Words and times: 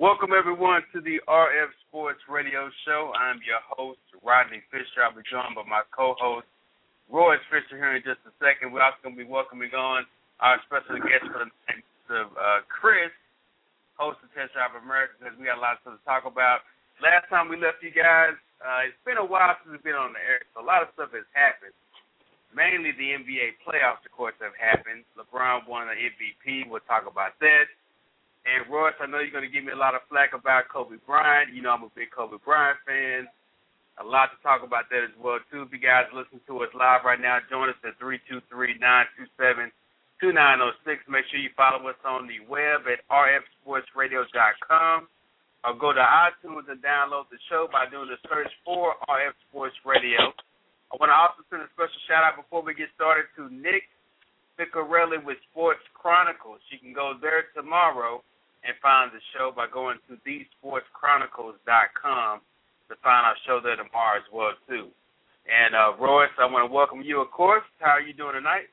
Welcome 0.00 0.32
everyone 0.32 0.80
to 0.96 1.04
the 1.04 1.20
RF 1.28 1.76
Sports 1.84 2.24
Radio 2.24 2.72
Show. 2.88 3.12
I'm 3.12 3.36
your 3.44 3.60
host, 3.68 4.00
Rodney 4.24 4.64
Fisher. 4.72 5.04
I'll 5.04 5.12
be 5.12 5.20
joined 5.28 5.52
by 5.52 5.60
my 5.68 5.84
co-host, 5.92 6.48
Royce 7.12 7.44
Fisher, 7.52 7.76
here 7.76 7.92
in 7.92 8.00
just 8.00 8.24
a 8.24 8.32
second. 8.40 8.72
We're 8.72 8.80
also 8.80 8.96
going 9.04 9.12
to 9.12 9.20
be 9.20 9.28
welcoming 9.28 9.68
on 9.76 10.08
our 10.40 10.56
special 10.64 10.96
guest 11.04 11.28
for 11.28 11.44
the 11.44 11.52
night, 11.68 11.84
uh, 12.16 12.64
Chris, 12.72 13.12
host 14.00 14.24
of 14.24 14.32
Test 14.32 14.56
Drive 14.56 14.72
America, 14.72 15.20
because 15.20 15.36
we 15.36 15.44
got 15.44 15.60
a 15.60 15.64
lot 15.68 15.76
of 15.76 15.84
stuff 15.84 16.00
to 16.00 16.04
talk 16.08 16.24
about. 16.24 16.64
Last 17.04 17.28
time 17.28 17.52
we 17.52 17.60
left 17.60 17.84
you 17.84 17.92
guys, 17.92 18.32
uh, 18.64 18.88
it's 18.88 18.96
been 19.04 19.20
a 19.20 19.28
while 19.28 19.52
since 19.60 19.68
we've 19.68 19.84
been 19.84 20.00
on 20.00 20.16
the 20.16 20.22
air, 20.24 20.40
so 20.56 20.64
a 20.64 20.66
lot 20.66 20.80
of 20.80 20.88
stuff 20.96 21.12
has 21.12 21.28
happened. 21.36 21.76
Mainly 22.56 22.96
the 22.96 23.20
NBA 23.20 23.60
playoffs, 23.68 24.00
of 24.08 24.16
course, 24.16 24.32
have 24.40 24.56
happened. 24.56 25.04
LeBron 25.20 25.68
won 25.68 25.92
the 25.92 25.96
MVP. 26.08 26.72
We'll 26.72 26.80
talk 26.88 27.04
about 27.04 27.36
that. 27.44 27.68
And 28.48 28.64
Royce, 28.72 28.96
I 29.00 29.06
know 29.06 29.20
you're 29.20 29.34
going 29.34 29.44
to 29.44 29.52
give 29.52 29.64
me 29.64 29.72
a 29.72 29.78
lot 29.78 29.94
of 29.94 30.00
flack 30.08 30.32
about 30.32 30.72
Kobe 30.72 30.96
Bryant. 31.04 31.52
You 31.52 31.60
know 31.60 31.76
I'm 31.76 31.84
a 31.84 31.92
big 31.92 32.08
Kobe 32.08 32.40
Bryant 32.40 32.80
fan. 32.88 33.28
A 34.00 34.04
lot 34.04 34.32
to 34.32 34.38
talk 34.40 34.64
about 34.64 34.88
that 34.88 35.04
as 35.04 35.12
well 35.20 35.44
too. 35.52 35.68
If 35.68 35.76
you 35.76 35.82
guys 35.82 36.08
listen 36.16 36.40
to 36.48 36.64
us 36.64 36.72
live 36.72 37.04
right 37.04 37.20
now, 37.20 37.36
join 37.52 37.68
us 37.68 37.76
at 37.84 38.00
three 38.00 38.16
two 38.24 38.40
three 38.48 38.80
nine 38.80 39.04
two 39.12 39.28
seven 39.36 39.68
two 40.24 40.32
nine 40.32 40.56
zero 40.56 40.72
six. 40.88 41.04
Make 41.04 41.28
sure 41.28 41.36
you 41.36 41.52
follow 41.52 41.84
us 41.84 42.00
on 42.08 42.24
the 42.24 42.40
web 42.48 42.88
at 42.88 43.04
rfsportsradio.com 43.12 44.96
or 45.68 45.76
go 45.76 45.92
to 45.92 46.00
iTunes 46.00 46.64
and 46.72 46.80
download 46.80 47.28
the 47.28 47.36
show 47.52 47.68
by 47.68 47.84
doing 47.92 48.08
the 48.08 48.16
search 48.24 48.48
for 48.64 48.96
RF 49.04 49.36
Sports 49.52 49.76
Radio. 49.84 50.32
I 50.88 50.96
want 50.96 51.12
to 51.12 51.18
also 51.20 51.44
send 51.52 51.60
a 51.60 51.68
special 51.76 52.00
shout 52.08 52.24
out 52.24 52.40
before 52.40 52.64
we 52.64 52.72
get 52.72 52.88
started 52.96 53.28
to 53.36 53.52
Nick 53.52 53.84
Ficarelli 54.56 55.20
with 55.20 55.36
Sports 55.52 55.84
Chronicles. 55.92 56.64
You 56.72 56.80
can 56.80 56.96
go 56.96 57.20
there 57.20 57.52
tomorrow 57.52 58.24
and 58.64 58.74
find 58.82 59.12
the 59.12 59.20
show 59.36 59.52
by 59.54 59.66
going 59.66 59.98
to 60.08 60.16
thesportschronicles.com 60.26 62.40
to 62.88 62.94
find 63.02 63.26
our 63.26 63.36
show 63.46 63.60
there 63.62 63.76
tomorrow 63.76 64.18
as 64.18 64.24
well 64.32 64.52
too. 64.68 64.88
And 65.48 65.74
uh, 65.74 65.92
Royce, 65.98 66.30
I 66.38 66.44
want 66.46 66.68
to 66.68 66.74
welcome 66.74 67.02
you, 67.02 67.20
of 67.20 67.30
course. 67.30 67.64
How 67.78 67.92
are 67.92 68.00
you 68.00 68.12
doing 68.12 68.34
tonight? 68.34 68.66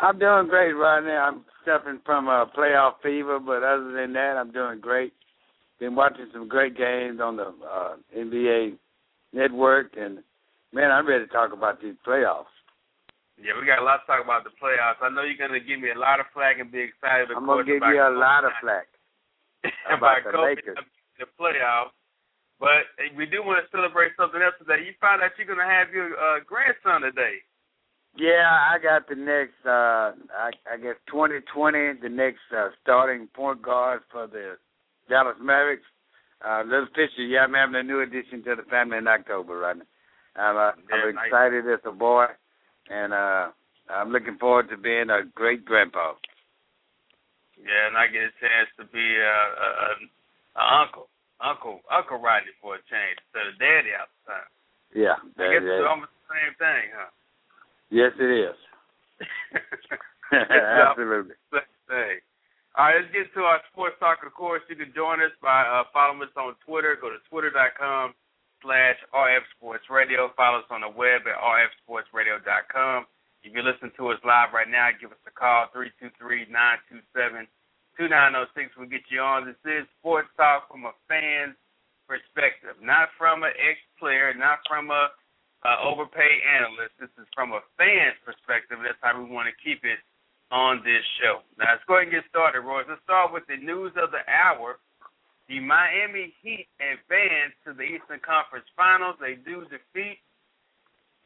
I'm 0.00 0.18
doing 0.18 0.46
great 0.46 0.72
right 0.72 1.02
now. 1.02 1.28
I'm 1.28 1.44
suffering 1.64 2.00
from 2.04 2.28
a 2.28 2.46
playoff 2.56 3.00
fever, 3.02 3.40
but 3.40 3.64
other 3.64 3.92
than 3.92 4.12
that, 4.12 4.36
I'm 4.38 4.52
doing 4.52 4.78
great. 4.80 5.12
Been 5.80 5.96
watching 5.96 6.28
some 6.32 6.48
great 6.48 6.76
games 6.76 7.20
on 7.20 7.36
the 7.36 7.52
uh, 7.64 7.96
NBA 8.16 8.76
network, 9.32 9.96
and 9.96 10.18
man, 10.72 10.90
I'm 10.90 11.06
ready 11.06 11.26
to 11.26 11.32
talk 11.32 11.52
about 11.52 11.82
these 11.82 11.94
playoffs. 12.06 12.46
Yeah, 13.38 13.54
we 13.54 13.66
got 13.66 13.78
a 13.78 13.86
lot 13.86 14.02
to 14.02 14.06
talk 14.10 14.22
about 14.22 14.42
the 14.42 14.54
playoffs. 14.58 14.98
I 14.98 15.08
know 15.14 15.22
you're 15.22 15.38
going 15.38 15.54
to 15.54 15.62
give 15.62 15.78
me 15.78 15.94
a 15.94 15.98
lot 15.98 16.18
of 16.18 16.26
flack 16.34 16.58
and 16.58 16.70
be 16.70 16.82
excited. 16.82 17.30
I'm 17.30 17.46
going 17.46 17.64
to 17.64 17.70
give 17.70 17.82
you 17.86 18.02
a 18.02 18.10
lot 18.10 18.42
of 18.42 18.50
flack 18.60 18.90
about 19.94 20.26
the 20.26 20.34
Lakers. 20.34 20.78
the 21.18 21.26
playoffs. 21.38 21.94
But 22.58 22.90
we 23.14 23.26
do 23.26 23.46
want 23.46 23.62
to 23.62 23.70
celebrate 23.70 24.18
something 24.18 24.42
else 24.42 24.58
today. 24.58 24.82
You 24.82 24.90
found 24.98 25.22
out 25.22 25.38
you're 25.38 25.46
going 25.46 25.62
to 25.62 25.70
have 25.70 25.94
your 25.94 26.18
uh, 26.18 26.42
grandson 26.42 27.06
today. 27.06 27.38
Yeah, 28.18 28.50
I 28.50 28.82
got 28.82 29.08
the 29.08 29.14
next, 29.14 29.62
uh 29.64 30.18
I, 30.34 30.50
I 30.66 30.76
guess 30.76 30.98
2020, 31.06 32.02
the 32.02 32.08
next 32.08 32.42
uh, 32.50 32.70
starting 32.82 33.28
point 33.30 33.62
guard 33.62 34.00
for 34.10 34.26
the 34.26 34.58
Dallas 35.08 35.36
Mavericks. 35.40 35.86
Uh, 36.44 36.62
Little 36.64 36.86
Fisher, 36.94 37.26
yeah, 37.26 37.40
I'm 37.40 37.54
having 37.54 37.76
a 37.76 37.82
new 37.82 38.00
addition 38.00 38.42
to 38.44 38.56
the 38.56 38.62
family 38.70 38.98
in 38.98 39.06
October 39.06 39.58
right 39.58 39.76
now. 39.76 39.84
I'm, 40.34 40.56
uh, 40.56 40.72
I'm 40.90 41.14
nice. 41.14 41.26
excited 41.26 41.64
as 41.66 41.80
a 41.84 41.92
boy, 41.92 42.26
and 42.90 43.12
uh 43.12 43.48
I'm 43.88 44.10
looking 44.12 44.36
forward 44.36 44.68
to 44.68 44.76
being 44.76 45.08
a 45.08 45.24
great 45.34 45.64
grandpa. 45.64 46.12
Yeah, 47.56 47.88
and 47.88 47.96
I 47.96 48.06
get 48.06 48.28
a 48.28 48.34
chance 48.38 48.68
to 48.78 48.84
be 48.84 49.00
a, 49.00 49.24
a, 49.32 49.68
a, 49.80 49.88
a 50.60 50.64
uncle, 50.84 51.08
uncle, 51.40 51.80
uncle 51.88 52.20
Rodney 52.20 52.52
for 52.60 52.76
a 52.76 52.82
change 52.86 53.16
instead 53.24 53.48
of 53.48 53.56
daddy 53.58 53.96
all 53.96 54.06
the 54.06 54.20
time. 54.28 54.48
Yeah, 54.92 55.16
I 55.40 55.56
guess 55.56 55.64
that- 55.64 55.80
it's 55.80 55.88
almost 55.88 56.12
the 56.12 56.26
same 56.36 56.52
thing, 56.60 56.84
huh? 56.92 57.10
yes, 57.90 58.12
it 58.20 58.30
is. 58.30 58.58
Absolutely. 60.32 61.34
Hey. 61.88 62.20
All 62.76 62.84
right, 62.86 63.00
let's 63.00 63.10
get 63.10 63.32
to 63.34 63.42
our 63.48 63.58
sports 63.72 63.96
talk. 63.98 64.20
Of 64.22 64.36
course, 64.36 64.62
you 64.68 64.76
can 64.76 64.92
join 64.94 65.18
us 65.24 65.32
by 65.42 65.64
uh, 65.64 65.88
following 65.90 66.22
us 66.22 66.30
on 66.36 66.54
Twitter. 66.62 66.94
Go 67.00 67.08
to 67.10 67.18
twitter.com 67.32 68.12
slash 68.62 68.96
RF 69.14 69.44
Sports 69.56 69.84
Radio. 69.90 70.30
Follow 70.36 70.60
us 70.60 70.70
on 70.70 70.82
the 70.82 70.90
web 70.90 71.22
at 71.26 71.38
rfsportsradio.com. 71.38 73.06
If 73.42 73.54
you're 73.54 73.62
listening 73.62 73.92
to 73.96 74.10
us 74.10 74.18
live 74.26 74.50
right 74.52 74.68
now, 74.68 74.90
give 74.98 75.14
us 75.14 75.22
a 75.26 75.30
call, 75.30 75.70
323-927-2906. 75.70 77.46
We'll 78.76 78.90
get 78.90 79.06
you 79.10 79.20
on. 79.22 79.46
This 79.46 79.62
is 79.64 79.86
sports 80.02 80.28
talk 80.36 80.66
from 80.66 80.84
a 80.90 80.92
fan's 81.06 81.54
perspective, 82.10 82.74
not 82.82 83.14
from 83.14 83.44
an 83.46 83.54
ex-player, 83.54 84.34
not 84.34 84.58
from 84.66 84.90
a 84.90 85.08
overpaid 85.84 86.42
analyst. 86.50 86.98
This 86.98 87.10
is 87.18 87.26
from 87.34 87.52
a 87.52 87.62
fan's 87.78 88.18
perspective. 88.26 88.78
That's 88.82 88.98
how 89.02 89.14
we 89.18 89.28
want 89.30 89.46
to 89.50 89.54
keep 89.62 89.84
it 89.84 90.02
on 90.50 90.80
this 90.80 91.04
show. 91.20 91.44
Now, 91.60 91.76
let's 91.76 91.84
go 91.84 92.00
ahead 92.00 92.08
and 92.08 92.16
get 92.16 92.24
started, 92.30 92.64
Royce. 92.64 92.88
Let's 92.88 93.04
start 93.04 93.36
with 93.36 93.44
the 93.46 93.60
news 93.60 93.92
of 94.00 94.10
the 94.10 94.24
hour. 94.24 94.80
The 95.48 95.60
Miami 95.60 96.34
Heat 96.44 96.68
advance 96.76 97.56
to 97.64 97.72
the 97.72 97.82
Eastern 97.82 98.20
Conference 98.20 98.68
Finals. 98.76 99.16
They 99.16 99.40
do 99.40 99.64
defeat 99.72 100.20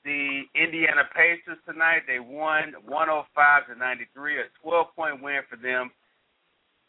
the 0.07 0.47
Indiana 0.55 1.11
Pacers 1.11 1.59
tonight. 1.67 2.07
They 2.07 2.23
won 2.23 2.75
105 2.87 3.67
to 3.67 3.75
93, 3.75 4.39
a 4.39 4.47
12 4.63 4.87
point 4.95 5.23
win 5.23 5.43
for 5.51 5.59
them. 5.59 5.91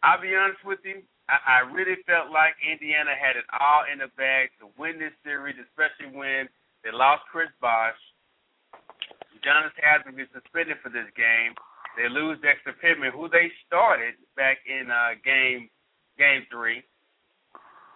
I'll 0.06 0.22
be 0.22 0.36
honest 0.36 0.62
with 0.62 0.84
you, 0.84 1.02
I, 1.32 1.64
really 1.72 2.04
felt 2.04 2.30
like 2.30 2.60
Indiana 2.60 3.16
had 3.16 3.40
it 3.40 3.48
all 3.56 3.88
in 3.88 4.04
the 4.04 4.12
bag 4.20 4.52
to 4.60 4.68
win 4.76 5.00
this 5.00 5.16
series, 5.24 5.56
especially 5.56 6.12
when 6.12 6.52
they 6.84 6.92
lost 6.92 7.24
Chris 7.32 7.48
Bosh. 7.64 7.96
Udonis 9.32 9.72
Haslem 9.80 10.20
is 10.20 10.28
suspended 10.36 10.78
for 10.84 10.92
this 10.92 11.08
game. 11.16 11.56
They 11.96 12.12
lose 12.12 12.38
Dexter 12.44 12.76
Pittman, 12.76 13.16
who 13.16 13.32
they 13.32 13.48
started 13.66 14.20
back 14.36 14.60
in 14.68 14.92
uh, 14.92 15.16
game 15.24 15.72
game 16.20 16.44
three, 16.52 16.84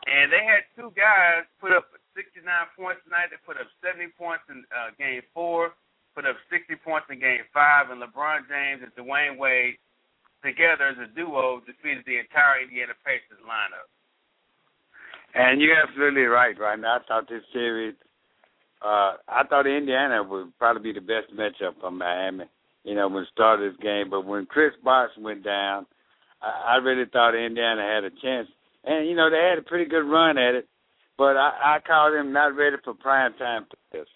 and 0.07 0.31
they 0.31 0.41
had 0.41 0.63
two 0.79 0.95
guys 0.95 1.43
put 1.59 1.75
up 1.75 1.91
69 2.15 2.41
points 2.79 3.03
tonight. 3.03 3.29
They 3.29 3.37
put 3.43 3.59
up 3.59 3.67
70 3.83 4.15
points 4.17 4.47
in 4.47 4.63
uh, 4.71 4.95
game 4.95 5.21
four, 5.35 5.75
put 6.15 6.25
up 6.25 6.39
60 6.49 6.73
points 6.81 7.11
in 7.11 7.19
game 7.19 7.43
five, 7.53 7.91
and 7.91 7.99
LeBron 7.99 8.47
James 8.47 8.81
and 8.81 8.91
Dwyane 8.95 9.37
Wade 9.37 9.75
together 10.43 10.87
as 10.87 10.97
a 10.97 11.11
duo 11.11 11.61
defeated 11.67 12.07
the 12.07 12.17
entire 12.17 12.63
Indiana 12.63 12.95
Pacers 13.03 13.41
lineup. 13.43 13.91
And 15.35 15.61
you're 15.61 15.75
absolutely 15.75 16.23
right, 16.23 16.57
right 16.57 16.79
now. 16.79 16.97
I 16.97 16.99
thought 17.07 17.29
this 17.29 17.43
series, 17.51 17.95
uh, 18.81 19.19
I 19.27 19.43
thought 19.49 19.67
Indiana 19.67 20.23
would 20.23 20.57
probably 20.57 20.93
be 20.93 20.99
the 20.99 21.05
best 21.05 21.35
matchup 21.35 21.79
for 21.81 21.91
Miami, 21.91 22.45
you 22.83 22.95
know, 22.95 23.07
when 23.07 23.23
it 23.23 23.29
started 23.33 23.73
this 23.73 23.79
game. 23.81 24.09
But 24.09 24.25
when 24.25 24.45
Chris 24.45 24.73
Bosh 24.83 25.11
went 25.19 25.43
down, 25.43 25.85
I, 26.41 26.75
I 26.75 26.75
really 26.77 27.05
thought 27.11 27.35
Indiana 27.35 27.83
had 27.83 28.03
a 28.03 28.09
chance. 28.21 28.47
And, 28.83 29.07
you 29.09 29.15
know, 29.15 29.29
they 29.29 29.47
had 29.49 29.57
a 29.57 29.67
pretty 29.67 29.85
good 29.85 30.03
run 30.03 30.37
at 30.37 30.55
it, 30.55 30.67
but 31.17 31.35
I, 31.35 31.77
I 31.77 31.79
call 31.85 32.11
them 32.11 32.31
not 32.31 32.55
ready 32.55 32.77
for 32.83 32.93
prime 32.93 33.33
time 33.37 33.65
players. 33.91 34.07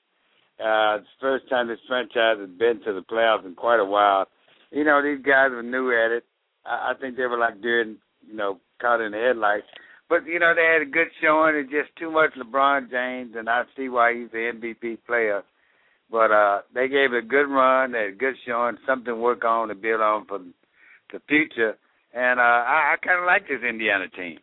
Uh, 0.59 0.97
it's 1.01 1.07
the 1.19 1.21
first 1.21 1.49
time 1.49 1.67
this 1.67 1.79
franchise 1.87 2.37
has 2.39 2.49
been 2.49 2.79
to 2.85 2.93
the 2.93 3.01
playoffs 3.01 3.45
in 3.45 3.55
quite 3.55 3.79
a 3.79 3.85
while. 3.85 4.27
You 4.71 4.83
know, 4.83 5.01
these 5.03 5.23
guys 5.25 5.49
were 5.51 5.63
new 5.63 5.89
at 5.91 6.11
it. 6.11 6.23
I, 6.65 6.91
I 6.91 6.93
think 6.99 7.17
they 7.17 7.25
were 7.25 7.37
like 7.39 7.55
in- 7.55 7.97
you 8.27 8.35
know, 8.35 8.59
caught 8.79 9.01
in 9.01 9.11
the 9.11 9.17
headlights. 9.17 9.65
But 10.09 10.27
you 10.27 10.39
know 10.39 10.53
they 10.53 10.65
had 10.65 10.81
a 10.81 10.91
good 10.91 11.07
showing. 11.21 11.55
It's 11.55 11.71
just 11.71 11.95
too 11.97 12.11
much 12.11 12.31
LeBron 12.37 12.91
James, 12.91 13.33
and 13.37 13.47
I 13.47 13.63
see 13.77 13.87
why 13.87 14.13
he's 14.13 14.29
the 14.31 14.51
MVP 14.53 14.99
player. 15.07 15.41
But 16.11 16.31
uh 16.31 16.61
they 16.75 16.89
gave 16.89 17.13
it 17.13 17.23
a 17.23 17.27
good 17.27 17.47
run, 17.47 17.93
they 17.93 17.99
had 17.99 18.07
a 18.09 18.15
good 18.17 18.35
showing, 18.45 18.75
something 18.85 19.05
to 19.05 19.15
work 19.15 19.45
on 19.45 19.69
to 19.69 19.75
build 19.75 20.01
on 20.01 20.25
for 20.25 20.39
the 21.13 21.21
future. 21.29 21.77
And 22.13 22.41
uh 22.41 22.43
I, 22.43 22.93
I 22.93 22.95
kind 23.01 23.19
of 23.21 23.25
like 23.25 23.47
this 23.47 23.63
Indiana 23.67 24.09
team. 24.09 24.39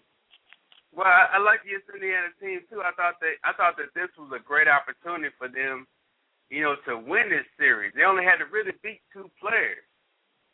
Well, 0.98 1.06
I, 1.06 1.30
I 1.30 1.38
like 1.38 1.62
this 1.62 1.86
Indiana 1.94 2.34
team 2.42 2.66
too. 2.66 2.82
I 2.82 2.90
thought 2.98 3.22
that 3.22 3.38
I 3.46 3.54
thought 3.54 3.78
that 3.78 3.94
this 3.94 4.10
was 4.18 4.34
a 4.34 4.42
great 4.42 4.66
opportunity 4.66 5.30
for 5.38 5.46
them, 5.46 5.86
you 6.50 6.66
know, 6.66 6.74
to 6.90 6.98
win 6.98 7.30
this 7.30 7.46
series. 7.54 7.94
They 7.94 8.02
only 8.02 8.26
had 8.26 8.42
to 8.42 8.50
really 8.50 8.74
beat 8.82 8.98
two 9.14 9.30
players, 9.38 9.86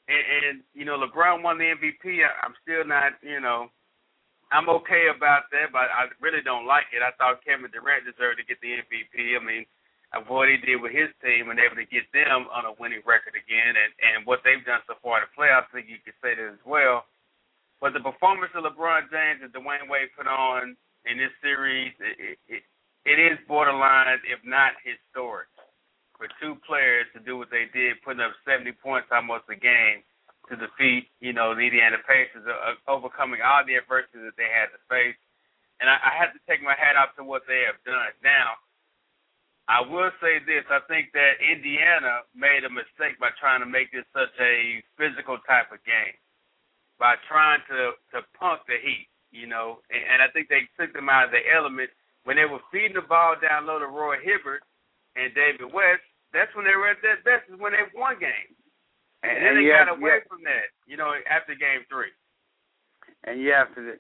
and, 0.05 0.21
and 0.21 0.55
you 0.77 0.85
know, 0.85 1.01
LeBron 1.01 1.41
won 1.41 1.57
the 1.57 1.73
MVP. 1.73 2.21
I, 2.21 2.29
I'm 2.45 2.53
still 2.61 2.85
not, 2.85 3.17
you 3.25 3.41
know, 3.41 3.73
I'm 4.53 4.69
okay 4.85 5.09
about 5.09 5.49
that, 5.57 5.73
but 5.73 5.89
I 5.89 6.13
really 6.21 6.45
don't 6.45 6.69
like 6.69 6.93
it. 6.93 7.01
I 7.01 7.17
thought 7.17 7.41
Kevin 7.41 7.73
Durant 7.73 8.05
deserved 8.05 8.37
to 8.37 8.45
get 8.45 8.61
the 8.61 8.85
MVP. 8.85 9.17
I 9.33 9.41
mean, 9.41 9.65
of 10.13 10.29
what 10.29 10.53
he 10.53 10.61
did 10.61 10.77
with 10.77 10.93
his 10.93 11.09
team 11.25 11.49
and 11.49 11.57
able 11.57 11.81
to 11.81 11.89
get 11.89 12.05
them 12.13 12.53
on 12.53 12.69
a 12.69 12.77
winning 12.77 13.01
record 13.09 13.33
again, 13.33 13.81
and 13.81 13.93
and 14.13 14.29
what 14.29 14.45
they've 14.45 14.61
done 14.69 14.85
so 14.85 15.01
far 15.01 15.25
in 15.25 15.25
the 15.25 15.33
playoffs, 15.33 15.73
I 15.73 15.81
think 15.81 15.89
you 15.89 16.05
could 16.05 16.21
say 16.21 16.37
that 16.37 16.53
as 16.53 16.65
well. 16.69 17.09
But 17.85 17.93
the 17.93 18.01
performance 18.01 18.49
of 18.57 18.65
LeBron 18.65 19.13
James 19.13 19.45
and 19.45 19.53
Dwyane 19.53 19.93
Wade 19.93 20.09
put 20.17 20.25
on 20.25 20.73
in 21.05 21.21
this 21.21 21.37
series, 21.45 21.93
it, 22.01 22.41
it, 22.49 22.65
it 23.05 23.19
is 23.21 23.37
borderline, 23.45 24.09
if 24.25 24.41
not 24.41 24.73
historic, 24.81 25.53
for 26.17 26.33
two 26.41 26.57
players 26.65 27.05
to 27.13 27.21
do 27.21 27.37
what 27.37 27.53
they 27.53 27.69
did, 27.77 28.01
putting 28.01 28.25
up 28.25 28.33
70 28.49 28.73
points 28.81 29.13
almost 29.13 29.45
a 29.53 29.59
game. 29.61 30.01
to 30.49 30.57
defeat, 30.57 31.13
you 31.21 31.37
know, 31.37 31.53
the 31.53 31.61
Indiana 31.69 32.01
Pacers, 32.09 32.49
uh, 32.49 32.77
overcoming 32.89 33.45
all 33.45 33.65
the 33.69 33.77
adversity 33.77 34.25
that 34.25 34.37
they 34.41 34.49
had 34.49 34.73
to 34.73 34.81
face. 34.89 35.17
And 35.81 35.93
I, 35.93 36.01
I 36.01 36.13
have 36.17 36.33
to 36.33 36.41
take 36.49 36.65
my 36.65 36.77
hat 36.81 36.97
off 36.97 37.13
to 37.21 37.25
what 37.25 37.45
they 37.45 37.69
have 37.69 37.81
done. 37.85 38.17
Now, 38.25 38.57
I 39.69 39.85
will 39.85 40.13
say 40.25 40.41
this: 40.45 40.65
I 40.73 40.81
think 40.89 41.13
that 41.13 41.37
Indiana 41.41 42.25
made 42.33 42.65
a 42.65 42.73
mistake 42.73 43.21
by 43.21 43.33
trying 43.37 43.61
to 43.61 43.69
make 43.69 43.93
this 43.93 44.09
such 44.17 44.33
a 44.41 44.81
physical 44.97 45.37
type 45.45 45.69
of 45.73 45.85
game, 45.85 46.17
by 46.99 47.15
trying 47.29 47.61
to 47.69 47.99
to 48.13 48.25
punk 48.39 48.63
the 48.67 48.79
Heat. 48.83 49.09
You 49.35 49.51
know, 49.51 49.83
and, 49.91 50.03
and 50.03 50.19
I 50.23 50.31
think 50.31 50.47
they 50.47 50.63
took 50.79 50.95
them 50.95 51.11
out 51.11 51.27
of 51.27 51.35
their 51.35 51.47
element 51.51 51.91
when 52.23 52.37
they 52.39 52.47
were 52.47 52.63
feeding 52.71 52.95
the 52.95 53.03
ball 53.03 53.35
down 53.35 53.67
low 53.67 53.83
to 53.83 53.91
Roy 53.91 54.17
Hibbert 54.23 54.63
and 55.17 55.35
David 55.35 55.75
West. 55.75 56.07
That's 56.33 56.55
when 56.55 56.65
they 56.65 56.75
were 56.79 56.91
at 56.91 57.03
their 57.03 57.19
best. 57.27 57.51
Is 57.51 57.59
when 57.59 57.75
they 57.75 57.83
won 57.95 58.19
games. 58.23 58.55
And, 59.23 59.35
and 59.35 59.41
then 59.43 59.55
they 59.59 59.71
got 59.71 59.89
have, 59.89 59.99
away 59.99 60.21
from 60.29 60.45
that, 60.45 60.71
you 60.87 60.97
know, 60.97 61.11
after 61.27 61.55
game 61.55 61.83
three. 61.89 62.13
And 63.25 63.41
you 63.41 63.51
have 63.57 63.75
to, 63.75 63.97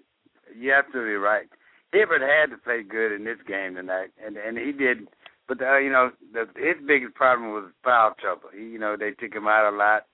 you're 0.52 0.76
absolutely 0.76 1.16
right. 1.16 1.48
Hibbert 1.94 2.22
had 2.22 2.50
to 2.50 2.58
play 2.58 2.82
good 2.82 3.14
in 3.14 3.24
this 3.24 3.38
game 3.46 3.74
tonight, 3.74 4.10
and 4.18 4.36
and 4.36 4.58
he 4.58 4.72
did. 4.72 5.08
But 5.46 5.62
uh, 5.62 5.78
you 5.78 5.90
know, 5.90 6.10
the, 6.32 6.46
his 6.56 6.76
biggest 6.86 7.14
problem 7.14 7.52
was 7.52 7.70
foul 7.82 8.14
trouble. 8.20 8.50
He, 8.54 8.62
you 8.62 8.78
know, 8.78 8.96
they 8.98 9.12
took 9.12 9.34
him 9.34 9.46
out 9.46 9.72
a 9.72 9.76
lot. 9.76 10.06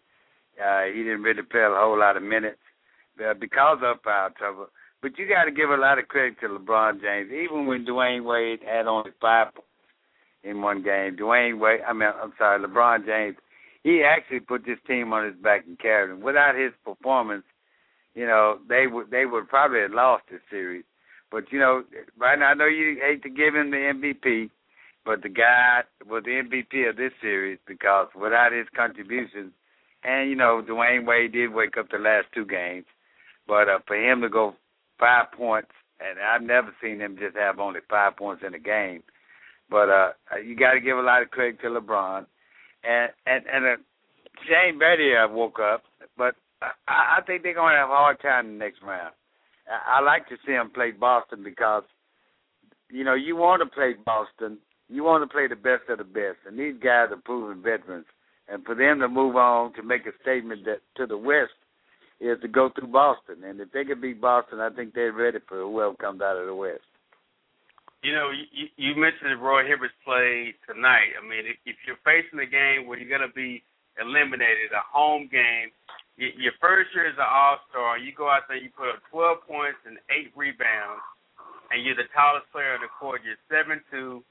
Uh, 0.60 0.92
he 0.92 1.02
didn't 1.02 1.22
really 1.22 1.42
play 1.42 1.62
a 1.62 1.72
whole 1.72 1.98
lot 1.98 2.16
of 2.16 2.22
minutes 2.22 2.60
uh, 3.18 3.34
because 3.34 3.78
of 3.82 4.02
foul 4.02 4.30
trouble. 4.36 4.66
But 5.02 5.18
you 5.18 5.26
got 5.28 5.44
to 5.44 5.50
give 5.50 5.70
a 5.70 5.76
lot 5.76 5.98
of 5.98 6.08
credit 6.08 6.40
to 6.40 6.48
LeBron 6.48 7.00
James. 7.00 7.30
Even 7.32 7.66
when 7.66 7.86
Dwyane 7.86 8.24
Wade 8.24 8.60
had 8.66 8.86
only 8.86 9.10
five 9.20 9.48
in 10.44 10.60
one 10.60 10.82
game, 10.82 11.16
Dwyane 11.16 11.58
Wade, 11.58 11.80
I 11.86 11.92
mean, 11.92 12.10
I'm 12.22 12.32
sorry, 12.38 12.62
LeBron 12.62 13.06
James 13.06 13.36
he 13.82 14.02
actually 14.04 14.40
put 14.40 14.64
this 14.66 14.78
team 14.86 15.12
on 15.12 15.24
his 15.24 15.36
back 15.36 15.64
and 15.66 15.78
carried 15.78 16.10
them. 16.10 16.20
Without 16.20 16.54
his 16.54 16.72
performance, 16.84 17.44
you 18.14 18.26
know, 18.26 18.58
they 18.68 18.86
would 18.86 19.10
they 19.10 19.26
would 19.26 19.48
probably 19.48 19.80
have 19.80 19.92
lost 19.92 20.24
this 20.30 20.40
series. 20.50 20.84
But 21.30 21.52
you 21.52 21.58
know, 21.58 21.84
right 22.18 22.38
now 22.38 22.50
I 22.50 22.54
know 22.54 22.66
you 22.66 23.00
hate 23.00 23.22
to 23.22 23.30
give 23.30 23.54
him 23.54 23.70
the 23.70 23.76
MVP, 23.76 24.50
but 25.04 25.22
the 25.22 25.28
guy 25.28 25.82
was 26.06 26.24
the 26.24 26.42
MVP 26.42 26.88
of 26.88 26.96
this 26.96 27.12
series 27.20 27.58
because 27.66 28.08
without 28.14 28.52
his 28.52 28.66
contributions, 28.76 29.52
and 30.04 30.28
you 30.28 30.36
know, 30.36 30.62
Dwyane 30.66 31.06
Wade 31.06 31.32
did 31.32 31.54
wake 31.54 31.76
up 31.78 31.90
the 31.90 31.98
last 31.98 32.26
two 32.34 32.44
games, 32.44 32.84
but 33.50 33.68
uh, 33.68 33.80
for 33.88 33.96
him 33.96 34.20
to 34.22 34.28
go 34.28 34.54
five 35.00 35.32
points, 35.36 35.72
and 35.98 36.20
I've 36.20 36.46
never 36.46 36.72
seen 36.80 37.00
him 37.00 37.18
just 37.18 37.36
have 37.36 37.58
only 37.58 37.80
five 37.90 38.16
points 38.16 38.44
in 38.46 38.54
a 38.54 38.60
game. 38.60 39.02
But 39.68 39.88
uh, 39.88 40.10
you 40.46 40.54
got 40.54 40.74
to 40.74 40.80
give 40.80 40.96
a 40.96 41.02
lot 41.02 41.22
of 41.22 41.30
credit 41.30 41.60
to 41.62 41.66
LeBron 41.66 42.26
and 42.84 43.10
and 43.26 43.44
and 43.52 43.64
uh, 43.66 43.82
Shane 44.46 44.78
uh, 44.80 45.28
woke 45.32 45.58
up, 45.58 45.82
but 46.16 46.36
I, 46.62 47.18
I 47.18 47.20
think 47.26 47.42
they're 47.42 47.54
to 47.54 47.60
have 47.60 47.90
a 47.90 47.92
hard 47.92 48.20
time 48.20 48.46
the 48.46 48.64
next 48.64 48.82
round. 48.82 49.14
I, 49.68 49.98
I 49.98 50.00
like 50.00 50.28
to 50.28 50.36
see 50.46 50.52
them 50.52 50.70
play 50.70 50.92
Boston 50.92 51.42
because 51.42 51.82
you 52.88 53.02
know 53.02 53.14
you 53.14 53.34
want 53.34 53.62
to 53.62 53.74
play 53.74 53.94
Boston, 54.06 54.58
you 54.88 55.02
want 55.02 55.28
to 55.28 55.34
play 55.34 55.48
the 55.48 55.56
best 55.56 55.90
of 55.90 55.98
the 55.98 56.04
best, 56.04 56.38
and 56.46 56.56
these 56.56 56.76
guys 56.80 57.08
are 57.10 57.20
proven 57.24 57.62
veterans. 57.62 58.06
And 58.48 58.64
for 58.64 58.74
them 58.74 58.98
to 58.98 59.08
move 59.08 59.36
on 59.36 59.72
to 59.74 59.82
make 59.82 60.06
a 60.06 60.22
statement 60.22 60.64
that 60.64 60.80
to 60.96 61.06
the 61.06 61.16
West 61.18 61.54
is 62.20 62.36
to 62.42 62.48
go 62.48 62.68
through 62.68 62.92
Boston, 62.92 63.42
and 63.44 63.60
if 63.60 63.72
they 63.72 63.84
can 63.84 64.00
beat 64.00 64.20
Boston, 64.20 64.60
I 64.60 64.68
think 64.68 64.92
they're 64.92 65.12
ready 65.12 65.38
for 65.48 65.64
whoever 65.64 65.96
comes 65.96 66.20
out 66.20 66.36
of 66.36 66.46
the 66.46 66.54
West. 66.54 66.84
You 68.04 68.12
know, 68.12 68.28
you, 68.32 68.68
you 68.76 68.92
mentioned 68.96 69.40
Roy 69.40 69.64
Hibbert's 69.64 69.96
play 70.04 70.56
tonight. 70.68 71.16
I 71.16 71.24
mean, 71.24 71.44
if, 71.64 71.76
you're 71.84 72.00
facing 72.00 72.40
a 72.40 72.48
game 72.48 72.88
where 72.88 72.96
you're 72.96 73.12
going 73.12 73.24
to 73.24 73.32
be 73.32 73.60
eliminated, 74.00 74.72
a 74.72 74.84
home 74.88 75.28
game, 75.28 75.68
you, 76.16 76.32
your 76.36 76.56
first 76.60 76.92
year 76.96 77.08
as 77.08 77.16
an 77.20 77.28
All 77.28 77.60
Star, 77.68 78.00
you 78.00 78.12
go 78.16 78.28
out 78.28 78.48
there, 78.48 78.56
you 78.56 78.72
put 78.72 78.88
up 78.88 79.04
12 79.12 79.44
points 79.44 79.80
and 79.84 80.00
eight 80.12 80.32
rebounds, 80.32 81.04
and 81.72 81.84
you're 81.84 81.96
the 81.96 82.08
tallest 82.16 82.48
player 82.52 82.72
on 82.76 82.80
the 82.80 82.92
court. 82.92 83.20
You're 83.24 83.40
seven 83.52 83.80
two. 83.92 84.24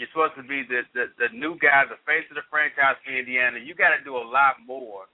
You're 0.00 0.08
supposed 0.16 0.40
to 0.40 0.44
be 0.44 0.64
the, 0.64 0.88
the 0.96 1.12
the 1.20 1.28
new 1.36 1.60
guy, 1.60 1.84
the 1.88 2.00
face 2.08 2.24
of 2.32 2.40
the 2.40 2.46
franchise 2.48 2.96
for 3.04 3.12
Indiana. 3.12 3.60
You 3.60 3.76
got 3.76 3.92
to 3.92 4.00
do 4.00 4.16
a 4.16 4.24
lot 4.24 4.60
more 4.64 5.04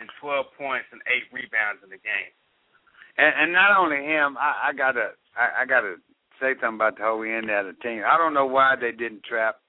than 0.00 0.08
12 0.20 0.56
points 0.56 0.88
and 0.90 1.04
eight 1.12 1.28
rebounds 1.28 1.84
in 1.84 1.92
the 1.92 2.00
game. 2.00 2.32
And, 3.20 3.32
and 3.36 3.50
not 3.52 3.76
only 3.76 4.00
him, 4.00 4.40
I, 4.40 4.70
I 4.70 4.72
gotta 4.72 5.12
I, 5.36 5.62
I 5.62 5.64
gotta 5.68 6.00
say 6.40 6.56
something 6.56 6.80
about 6.80 6.96
the 6.96 7.04
whole 7.04 7.22
end 7.22 7.52
of 7.52 7.68
the 7.68 7.76
team. 7.84 8.02
I 8.08 8.16
don't 8.16 8.32
know 8.32 8.48
why 8.48 8.74
they 8.80 8.96
didn't 8.96 9.22
trap 9.28 9.60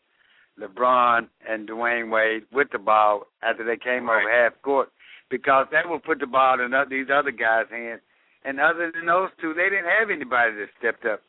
LeBron 0.55 1.27
and 1.43 1.67
Dwyane 1.67 2.09
Wade 2.09 2.43
with 2.51 2.71
the 2.71 2.79
ball 2.79 3.27
after 3.43 3.65
they 3.67 3.77
came 3.77 4.07
right. 4.07 4.23
over 4.23 4.31
half 4.31 4.61
court 4.63 4.89
because 5.29 5.67
that 5.71 5.89
would 5.89 6.03
put 6.03 6.19
the 6.19 6.27
ball 6.27 6.59
in 6.59 6.71
these 6.89 7.07
other 7.13 7.31
guys' 7.31 7.67
hands. 7.69 8.01
And 8.43 8.59
other 8.59 8.91
than 8.93 9.05
those 9.05 9.29
two, 9.39 9.53
they 9.53 9.69
didn't 9.69 9.91
have 9.99 10.09
anybody 10.09 10.55
that 10.55 10.69
stepped 10.79 11.05
up 11.05 11.21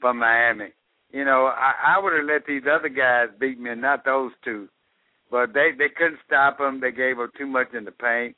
from 0.00 0.18
Miami. 0.18 0.72
You 1.12 1.24
know, 1.24 1.46
I, 1.46 1.96
I 1.96 1.98
would 1.98 2.12
have 2.12 2.26
let 2.26 2.46
these 2.46 2.62
other 2.70 2.88
guys 2.88 3.28
beat 3.40 3.58
me, 3.58 3.70
and 3.70 3.82
not 3.82 4.04
those 4.04 4.30
two. 4.44 4.68
But 5.30 5.52
they 5.52 5.70
they 5.76 5.88
couldn't 5.88 6.20
stop 6.26 6.58
them. 6.58 6.80
They 6.80 6.92
gave 6.92 7.18
up 7.18 7.30
too 7.36 7.46
much 7.46 7.74
in 7.74 7.84
the 7.84 7.92
paint. 7.92 8.36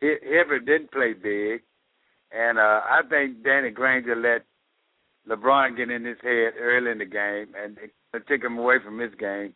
Hibbert 0.00 0.66
didn't 0.66 0.92
play 0.92 1.12
big, 1.12 1.62
and 2.32 2.58
uh, 2.58 2.80
I 2.84 3.00
think 3.08 3.44
Danny 3.44 3.70
Granger 3.70 4.16
let 4.16 4.44
LeBron 5.28 5.76
get 5.76 5.90
in 5.90 6.04
his 6.04 6.18
head 6.22 6.54
early 6.58 6.90
in 6.90 6.98
the 6.98 7.04
game 7.04 7.54
and 7.54 7.76
it, 7.78 7.92
took 8.26 8.42
him 8.42 8.58
away 8.58 8.76
from 8.82 8.98
his 8.98 9.14
game 9.20 9.54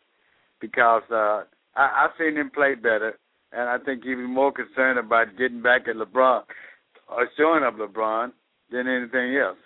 because 0.60 1.02
uh 1.10 1.42
I, 1.74 2.06
I've 2.06 2.14
seen 2.18 2.36
him 2.38 2.50
play 2.54 2.74
better 2.74 3.18
and 3.50 3.68
I 3.68 3.78
think 3.82 4.04
he 4.04 4.14
was 4.14 4.30
more 4.30 4.52
concerned 4.52 4.98
about 4.98 5.34
getting 5.38 5.62
back 5.62 5.88
at 5.88 5.96
LeBron 5.96 6.42
or 7.08 7.28
showing 7.36 7.64
up 7.64 7.74
LeBron 7.74 8.30
than 8.70 8.86
anything 8.86 9.34
else. 9.36 9.58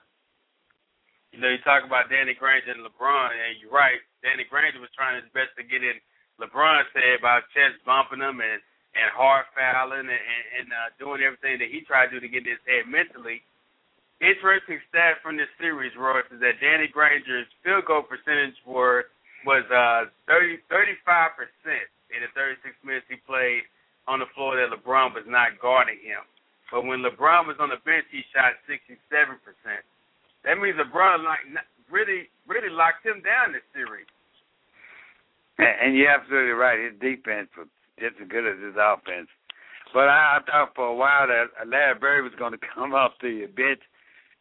You 1.33 1.41
know, 1.41 1.53
you 1.53 1.61
talk 1.61 1.85
about 1.85 2.09
Danny 2.09 2.33
Granger 2.33 2.73
and 2.73 2.81
LeBron, 2.81 3.29
and 3.37 3.61
you're 3.61 3.73
right. 3.73 4.01
Danny 4.25 4.49
Granger 4.49 4.81
was 4.81 4.93
trying 4.97 5.21
his 5.21 5.29
best 5.37 5.53
to 5.61 5.65
get 5.65 5.85
in 5.85 6.01
LeBron's 6.41 6.89
head 6.97 7.21
about 7.21 7.45
chest 7.53 7.77
bumping 7.85 8.25
him 8.25 8.41
and 8.41 8.61
and 8.99 9.09
hard 9.15 9.47
fouling 9.55 10.11
and, 10.11 10.11
and, 10.11 10.45
and 10.59 10.67
uh, 10.75 10.91
doing 10.99 11.23
everything 11.23 11.63
that 11.63 11.71
he 11.71 11.87
tried 11.87 12.11
to 12.11 12.19
do 12.19 12.27
to 12.27 12.31
get 12.31 12.43
in 12.43 12.59
his 12.59 12.65
head 12.67 12.91
mentally 12.91 13.41
interesting 14.21 14.83
stat 14.91 15.23
from 15.23 15.39
this 15.39 15.51
series, 15.59 15.95
Royce, 15.95 16.27
is 16.35 16.43
that 16.43 16.59
Danny 16.59 16.91
Granger's 16.91 17.47
field 17.63 17.87
goal 17.87 18.03
percentage 18.03 18.59
were 18.67 19.11
was 19.47 19.63
uh 19.71 20.11
30 20.27 20.59
35 20.67 21.39
percent 21.39 21.87
in 22.11 22.27
the 22.27 22.31
36 22.35 22.75
minutes 22.83 23.07
he 23.07 23.23
played 23.23 23.63
on 24.11 24.19
the 24.19 24.31
floor 24.35 24.59
that 24.59 24.75
LeBron 24.75 25.15
was 25.15 25.29
not 25.29 25.61
guarding 25.63 26.01
him. 26.03 26.25
But 26.73 26.85
when 26.89 27.07
LeBron 27.07 27.47
was 27.47 27.57
on 27.61 27.71
the 27.71 27.81
bench, 27.87 28.09
he 28.11 28.27
shot 28.35 28.59
67 28.67 28.99
percent. 29.47 29.83
That 30.43 30.59
means 30.59 30.77
LeBron 30.77 31.23
like 31.23 31.47
really 31.87 32.27
really 32.51 32.73
locked 32.73 33.07
him 33.07 33.23
down 33.23 33.55
this 33.55 33.67
series. 33.71 34.11
And 35.59 35.99
you're 35.99 36.11
absolutely 36.11 36.55
right. 36.55 36.79
His 36.79 36.95
defense 37.03 37.51
was 37.59 37.67
just 38.01 38.21
as 38.23 38.29
good 38.29 38.47
as 38.47 38.59
his 38.63 38.75
offense. 38.79 39.29
But 39.93 40.09
I, 40.09 40.39
I 40.39 40.39
thought 40.45 40.75
for 40.75 40.87
a 40.87 40.95
while 40.95 41.27
that 41.27 41.67
Larry 41.67 41.99
Bird 41.99 42.25
was 42.25 42.35
going 42.39 42.53
to 42.59 42.67
come 42.75 42.95
off 42.95 43.13
the 43.21 43.47
bench 43.55 43.81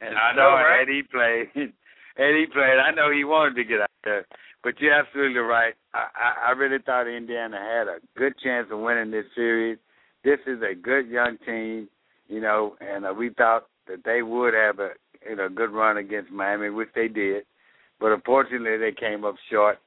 and 0.01 0.15
I 0.15 0.35
know, 0.35 0.51
right? 0.53 0.81
Eddie 0.81 1.03
played. 1.03 1.47
Eddie 2.17 2.47
played. 2.47 2.77
I 2.77 2.91
know 2.91 3.11
he 3.11 3.23
wanted 3.23 3.55
to 3.55 3.63
get 3.63 3.81
out 3.81 3.89
there, 4.03 4.25
but 4.63 4.79
you're 4.79 4.93
absolutely 4.93 5.39
right. 5.39 5.73
I, 5.93 6.07
I, 6.15 6.49
I 6.49 6.51
really 6.51 6.81
thought 6.83 7.07
Indiana 7.07 7.57
had 7.57 7.87
a 7.87 7.97
good 8.17 8.33
chance 8.43 8.67
of 8.71 8.79
winning 8.79 9.11
this 9.11 9.25
series. 9.35 9.77
This 10.23 10.39
is 10.45 10.59
a 10.61 10.75
good 10.75 11.07
young 11.07 11.37
team, 11.45 11.89
you 12.27 12.41
know, 12.41 12.75
and 12.81 13.05
uh, 13.05 13.13
we 13.13 13.29
thought 13.29 13.67
that 13.87 14.03
they 14.03 14.21
would 14.21 14.53
have 14.53 14.79
a 14.79 14.89
you 15.27 15.35
know 15.35 15.49
good 15.49 15.71
run 15.71 15.97
against 15.97 16.31
Miami, 16.31 16.69
which 16.69 16.89
they 16.95 17.07
did, 17.07 17.43
but 17.99 18.11
unfortunately 18.11 18.77
they 18.77 18.91
came 18.91 19.23
up 19.25 19.35
short. 19.49 19.77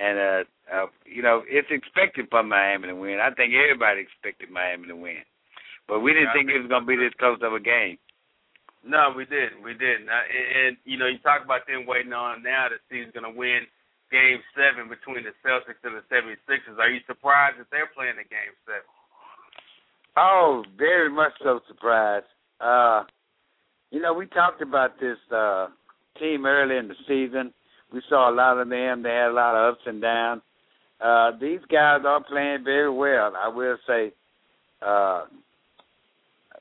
And 0.00 0.18
uh, 0.18 0.44
uh, 0.70 0.86
you 1.04 1.22
know, 1.22 1.42
it's 1.48 1.70
expected 1.70 2.28
for 2.30 2.42
Miami 2.42 2.88
to 2.88 2.94
win. 2.94 3.18
I 3.18 3.30
think 3.34 3.54
everybody 3.54 4.02
expected 4.02 4.50
Miami 4.50 4.88
to 4.88 4.96
win, 4.96 5.24
but 5.88 6.00
we 6.00 6.12
didn't 6.12 6.30
yeah, 6.30 6.38
think 6.38 6.50
it 6.50 6.60
was 6.60 6.70
going 6.70 6.84
to 6.84 6.90
be 6.90 6.96
this 6.96 7.14
close 7.18 7.40
of 7.42 7.52
a 7.52 7.60
game. 7.60 7.98
No, 8.82 9.14
we 9.14 9.24
didn't. 9.24 9.62
We 9.62 9.74
didn't. 9.78 10.10
Uh, 10.10 10.26
and, 10.26 10.46
and 10.52 10.72
you 10.84 10.98
know, 10.98 11.06
you 11.06 11.18
talk 11.22 11.44
about 11.44 11.66
them 11.66 11.86
waiting 11.86 12.12
on 12.12 12.42
now 12.42 12.66
to 12.66 12.76
see 12.90 13.02
who's 13.02 13.14
going 13.14 13.26
to 13.26 13.38
win 13.38 13.62
Game 14.10 14.42
Seven 14.58 14.90
between 14.90 15.24
the 15.24 15.34
Celtics 15.40 15.80
and 15.86 15.94
the 15.94 16.04
76ers. 16.10 16.78
Are 16.78 16.90
you 16.90 17.00
surprised 17.06 17.58
that 17.62 17.70
they're 17.70 17.90
playing 17.94 18.18
the 18.18 18.26
Game 18.26 18.54
Seven? 18.66 18.90
Oh, 20.16 20.64
very 20.76 21.08
much 21.08 21.32
so 21.42 21.60
surprised. 21.68 22.26
Uh, 22.60 23.04
you 23.90 24.00
know, 24.00 24.12
we 24.12 24.26
talked 24.26 24.60
about 24.60 25.00
this 25.00 25.18
uh, 25.34 25.68
team 26.18 26.44
early 26.44 26.76
in 26.76 26.88
the 26.88 26.98
season. 27.08 27.54
We 27.92 28.02
saw 28.08 28.30
a 28.30 28.34
lot 28.34 28.58
of 28.58 28.68
them. 28.68 29.02
They 29.02 29.10
had 29.10 29.28
a 29.28 29.32
lot 29.32 29.54
of 29.54 29.74
ups 29.74 29.82
and 29.86 30.02
downs. 30.02 30.42
Uh, 31.02 31.32
these 31.40 31.60
guys 31.70 32.00
are 32.06 32.22
playing 32.22 32.62
very 32.64 32.90
well. 32.90 33.32
I 33.36 33.48
will 33.48 33.76
say, 33.86 34.12
uh, 34.80 35.24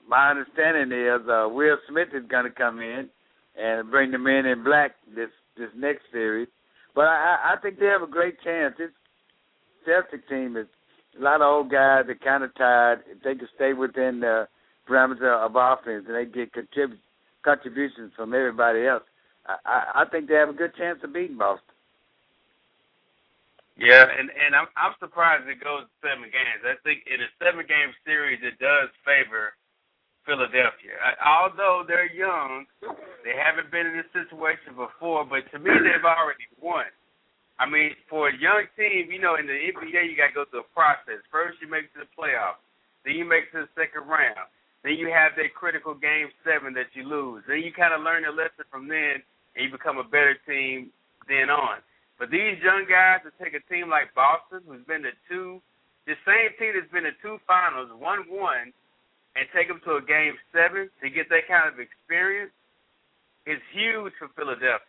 my 0.08 0.32
understanding 0.32 0.98
is 0.98 1.22
uh, 1.30 1.48
Will 1.48 1.78
Smith 1.88 2.10
is 2.14 2.28
going 2.28 2.46
to 2.46 2.52
come 2.52 2.82
in 2.82 3.08
and 3.60 3.92
bring 3.92 4.12
the 4.12 4.18
men 4.18 4.46
in 4.46 4.64
black 4.64 4.96
this 5.16 5.30
this 5.58 5.70
next 5.76 6.04
series. 6.12 6.48
But 6.96 7.06
I, 7.06 7.54
I 7.54 7.62
think 7.62 7.80
they 7.80 7.86
have 7.86 8.02
a 8.02 8.08
great 8.08 8.42
chance. 8.44 8.76
This 8.78 8.90
Celtic 9.86 10.28
team 10.28 10.58
is 10.58 10.68
a 11.20 11.24
lot 11.24 11.42
of 11.42 11.48
old 11.48 11.72
guys 11.72 12.06
that 12.08 12.22
kind 12.24 12.44
of 12.44 12.56
tired. 12.56 13.04
If 13.10 13.22
they 13.24 13.36
can 13.36 13.48
stay 13.56 13.74
within 13.74 14.22
the 14.22 14.48
parameter 14.90 15.38
of 15.38 15.56
offense 15.56 16.06
and 16.08 16.16
they 16.16 16.26
get 16.26 16.54
contrib- 16.54 16.98
contributions 17.44 18.12
from 18.16 18.34
everybody 18.34 18.88
else, 18.88 19.04
I, 19.46 19.56
I, 19.66 20.02
I 20.02 20.06
think 20.10 20.28
they 20.28 20.36
have 20.36 20.50
a 20.50 20.54
good 20.54 20.76
chance 20.76 21.00
of 21.04 21.14
beating 21.14 21.38
Boston. 21.38 21.76
Yeah, 23.82 24.06
and 24.06 24.30
and 24.30 24.54
I'm 24.54 24.70
I'm 24.78 24.94
surprised 25.02 25.50
it 25.50 25.58
goes 25.58 25.90
seven 26.06 26.30
games. 26.30 26.62
I 26.62 26.78
think 26.86 27.02
in 27.10 27.18
a 27.18 27.30
seven 27.42 27.66
game 27.66 27.90
series 28.06 28.38
it 28.46 28.62
does 28.62 28.94
favor 29.02 29.58
Philadelphia. 30.22 31.02
I, 31.02 31.18
although 31.18 31.82
they're 31.82 32.12
young, 32.14 32.70
they 33.26 33.34
haven't 33.34 33.74
been 33.74 33.90
in 33.90 33.98
this 33.98 34.12
situation 34.14 34.78
before, 34.78 35.26
but 35.26 35.50
to 35.50 35.58
me 35.58 35.74
they've 35.82 36.06
already 36.06 36.46
won. 36.62 36.86
I 37.58 37.66
mean, 37.66 37.98
for 38.06 38.30
a 38.30 38.36
young 38.38 38.70
team, 38.78 39.10
you 39.10 39.18
know, 39.18 39.38
in 39.42 39.50
the 39.50 39.58
NBA 39.58 40.10
you 40.10 40.18
got 40.18 40.30
to 40.30 40.38
go 40.38 40.46
through 40.46 40.70
a 40.70 40.74
process. 40.78 41.26
First 41.34 41.58
you 41.58 41.66
make 41.66 41.90
it 41.90 41.94
to 41.98 42.06
the 42.06 42.12
playoffs, 42.14 42.62
then 43.02 43.18
you 43.18 43.26
make 43.26 43.50
it 43.50 43.54
to 43.58 43.66
the 43.66 43.74
second 43.74 44.06
round, 44.06 44.46
then 44.86 44.94
you 44.94 45.10
have 45.10 45.34
that 45.42 45.58
critical 45.58 45.98
game 45.98 46.30
seven 46.46 46.78
that 46.78 46.94
you 46.94 47.02
lose. 47.02 47.42
Then 47.50 47.66
you 47.66 47.74
kind 47.74 47.98
of 47.98 48.06
learn 48.06 48.30
a 48.30 48.34
lesson 48.34 48.66
from 48.70 48.86
then, 48.86 49.26
and 49.58 49.60
you 49.66 49.74
become 49.74 49.98
a 49.98 50.06
better 50.06 50.38
team 50.46 50.94
then 51.26 51.50
on. 51.50 51.82
But 52.22 52.30
these 52.30 52.62
young 52.62 52.86
guys 52.86 53.26
to 53.26 53.34
take 53.42 53.58
a 53.58 53.66
team 53.66 53.90
like 53.90 54.14
Boston, 54.14 54.62
who's 54.70 54.86
been 54.86 55.02
to 55.10 55.14
two, 55.26 55.58
the 56.06 56.14
same 56.22 56.54
team 56.62 56.78
that's 56.78 56.94
been 56.94 57.10
to 57.10 57.18
two 57.18 57.42
finals, 57.50 57.90
one 57.98 58.30
one, 58.30 58.70
and 59.34 59.50
take 59.50 59.66
them 59.66 59.82
to 59.90 59.98
a 59.98 60.06
game 60.06 60.38
seven 60.54 60.94
to 61.02 61.10
get 61.10 61.34
that 61.34 61.50
kind 61.50 61.66
of 61.66 61.82
experience 61.82 62.54
is 63.50 63.58
huge 63.74 64.14
for 64.22 64.30
Philadelphia. 64.38 64.86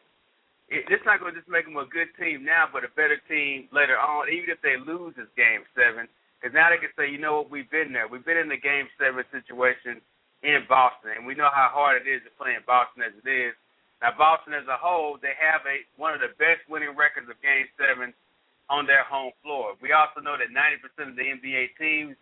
It, 0.68 0.84
it's 0.92 1.08
not 1.08 1.24
going 1.24 1.32
to 1.32 1.40
just 1.40 1.48
make 1.48 1.64
them 1.64 1.80
a 1.80 1.88
good 1.88 2.12
team 2.20 2.44
now, 2.44 2.68
but 2.68 2.84
a 2.84 2.92
better 2.92 3.16
team 3.32 3.64
later 3.72 3.96
on, 3.96 4.28
even 4.28 4.52
if 4.52 4.60
they 4.60 4.76
lose 4.76 5.16
this 5.16 5.32
game 5.32 5.64
seven. 5.72 6.12
Because 6.36 6.52
now 6.52 6.68
they 6.68 6.84
can 6.84 6.92
say, 7.00 7.08
you 7.08 7.16
know 7.16 7.40
what, 7.40 7.48
we've 7.48 7.72
been 7.72 7.96
there. 7.96 8.12
We've 8.12 8.28
been 8.28 8.36
in 8.36 8.52
the 8.52 8.60
game 8.60 8.92
seven 9.00 9.24
situation 9.32 10.04
in 10.44 10.68
Boston, 10.68 11.16
and 11.16 11.24
we 11.24 11.32
know 11.32 11.48
how 11.48 11.72
hard 11.72 12.04
it 12.04 12.04
is 12.04 12.20
to 12.28 12.32
play 12.36 12.52
in 12.52 12.64
Boston 12.68 13.08
as 13.08 13.16
it 13.16 13.24
is. 13.24 13.56
Now, 14.02 14.10
Boston 14.18 14.58
as 14.58 14.66
a 14.66 14.74
whole, 14.74 15.14
they 15.22 15.38
have 15.38 15.62
a 15.62 15.86
one 15.94 16.10
of 16.10 16.18
the 16.18 16.34
best 16.34 16.66
winning 16.66 16.98
records 16.98 17.30
of 17.30 17.38
Game 17.38 17.70
Seven 17.78 18.10
on 18.66 18.82
their 18.82 19.06
home 19.06 19.30
floor. 19.46 19.78
We 19.78 19.94
also 19.94 20.18
know 20.18 20.34
that 20.34 20.50
90% 20.50 21.14
of 21.14 21.16
the 21.16 21.22
NBA 21.38 21.78
teams 21.78 22.18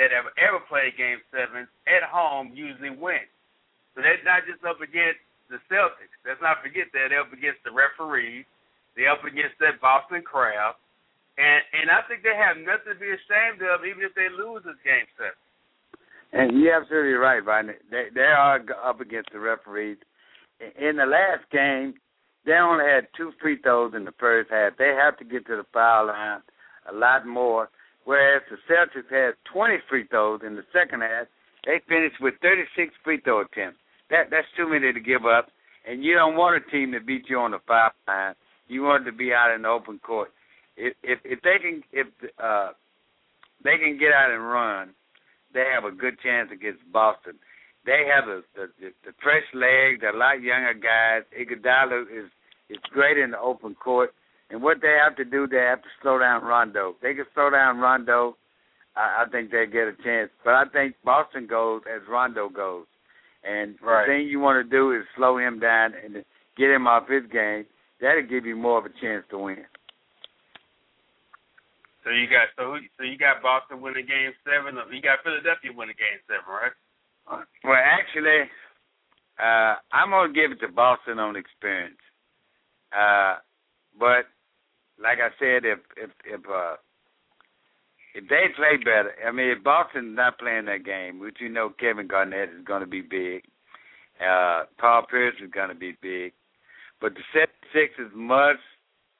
that 0.00 0.16
have 0.16 0.32
ever 0.40 0.64
played 0.64 0.96
Game 0.96 1.20
Seven 1.28 1.68
at 1.84 2.08
home 2.08 2.56
usually 2.56 2.96
win. 2.96 3.28
So 3.92 4.00
they're 4.00 4.24
not 4.24 4.48
just 4.48 4.64
up 4.64 4.80
against 4.80 5.20
the 5.52 5.60
Celtics. 5.68 6.16
Let's 6.24 6.40
not 6.40 6.64
forget 6.64 6.88
that 6.96 7.12
they're 7.12 7.20
up 7.20 7.36
against 7.36 7.60
the 7.68 7.74
referees. 7.74 8.48
They're 8.96 9.12
up 9.12 9.20
against 9.20 9.60
that 9.60 9.76
Boston 9.76 10.24
crowd. 10.24 10.80
And 11.36 11.60
and 11.76 11.92
I 11.92 12.00
think 12.08 12.24
they 12.24 12.32
have 12.32 12.56
nothing 12.56 12.96
to 12.96 12.98
be 12.98 13.12
ashamed 13.12 13.60
of, 13.60 13.84
even 13.84 14.00
if 14.08 14.16
they 14.16 14.32
lose 14.32 14.64
this 14.64 14.80
game 14.88 15.04
seven. 15.20 15.36
And 16.32 16.56
you're 16.64 16.80
absolutely 16.80 17.20
right, 17.20 17.44
Rodney. 17.44 17.76
They 17.92 18.08
they 18.08 18.32
are 18.32 18.64
up 18.80 19.04
against 19.04 19.36
the 19.36 19.40
referees 19.42 20.00
in 20.78 20.96
the 20.96 21.06
last 21.06 21.48
game, 21.50 21.94
they 22.44 22.52
only 22.52 22.84
had 22.84 23.08
two 23.16 23.32
free 23.40 23.58
throws 23.60 23.92
in 23.94 24.04
the 24.04 24.14
first 24.18 24.50
half. 24.50 24.76
They 24.78 24.94
have 24.98 25.16
to 25.18 25.24
get 25.24 25.46
to 25.46 25.56
the 25.56 25.66
foul 25.72 26.06
line 26.06 26.40
a 26.90 26.94
lot 26.94 27.26
more. 27.26 27.70
Whereas 28.04 28.42
the 28.50 28.56
Celtics 28.68 29.10
had 29.10 29.34
20 29.52 29.74
free 29.88 30.06
throws 30.08 30.40
in 30.46 30.56
the 30.56 30.64
second 30.72 31.02
half, 31.02 31.26
they 31.66 31.80
finished 31.86 32.16
with 32.20 32.34
36 32.40 32.94
free 33.04 33.20
throw 33.20 33.42
attempts. 33.42 33.78
That 34.08 34.30
that's 34.30 34.46
too 34.56 34.68
many 34.68 34.92
to 34.92 35.00
give 35.00 35.26
up. 35.26 35.48
And 35.86 36.02
you 36.02 36.14
don't 36.14 36.36
want 36.36 36.56
a 36.56 36.70
team 36.70 36.92
to 36.92 37.00
beat 37.00 37.28
you 37.28 37.38
on 37.38 37.52
the 37.52 37.60
foul 37.66 37.90
line. 38.08 38.34
You 38.68 38.82
want 38.82 39.04
to 39.06 39.12
be 39.12 39.32
out 39.32 39.54
in 39.54 39.62
the 39.62 39.68
open 39.68 39.98
court. 39.98 40.32
If 40.76 40.94
if, 41.02 41.18
if 41.24 41.40
they 41.42 41.58
can 41.60 41.82
if 41.92 42.06
uh 42.42 42.70
they 43.62 43.76
can 43.76 43.98
get 43.98 44.12
out 44.12 44.30
and 44.30 44.42
run, 44.42 44.94
they 45.52 45.64
have 45.72 45.84
a 45.84 45.94
good 45.94 46.18
chance 46.20 46.48
against 46.50 46.80
Boston 46.90 47.34
they 47.86 48.06
have 48.12 48.26
the 48.26 48.42
the, 48.54 48.92
the 49.04 49.12
fresh 49.22 49.44
legs. 49.54 50.00
They're 50.00 50.14
a 50.14 50.18
lot 50.18 50.42
younger 50.42 50.74
guys. 50.74 51.22
Iguodala 51.34 52.02
is 52.02 52.30
is 52.68 52.78
great 52.92 53.18
in 53.18 53.32
the 53.32 53.40
open 53.40 53.74
court. 53.74 54.14
And 54.50 54.62
what 54.62 54.78
they 54.82 54.98
have 55.02 55.16
to 55.16 55.24
do, 55.24 55.46
they 55.46 55.58
have 55.58 55.82
to 55.82 55.88
slow 56.02 56.18
down 56.18 56.42
Rondo. 56.42 56.90
If 56.90 57.00
they 57.00 57.14
can 57.14 57.26
slow 57.34 57.50
down 57.50 57.78
Rondo. 57.78 58.36
I, 58.96 59.24
I 59.24 59.30
think 59.30 59.50
they 59.50 59.66
get 59.66 59.86
a 59.86 59.94
chance. 60.02 60.30
But 60.44 60.54
I 60.54 60.64
think 60.72 60.96
Boston 61.04 61.46
goes 61.46 61.82
as 61.86 62.02
Rondo 62.08 62.48
goes. 62.48 62.86
And 63.44 63.76
right. 63.80 64.06
the 64.06 64.12
thing 64.12 64.28
you 64.28 64.40
want 64.40 64.58
to 64.64 64.68
do 64.68 64.92
is 64.92 65.04
slow 65.16 65.38
him 65.38 65.60
down 65.60 65.94
and 65.94 66.24
get 66.58 66.70
him 66.70 66.86
off 66.86 67.08
his 67.08 67.24
game. 67.30 67.64
That'll 68.00 68.26
give 68.26 68.44
you 68.44 68.56
more 68.56 68.78
of 68.78 68.84
a 68.84 68.92
chance 69.00 69.24
to 69.30 69.38
win. 69.38 69.64
So 72.04 72.10
you 72.10 72.26
got 72.26 72.48
so 72.56 72.80
so 72.96 73.04
you 73.04 73.20
got 73.20 73.44
Boston 73.44 73.84
winning 73.84 74.08
game 74.08 74.32
seven. 74.40 74.76
You 74.90 75.02
got 75.04 75.20
Philadelphia 75.20 75.70
winning 75.72 76.00
game 76.00 76.20
seven, 76.24 76.48
right? 76.48 76.72
Well, 77.30 77.78
actually, 77.78 78.50
uh, 79.38 79.76
I'm 79.92 80.10
gonna 80.10 80.32
give 80.32 80.52
it 80.52 80.60
to 80.60 80.72
Boston 80.72 81.18
on 81.18 81.36
experience. 81.36 82.00
Uh, 82.92 83.36
but 83.98 84.26
like 85.02 85.18
I 85.18 85.30
said, 85.38 85.64
if 85.64 85.78
if 85.96 86.10
if 86.24 86.40
uh, 86.48 86.76
if 88.14 88.28
they 88.28 88.46
play 88.56 88.76
better, 88.78 89.14
I 89.26 89.30
mean, 89.30 89.50
if 89.50 89.62
Boston's 89.62 90.16
not 90.16 90.38
playing 90.38 90.66
that 90.66 90.84
game, 90.84 91.20
which 91.20 91.36
you 91.40 91.48
know 91.48 91.70
Kevin 91.78 92.08
Garnett 92.08 92.50
is 92.50 92.64
going 92.64 92.80
to 92.80 92.86
be 92.86 93.00
big, 93.00 93.44
uh, 94.20 94.64
Paul 94.78 95.06
Pierce 95.10 95.36
is 95.42 95.50
going 95.50 95.68
to 95.68 95.74
be 95.74 95.96
big, 96.02 96.32
but 97.00 97.14
the 97.14 97.22
set 97.32 97.50
Sixers 97.72 98.10
must 98.14 98.60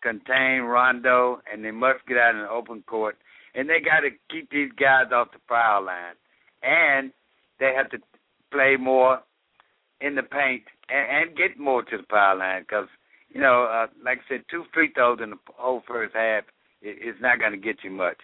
contain 0.02 0.62
Rondo, 0.62 1.40
and 1.50 1.64
they 1.64 1.70
must 1.70 2.06
get 2.06 2.16
out 2.16 2.34
in 2.34 2.40
the 2.40 2.50
open 2.50 2.82
court, 2.86 3.16
and 3.54 3.68
they 3.68 3.80
got 3.80 4.00
to 4.00 4.10
keep 4.30 4.50
these 4.50 4.70
guys 4.78 5.12
off 5.12 5.32
the 5.32 5.38
foul 5.48 5.84
line, 5.84 6.14
and 6.62 7.12
they 7.60 7.72
have 7.76 7.90
to 7.90 7.98
play 8.50 8.76
more 8.76 9.20
in 10.00 10.16
the 10.16 10.22
paint 10.22 10.64
and, 10.88 11.28
and 11.28 11.36
get 11.36 11.58
more 11.58 11.82
to 11.84 11.96
the 11.98 12.02
power 12.02 12.36
line 12.36 12.62
because 12.62 12.88
you 13.30 13.40
know, 13.40 13.64
uh, 13.64 13.86
like 14.04 14.18
I 14.18 14.34
said, 14.34 14.44
two 14.50 14.64
free 14.74 14.90
throws 14.92 15.20
in 15.22 15.30
the 15.30 15.38
whole 15.54 15.82
first 15.86 16.14
half 16.14 16.44
is 16.82 17.14
not 17.20 17.38
going 17.38 17.52
to 17.52 17.58
get 17.58 17.84
you 17.84 17.90
much. 17.90 18.18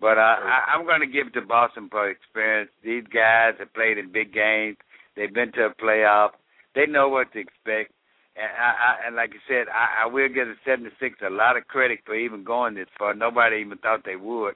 But 0.00 0.16
uh, 0.16 0.36
I, 0.40 0.72
I'm 0.74 0.86
going 0.86 1.00
to 1.00 1.06
give 1.06 1.28
it 1.28 1.34
to 1.34 1.42
Boston 1.42 1.88
for 1.90 2.08
experience. 2.08 2.70
These 2.82 3.04
guys 3.12 3.54
have 3.58 3.74
played 3.74 3.98
in 3.98 4.12
big 4.12 4.32
games. 4.32 4.76
They've 5.16 5.32
been 5.32 5.52
to 5.52 5.66
a 5.66 5.74
playoff. 5.74 6.30
They 6.74 6.86
know 6.86 7.08
what 7.08 7.32
to 7.32 7.40
expect. 7.40 7.92
And, 8.36 8.46
I, 8.46 8.70
I, 8.70 9.06
and 9.06 9.16
like 9.16 9.34
you 9.34 9.40
said, 9.48 9.66
I, 9.68 10.04
I 10.04 10.06
will 10.06 10.28
give 10.28 10.46
the 10.46 10.54
76 10.64 11.18
a 11.26 11.30
lot 11.30 11.56
of 11.56 11.66
credit 11.66 12.00
for 12.06 12.14
even 12.14 12.44
going 12.44 12.74
this 12.74 12.86
far. 12.96 13.14
Nobody 13.14 13.56
even 13.56 13.78
thought 13.78 14.04
they 14.04 14.16
would 14.16 14.54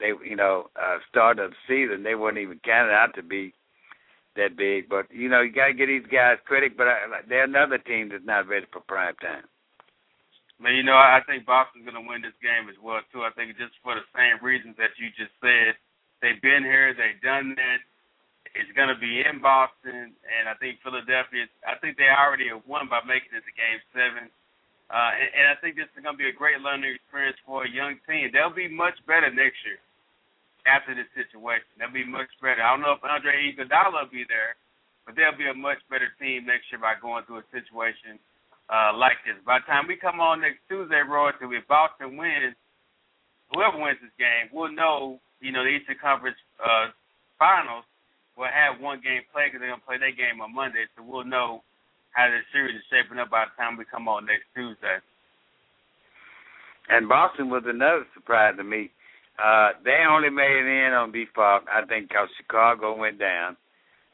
they 0.00 0.12
you 0.24 0.36
know 0.36 0.70
uh, 0.76 0.98
start 1.08 1.38
of 1.38 1.50
the 1.50 1.56
season 1.68 2.02
they 2.02 2.14
weren't 2.14 2.38
even 2.38 2.60
counted 2.64 2.92
out 2.92 3.14
to 3.14 3.22
be 3.22 3.52
that 4.36 4.56
big. 4.56 4.88
But 4.88 5.06
you 5.10 5.28
know 5.28 5.42
you 5.42 5.52
got 5.52 5.68
to 5.68 5.74
give 5.74 5.88
these 5.88 6.06
guys 6.10 6.38
credit. 6.44 6.76
But 6.76 6.88
I, 6.88 6.98
they're 7.28 7.44
another 7.44 7.78
team 7.78 8.08
that's 8.10 8.26
not 8.26 8.48
ready 8.48 8.66
for 8.72 8.80
prime 8.80 9.14
time. 9.20 9.44
Man, 10.60 10.74
you 10.76 10.82
know 10.82 10.96
I 10.96 11.20
think 11.26 11.46
Boston's 11.46 11.84
going 11.84 11.98
to 11.98 12.08
win 12.08 12.22
this 12.22 12.36
game 12.42 12.70
as 12.70 12.78
well 12.82 13.00
too. 13.12 13.22
I 13.22 13.30
think 13.34 13.56
just 13.58 13.74
for 13.82 13.94
the 13.94 14.06
same 14.14 14.38
reasons 14.44 14.76
that 14.78 14.94
you 14.98 15.10
just 15.18 15.34
said. 15.40 15.74
They've 16.22 16.40
been 16.40 16.64
here. 16.64 16.96
They've 16.96 17.20
done 17.20 17.52
that. 17.60 17.84
It's 18.56 18.72
going 18.72 18.88
to 18.88 18.96
be 18.96 19.20
in 19.20 19.42
Boston, 19.44 20.16
and 20.16 20.48
I 20.48 20.54
think 20.56 20.80
Philadelphia. 20.80 21.44
I 21.68 21.76
think 21.84 21.98
they 22.00 22.08
already 22.08 22.48
have 22.48 22.64
won 22.64 22.88
by 22.88 23.04
making 23.04 23.34
it 23.36 23.44
to 23.44 23.52
Game 23.52 23.82
Seven. 23.92 24.32
Uh, 24.92 25.16
and, 25.16 25.30
and 25.32 25.46
I 25.48 25.56
think 25.60 25.76
this 25.80 25.88
is 25.96 26.02
going 26.04 26.14
to 26.14 26.20
be 26.20 26.28
a 26.28 26.36
great 26.36 26.60
learning 26.60 26.92
experience 26.92 27.40
for 27.46 27.64
a 27.64 27.70
young 27.70 27.96
team. 28.04 28.28
They'll 28.32 28.52
be 28.52 28.68
much 28.68 28.94
better 29.08 29.32
next 29.32 29.58
year 29.64 29.80
after 30.68 30.92
this 30.92 31.08
situation. 31.16 31.68
They'll 31.80 31.92
be 31.92 32.04
much 32.04 32.28
better. 32.40 32.60
I 32.60 32.76
don't 32.76 32.84
know 32.84 32.96
if 32.96 33.04
Andre 33.04 33.52
Iguodala 33.52 34.04
will 34.04 34.12
be 34.12 34.28
there, 34.28 34.56
but 35.04 35.16
they'll 35.16 35.36
be 35.36 35.48
a 35.48 35.56
much 35.56 35.80
better 35.88 36.08
team 36.20 36.44
next 36.44 36.68
year 36.72 36.80
by 36.80 36.96
going 37.00 37.24
through 37.24 37.44
a 37.44 37.48
situation 37.52 38.20
uh, 38.68 38.96
like 38.96 39.20
this. 39.24 39.36
By 39.44 39.60
the 39.60 39.68
time 39.68 39.88
we 39.88 39.96
come 39.96 40.20
on 40.20 40.40
next 40.40 40.64
Tuesday, 40.68 41.00
Roy, 41.04 41.32
if 41.36 41.68
Boston 41.68 42.16
wins, 42.16 42.56
whoever 43.52 43.76
wins 43.76 44.00
this 44.00 44.14
game, 44.16 44.52
we'll 44.52 44.72
know. 44.72 45.20
You 45.40 45.52
know, 45.52 45.64
the 45.64 45.76
Eastern 45.76 46.00
Conference 46.00 46.40
uh, 46.56 46.88
Finals 47.36 47.84
will 48.36 48.48
have 48.48 48.80
one 48.80 49.04
game 49.04 49.20
played 49.28 49.52
because 49.52 49.60
they're 49.60 49.68
gonna 49.68 49.84
play 49.84 50.00
their 50.00 50.16
game 50.16 50.40
on 50.40 50.54
Monday, 50.54 50.88
so 50.96 51.04
we'll 51.04 51.28
know 51.28 51.60
how 52.14 52.30
the 52.30 52.40
series 52.52 52.76
is 52.76 52.86
shaping 52.90 53.18
up 53.18 53.30
by 53.30 53.44
the 53.44 53.54
time 53.60 53.76
we 53.76 53.84
come 53.84 54.08
on 54.08 54.26
next 54.26 54.46
Tuesday. 54.54 54.98
And 56.88 57.08
Boston 57.08 57.50
was 57.50 57.62
another 57.66 58.06
surprise 58.14 58.54
to 58.56 58.64
me. 58.64 58.90
Uh, 59.42 59.70
they 59.84 60.06
only 60.08 60.30
made 60.30 60.62
it 60.62 60.66
in 60.66 60.92
on 60.94 61.10
default, 61.10 61.64
I 61.66 61.84
think, 61.86 62.08
because 62.08 62.28
Chicago 62.36 62.96
went 62.96 63.18
down, 63.18 63.56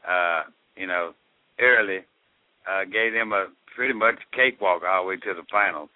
uh, 0.07 0.49
you 0.75 0.87
know, 0.87 1.13
early, 1.59 1.99
uh, 2.65 2.85
gave 2.85 3.13
them 3.13 3.33
a 3.33 3.47
pretty 3.75 3.93
much 3.93 4.15
cakewalk 4.33 4.81
all 4.81 5.03
the 5.03 5.09
way 5.09 5.17
to 5.17 5.33
the 5.33 5.45
finals. 5.51 5.89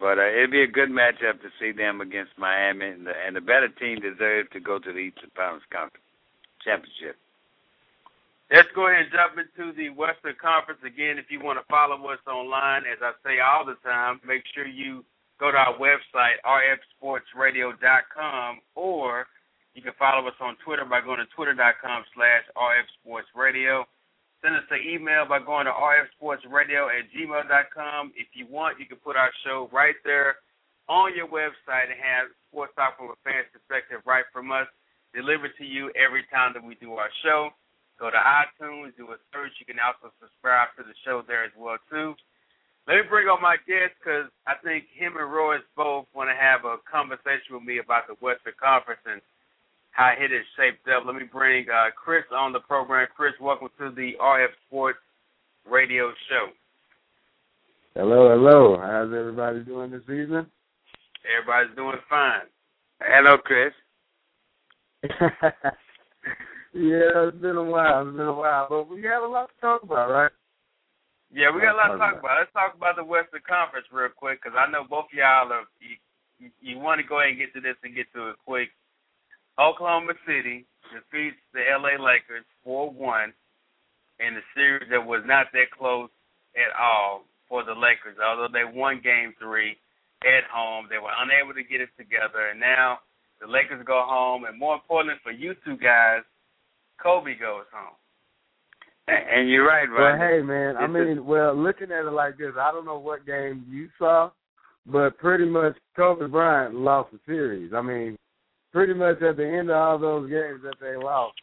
But 0.00 0.18
uh, 0.18 0.26
it'd 0.26 0.50
be 0.50 0.62
a 0.62 0.66
good 0.66 0.90
matchup 0.90 1.40
to 1.42 1.48
see 1.60 1.70
them 1.70 2.00
against 2.00 2.32
Miami, 2.36 2.86
and 2.86 3.06
the, 3.06 3.12
and 3.14 3.36
the 3.36 3.40
better 3.40 3.68
team 3.68 4.00
deserves 4.00 4.48
to 4.52 4.58
go 4.58 4.80
to 4.80 4.92
the 4.92 4.98
Eastern 4.98 5.30
Conference 5.36 5.94
Championship. 6.64 7.16
Let's 8.52 8.68
go 8.74 8.88
ahead 8.88 9.06
and 9.08 9.12
jump 9.12 9.38
into 9.40 9.72
the 9.72 9.88
Western 9.88 10.36
Conference 10.36 10.84
again. 10.84 11.16
If 11.16 11.30
you 11.30 11.40
want 11.40 11.58
to 11.58 11.64
follow 11.64 11.96
us 12.12 12.20
online, 12.28 12.84
as 12.84 13.00
I 13.00 13.12
say 13.24 13.40
all 13.40 13.64
the 13.64 13.80
time, 13.80 14.20
make 14.26 14.44
sure 14.54 14.66
you 14.66 15.02
go 15.40 15.50
to 15.50 15.56
our 15.56 15.72
website, 15.80 16.36
rfsportsradio.com, 16.44 18.60
or 18.74 19.26
You 19.74 19.82
can 19.82 19.92
follow 19.98 20.26
us 20.28 20.38
on 20.40 20.56
Twitter 20.64 20.84
by 20.84 21.00
going 21.00 21.18
to 21.18 21.26
twitter.com 21.34 22.04
slash 22.14 22.44
rfsportsradio. 22.54 23.84
Send 24.42 24.54
us 24.54 24.62
an 24.70 24.82
email 24.86 25.26
by 25.26 25.40
going 25.40 25.66
to 25.66 25.72
rfsportsradio 25.72 26.86
at 26.92 27.10
gmail.com. 27.10 28.12
If 28.14 28.28
you 28.34 28.46
want, 28.46 28.78
you 28.78 28.86
can 28.86 28.98
put 28.98 29.16
our 29.16 29.32
show 29.42 29.68
right 29.72 29.96
there 30.04 30.36
on 30.86 31.16
your 31.16 31.26
website 31.26 31.90
and 31.90 31.98
have 31.98 32.28
sports 32.52 32.72
talk 32.76 32.98
from 32.98 33.08
a 33.08 33.16
fan's 33.24 33.48
perspective 33.50 34.00
right 34.06 34.24
from 34.32 34.52
us 34.52 34.68
delivered 35.14 35.56
to 35.58 35.64
you 35.64 35.90
every 35.96 36.22
time 36.30 36.52
that 36.52 36.62
we 36.62 36.76
do 36.76 36.92
our 36.94 37.10
show. 37.24 37.50
Go 37.98 38.10
to 38.10 38.18
iTunes, 38.18 38.96
do 38.96 39.06
a 39.14 39.18
search. 39.30 39.54
You 39.62 39.66
can 39.66 39.78
also 39.78 40.10
subscribe 40.18 40.74
to 40.76 40.82
the 40.82 40.94
show 41.06 41.22
there 41.26 41.44
as 41.44 41.54
well 41.56 41.78
too. 41.90 42.14
Let 42.86 43.00
me 43.00 43.02
bring 43.08 43.28
on 43.28 43.40
my 43.40 43.56
guest 43.64 43.96
because 43.96 44.28
I 44.46 44.60
think 44.60 44.84
him 44.92 45.16
and 45.16 45.32
Royce 45.32 45.64
both 45.76 46.04
want 46.12 46.28
to 46.28 46.36
have 46.36 46.66
a 46.68 46.76
conversation 46.84 47.56
with 47.56 47.64
me 47.64 47.78
about 47.78 48.06
the 48.06 48.18
Western 48.20 48.52
Conference 48.60 49.00
and 49.06 49.22
how 49.92 50.12
it 50.18 50.32
is 50.32 50.44
shaped 50.58 50.86
up. 50.88 51.06
Let 51.06 51.16
me 51.16 51.24
bring 51.30 51.64
uh, 51.70 51.94
Chris 51.96 52.24
on 52.34 52.52
the 52.52 52.60
program. 52.60 53.08
Chris, 53.16 53.32
welcome 53.40 53.70
to 53.78 53.90
the 53.94 54.12
RF 54.20 54.52
Sports 54.66 54.98
Radio 55.64 56.12
Show. 56.28 56.52
Hello, 57.94 58.28
hello. 58.28 58.76
How's 58.76 59.14
everybody 59.14 59.60
doing 59.64 59.92
this 59.92 60.02
evening? 60.02 60.46
Everybody's 61.24 61.76
doing 61.76 61.96
fine. 62.10 62.42
Hello, 63.00 63.38
Chris. 63.38 63.72
yeah, 66.74 67.30
it's 67.30 67.38
been 67.38 67.56
a 67.56 67.62
while. 67.62 68.06
It's 68.06 68.16
been 68.16 68.26
a 68.26 68.34
while, 68.34 68.66
but 68.68 68.90
we 68.90 69.02
have 69.04 69.22
a 69.22 69.30
lot 69.30 69.48
to 69.48 69.56
talk 69.60 69.82
about, 69.82 70.10
right? 70.10 70.32
Yeah, 71.30 71.54
we 71.54 71.62
got 71.62 71.74
a 71.74 71.78
lot 71.78 71.94
to 71.94 71.98
talk 71.98 72.18
about. 72.18 72.38
Let's 72.38 72.52
talk 72.54 72.74
about 72.74 72.94
the 72.94 73.04
Western 73.06 73.42
Conference 73.46 73.86
real 73.90 74.10
quick 74.14 74.42
because 74.42 74.58
I 74.58 74.70
know 74.70 74.82
both 74.82 75.06
y'all 75.14 75.50
are. 75.50 75.66
You, 75.78 76.50
you 76.58 76.78
want 76.78 77.00
to 77.00 77.06
go 77.06 77.18
ahead 77.18 77.34
and 77.34 77.38
get 77.38 77.54
to 77.54 77.62
this 77.62 77.78
and 77.82 77.94
get 77.94 78.06
to 78.14 78.34
it 78.34 78.36
quick. 78.46 78.70
Oklahoma 79.58 80.14
City 80.26 80.66
defeats 80.90 81.38
the 81.54 81.62
LA 81.62 81.98
Lakers 81.98 82.46
4 82.62 82.90
1 82.90 83.32
in 84.20 84.34
a 84.34 84.44
series 84.54 84.90
that 84.90 85.02
was 85.02 85.22
not 85.26 85.46
that 85.54 85.70
close 85.70 86.10
at 86.54 86.74
all 86.74 87.26
for 87.48 87.62
the 87.62 87.74
Lakers. 87.74 88.18
Although 88.18 88.50
they 88.50 88.66
won 88.66 89.02
game 89.02 89.34
three 89.38 89.78
at 90.22 90.46
home, 90.50 90.86
they 90.90 90.98
were 90.98 91.14
unable 91.18 91.54
to 91.54 91.66
get 91.66 91.82
it 91.82 91.90
together. 91.98 92.50
And 92.50 92.58
now 92.58 92.98
the 93.40 93.46
Lakers 93.46 93.82
go 93.86 94.06
home. 94.06 94.44
And 94.44 94.58
more 94.58 94.74
importantly 94.74 95.18
for 95.22 95.32
you 95.32 95.54
two 95.64 95.76
guys, 95.78 96.22
Kobe 97.02 97.34
goes 97.34 97.64
home. 97.72 97.96
And 99.06 99.50
you're 99.50 99.66
right, 99.66 99.84
right? 99.84 100.18
Well, 100.18 100.28
hey, 100.28 100.42
man, 100.42 100.76
I 100.78 100.86
mean, 100.86 101.26
well, 101.26 101.54
looking 101.54 101.92
at 101.92 102.06
it 102.06 102.12
like 102.12 102.38
this, 102.38 102.52
I 102.58 102.72
don't 102.72 102.86
know 102.86 102.98
what 102.98 103.26
game 103.26 103.66
you 103.68 103.88
saw, 103.98 104.30
but 104.86 105.18
pretty 105.18 105.44
much 105.44 105.74
Kobe 105.94 106.26
Bryant 106.26 106.74
lost 106.74 107.12
the 107.12 107.18
series. 107.26 107.72
I 107.74 107.82
mean, 107.82 108.16
pretty 108.72 108.94
much 108.94 109.20
at 109.20 109.36
the 109.36 109.46
end 109.46 109.68
of 109.68 109.76
all 109.76 109.98
those 109.98 110.30
games 110.30 110.60
that 110.62 110.76
they 110.80 110.96
lost, 110.96 111.34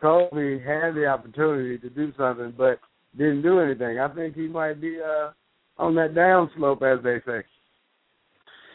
Kobe 0.00 0.58
had 0.64 0.94
the 0.94 1.06
opportunity 1.06 1.76
to 1.78 1.90
do 1.90 2.12
something, 2.16 2.54
but 2.56 2.78
didn't 3.16 3.42
do 3.42 3.60
anything. 3.60 3.98
I 3.98 4.08
think 4.08 4.34
he 4.34 4.48
might 4.48 4.80
be 4.80 4.98
uh, 5.00 5.30
on 5.76 5.94
that 5.96 6.14
down 6.14 6.50
slope, 6.56 6.82
as 6.82 6.98
they 7.04 7.18
say. 7.26 7.44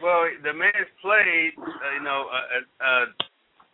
Well, 0.01 0.25
the 0.43 0.53
man's 0.53 0.89
played, 1.01 1.51
uh, 1.57 1.97
you 1.97 2.03
know, 2.03 2.25
a, 2.31 2.85
a, 2.85 3.05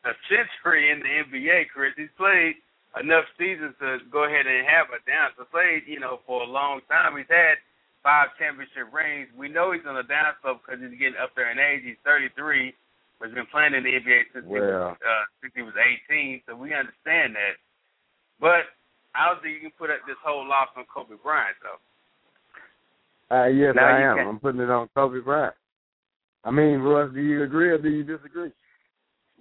a 0.06 0.14
century 0.30 0.94
in 0.94 1.02
the 1.02 1.12
NBA, 1.28 1.74
Chris. 1.74 1.94
He's 1.98 2.14
played 2.18 2.62
enough 3.02 3.26
seasons 3.36 3.76
to 3.82 4.00
go 4.14 4.24
ahead 4.24 4.48
and 4.48 4.64
have 4.70 4.94
a 4.94 5.02
down. 5.04 5.34
So 5.36 5.44
played, 5.50 5.84
you 5.90 6.00
know, 6.00 6.22
for 6.26 6.46
a 6.46 6.50
long 6.50 6.82
time. 6.88 7.18
He's 7.18 7.30
had 7.30 7.58
five 8.06 8.32
championship 8.38 8.94
rings. 8.94 9.28
We 9.34 9.50
know 9.50 9.74
he's 9.74 9.84
on 9.90 9.98
the 9.98 10.08
down 10.08 10.38
slope 10.40 10.62
because 10.64 10.80
he's 10.80 10.96
getting 10.96 11.20
up 11.20 11.34
there 11.36 11.50
in 11.50 11.58
age. 11.58 11.84
He's 11.84 12.00
33 12.06 12.74
but 13.20 13.30
he's 13.30 13.36
been 13.36 13.48
playing 13.52 13.74
in 13.74 13.84
the 13.84 13.96
NBA 13.96 14.22
since 14.34 14.46
well, 14.46 14.62
he 14.62 14.68
was 14.68 14.98
uh, 15.00 15.26
since 15.42 15.54
he 15.56 15.62
was 15.62 15.74
18, 16.12 16.42
so 16.48 16.56
we 16.56 16.74
understand 16.76 17.36
that. 17.36 17.56
But 18.40 18.68
I 19.16 19.32
don't 19.32 19.40
think 19.42 19.56
you 19.56 19.72
can 19.72 19.76
put 19.80 19.90
up 19.90 20.04
this 20.08 20.20
whole 20.24 20.44
loss 20.48 20.68
on 20.76 20.84
Kobe 20.92 21.16
Bryant, 21.24 21.56
though. 21.64 21.80
Uh, 23.32 23.48
yes, 23.48 23.74
now 23.76 23.88
I 23.88 24.02
am. 24.02 24.18
Can. 24.18 24.28
I'm 24.28 24.40
putting 24.40 24.62
it 24.62 24.70
on 24.70 24.90
Kobe 24.94 25.24
Bryant. 25.24 25.56
I 26.44 26.52
mean, 26.52 26.80
Russ, 26.80 27.12
do 27.14 27.22
you 27.22 27.44
agree 27.44 27.70
or 27.72 27.80
do 27.80 27.90
you 27.90 28.04
disagree? 28.04 28.52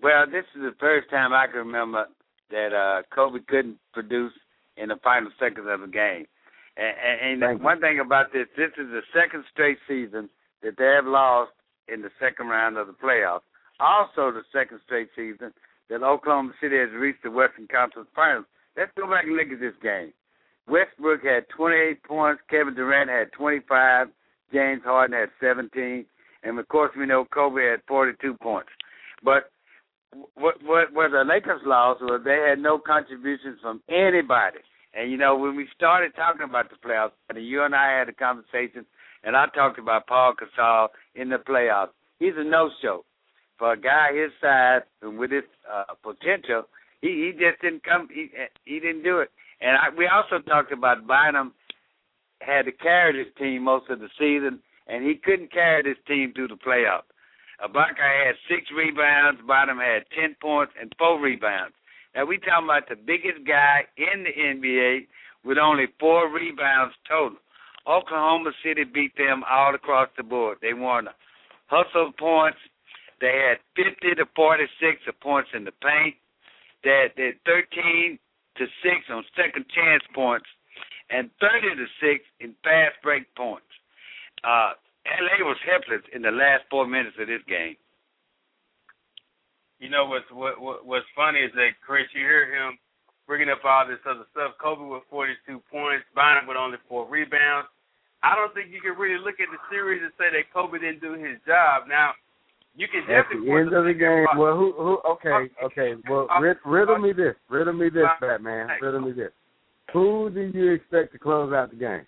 Well, 0.04 0.26
this 0.28 0.44
is 0.54 0.60
the 0.60 0.76
first 0.78 1.08
time 1.08 1.32
I 1.32 1.46
can 1.46 1.64
remember 1.64 2.04
that 2.50 2.76
uh 2.76 3.02
Kobe 3.14 3.40
couldn't 3.48 3.78
produce 3.94 4.32
in 4.76 4.88
the 4.90 4.96
final 5.02 5.30
seconds 5.40 5.66
of 5.68 5.82
a 5.82 5.88
game. 5.88 6.26
And, 6.76 7.40
and, 7.40 7.42
and 7.42 7.62
one 7.62 7.80
thing 7.80 8.00
about 8.00 8.32
this, 8.32 8.46
this 8.56 8.70
is 8.76 8.90
the 8.90 9.00
second 9.14 9.44
straight 9.50 9.78
season 9.88 10.28
that 10.62 10.76
they 10.76 10.92
have 10.94 11.06
lost 11.06 11.52
in 11.88 12.02
the 12.02 12.10
second 12.20 12.48
round 12.48 12.76
of 12.76 12.88
the 12.88 12.92
playoffs 12.92 13.46
also 13.80 14.30
the 14.32 14.42
second 14.52 14.80
straight 14.84 15.08
season 15.16 15.52
that 15.88 16.02
Oklahoma 16.02 16.52
City 16.60 16.76
has 16.78 16.90
reached 16.92 17.22
the 17.22 17.30
Western 17.30 17.66
Conference 17.68 18.08
Finals. 18.14 18.46
Let's 18.76 18.92
go 18.96 19.08
back 19.08 19.24
and 19.24 19.36
look 19.36 19.52
at 19.52 19.60
this 19.60 19.74
game. 19.82 20.12
Westbrook 20.66 21.22
had 21.22 21.48
28 21.54 22.02
points. 22.04 22.42
Kevin 22.48 22.74
Durant 22.74 23.10
had 23.10 23.32
25. 23.32 24.08
James 24.52 24.82
Harden 24.84 25.18
had 25.18 25.28
17. 25.40 26.06
And 26.42 26.58
of 26.58 26.68
course, 26.68 26.90
we 26.96 27.06
know 27.06 27.26
Kobe 27.32 27.62
had 27.62 27.80
42 27.86 28.34
points. 28.40 28.70
But 29.22 29.50
what 30.34 30.62
what, 30.62 30.92
what 30.92 31.10
the 31.10 31.24
Lakers 31.26 31.62
lost 31.64 32.00
was 32.02 32.22
they 32.24 32.44
had 32.48 32.58
no 32.58 32.78
contributions 32.78 33.58
from 33.60 33.82
anybody. 33.88 34.58
And 34.94 35.10
you 35.10 35.16
know, 35.16 35.36
when 35.36 35.56
we 35.56 35.66
started 35.76 36.14
talking 36.14 36.44
about 36.48 36.70
the 36.70 36.76
playoffs, 36.76 37.12
you 37.34 37.64
and 37.64 37.74
I 37.74 37.98
had 37.98 38.08
a 38.08 38.12
conversation, 38.12 38.86
and 39.24 39.36
I 39.36 39.46
talked 39.54 39.78
about 39.78 40.06
Paul 40.06 40.34
Gasol 40.34 40.88
in 41.14 41.28
the 41.30 41.38
playoffs. 41.38 41.90
He's 42.20 42.34
a 42.36 42.44
no-show 42.44 43.04
for 43.58 43.72
a 43.72 43.80
guy 43.80 44.10
his 44.14 44.30
size 44.40 44.82
and 45.02 45.18
with 45.18 45.30
his 45.30 45.44
uh, 45.72 45.94
potential, 46.02 46.64
he 47.00 47.08
he 47.08 47.32
just 47.32 47.60
didn't 47.62 47.84
come. 47.84 48.08
He 48.12 48.30
he 48.64 48.80
didn't 48.80 49.02
do 49.02 49.20
it. 49.20 49.30
And 49.60 49.76
I, 49.76 49.96
we 49.96 50.06
also 50.06 50.42
talked 50.44 50.72
about 50.72 51.06
Bynum 51.06 51.52
had 52.40 52.62
to 52.66 52.72
carry 52.72 53.24
this 53.24 53.32
team 53.38 53.64
most 53.64 53.88
of 53.90 54.00
the 54.00 54.08
season, 54.18 54.60
and 54.86 55.06
he 55.06 55.14
couldn't 55.14 55.52
carry 55.52 55.82
this 55.82 56.02
team 56.06 56.32
through 56.34 56.48
the 56.48 56.56
playoffs. 56.56 57.08
Ibaka 57.62 58.26
had 58.26 58.34
six 58.48 58.66
rebounds, 58.74 59.40
Bynum 59.46 59.78
had 59.78 60.04
ten 60.14 60.36
points 60.40 60.72
and 60.80 60.92
four 60.98 61.20
rebounds. 61.20 61.74
Now 62.14 62.24
we 62.24 62.38
talking 62.38 62.64
about 62.64 62.88
the 62.88 62.96
biggest 62.96 63.46
guy 63.46 63.84
in 63.96 64.24
the 64.24 64.30
NBA 64.30 65.06
with 65.44 65.58
only 65.58 65.86
four 66.00 66.32
rebounds 66.32 66.94
total. 67.08 67.38
Oklahoma 67.86 68.52
City 68.64 68.84
beat 68.84 69.16
them 69.16 69.44
all 69.48 69.74
across 69.74 70.08
the 70.16 70.22
board. 70.22 70.58
They 70.62 70.72
won 70.72 71.08
hustle 71.66 72.12
points, 72.18 72.58
they 73.20 73.48
had 73.48 73.58
50 73.76 74.16
to 74.16 74.26
46 74.36 75.00
of 75.08 75.20
points 75.20 75.50
in 75.54 75.64
the 75.64 75.72
paint. 75.82 76.16
They 76.82 77.08
they 77.16 77.32
had 77.32 77.40
13 77.46 78.18
to 78.56 78.64
6 78.66 78.94
on 79.10 79.24
second 79.36 79.64
chance 79.74 80.02
points 80.14 80.46
and 81.10 81.30
30 81.40 81.76
to 81.76 81.86
6 82.00 82.24
in 82.40 82.54
fast 82.62 82.96
break 83.02 83.32
points. 83.34 83.66
Uh, 84.42 84.72
LA 85.06 85.44
was 85.44 85.60
helpless 85.68 86.02
in 86.14 86.22
the 86.22 86.32
last 86.32 86.64
four 86.70 86.86
minutes 86.86 87.16
of 87.20 87.28
this 87.28 87.44
game. 87.48 87.76
You 89.78 89.90
know 89.90 90.06
what's 90.06 90.28
what, 90.32 90.60
what 90.60 90.86
what's 90.86 91.06
funny 91.14 91.40
is 91.40 91.52
that 91.54 91.76
Chris, 91.84 92.08
you 92.14 92.24
hear 92.24 92.48
him 92.48 92.78
bringing 93.26 93.50
up 93.50 93.60
all 93.64 93.86
this 93.86 94.00
other 94.08 94.24
stuff. 94.32 94.56
Kobe 94.60 94.84
with 94.84 95.02
42 95.10 95.60
points, 95.70 96.04
Bynum 96.14 96.46
with 96.46 96.56
only 96.56 96.78
four 96.88 97.08
rebounds. 97.08 97.68
I 98.22 98.34
don't 98.34 98.54
think 98.54 98.72
you 98.72 98.80
can 98.80 98.96
really 98.96 99.20
look 99.20 99.36
at 99.40 99.52
the 99.52 99.60
series 99.68 100.00
and 100.00 100.12
say 100.16 100.32
that 100.32 100.48
Kobe 100.52 100.80
didn't 100.80 101.04
do 101.04 101.12
his 101.12 101.36
job. 101.44 101.84
Now, 101.88 102.16
you 102.74 102.88
can 102.88 103.04
at 103.12 103.28
the 103.28 103.44
end 103.52 103.72
of 103.72 103.84
the 103.84 103.92
game. 103.92 104.24
Well, 104.40 104.56
who 104.56 104.72
who? 104.72 104.98
Okay, 105.04 105.52
okay. 105.62 105.94
Well, 106.08 106.28
rid, 106.40 106.56
riddle 106.64 106.98
me 106.98 107.12
this. 107.12 107.36
Riddle 107.50 107.74
me 107.74 107.88
this, 107.90 108.08
Batman. 108.20 108.68
Riddle 108.80 109.02
me 109.02 109.12
this. 109.12 109.30
Who 109.92 110.30
do 110.30 110.40
you 110.40 110.72
expect 110.72 111.12
to 111.12 111.18
close 111.18 111.52
out 111.52 111.70
the 111.70 111.76
game? 111.76 112.06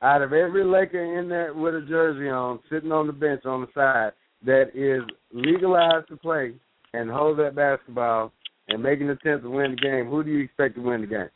Out 0.00 0.22
of 0.22 0.32
every 0.32 0.64
Laker 0.64 1.18
in 1.18 1.28
there 1.28 1.52
with 1.54 1.74
a 1.74 1.80
jersey 1.80 2.28
on, 2.28 2.60
sitting 2.70 2.92
on 2.92 3.06
the 3.06 3.12
bench 3.12 3.44
on 3.44 3.62
the 3.62 3.68
side, 3.74 4.12
that 4.44 4.70
is 4.74 5.02
legalized 5.32 6.08
to 6.08 6.16
play 6.16 6.54
and 6.94 7.10
hold 7.10 7.38
that 7.38 7.56
basketball 7.56 8.32
and 8.68 8.82
make 8.82 9.00
an 9.00 9.10
attempt 9.10 9.44
to 9.44 9.50
win 9.50 9.72
the 9.72 9.76
game, 9.76 10.06
who 10.06 10.22
do 10.22 10.30
you 10.30 10.44
expect 10.44 10.76
to 10.76 10.82
win 10.82 11.00
the 11.00 11.06
game? 11.06 11.28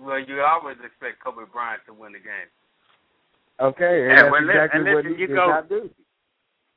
Well, 0.00 0.18
you 0.18 0.42
always 0.42 0.76
expect 0.84 1.22
Kobe 1.22 1.44
Bryant 1.52 1.82
to 1.86 1.94
win 1.94 2.12
the 2.12 2.18
game. 2.18 2.50
Okay, 3.60 4.08
and 4.08 4.18
that's 4.18 4.32
well, 4.32 4.42
exactly 4.42 4.80
and 4.80 4.96
listen, 4.96 5.18
you 5.18 5.28
go, 5.28 5.46
not 5.46 5.68
do 5.68 5.88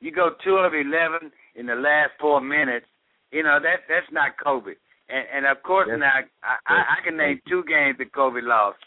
you 0.00 0.12
go 0.12 0.30
two 0.44 0.56
of 0.56 0.74
eleven 0.74 1.32
in 1.56 1.66
the 1.66 1.74
last 1.74 2.12
four 2.20 2.40
minutes. 2.40 2.86
You 3.32 3.42
know 3.42 3.58
that 3.60 3.82
that's 3.88 4.06
not 4.12 4.38
Kobe. 4.38 4.74
And 5.08 5.26
and 5.34 5.46
of 5.46 5.60
course 5.64 5.88
yes. 5.90 5.98
now 5.98 6.12
I, 6.44 6.72
I 6.72 6.76
I 6.98 7.04
can 7.04 7.16
name 7.16 7.40
two 7.48 7.64
games 7.64 7.98
that 7.98 8.12
Kobe 8.12 8.40
lost. 8.42 8.78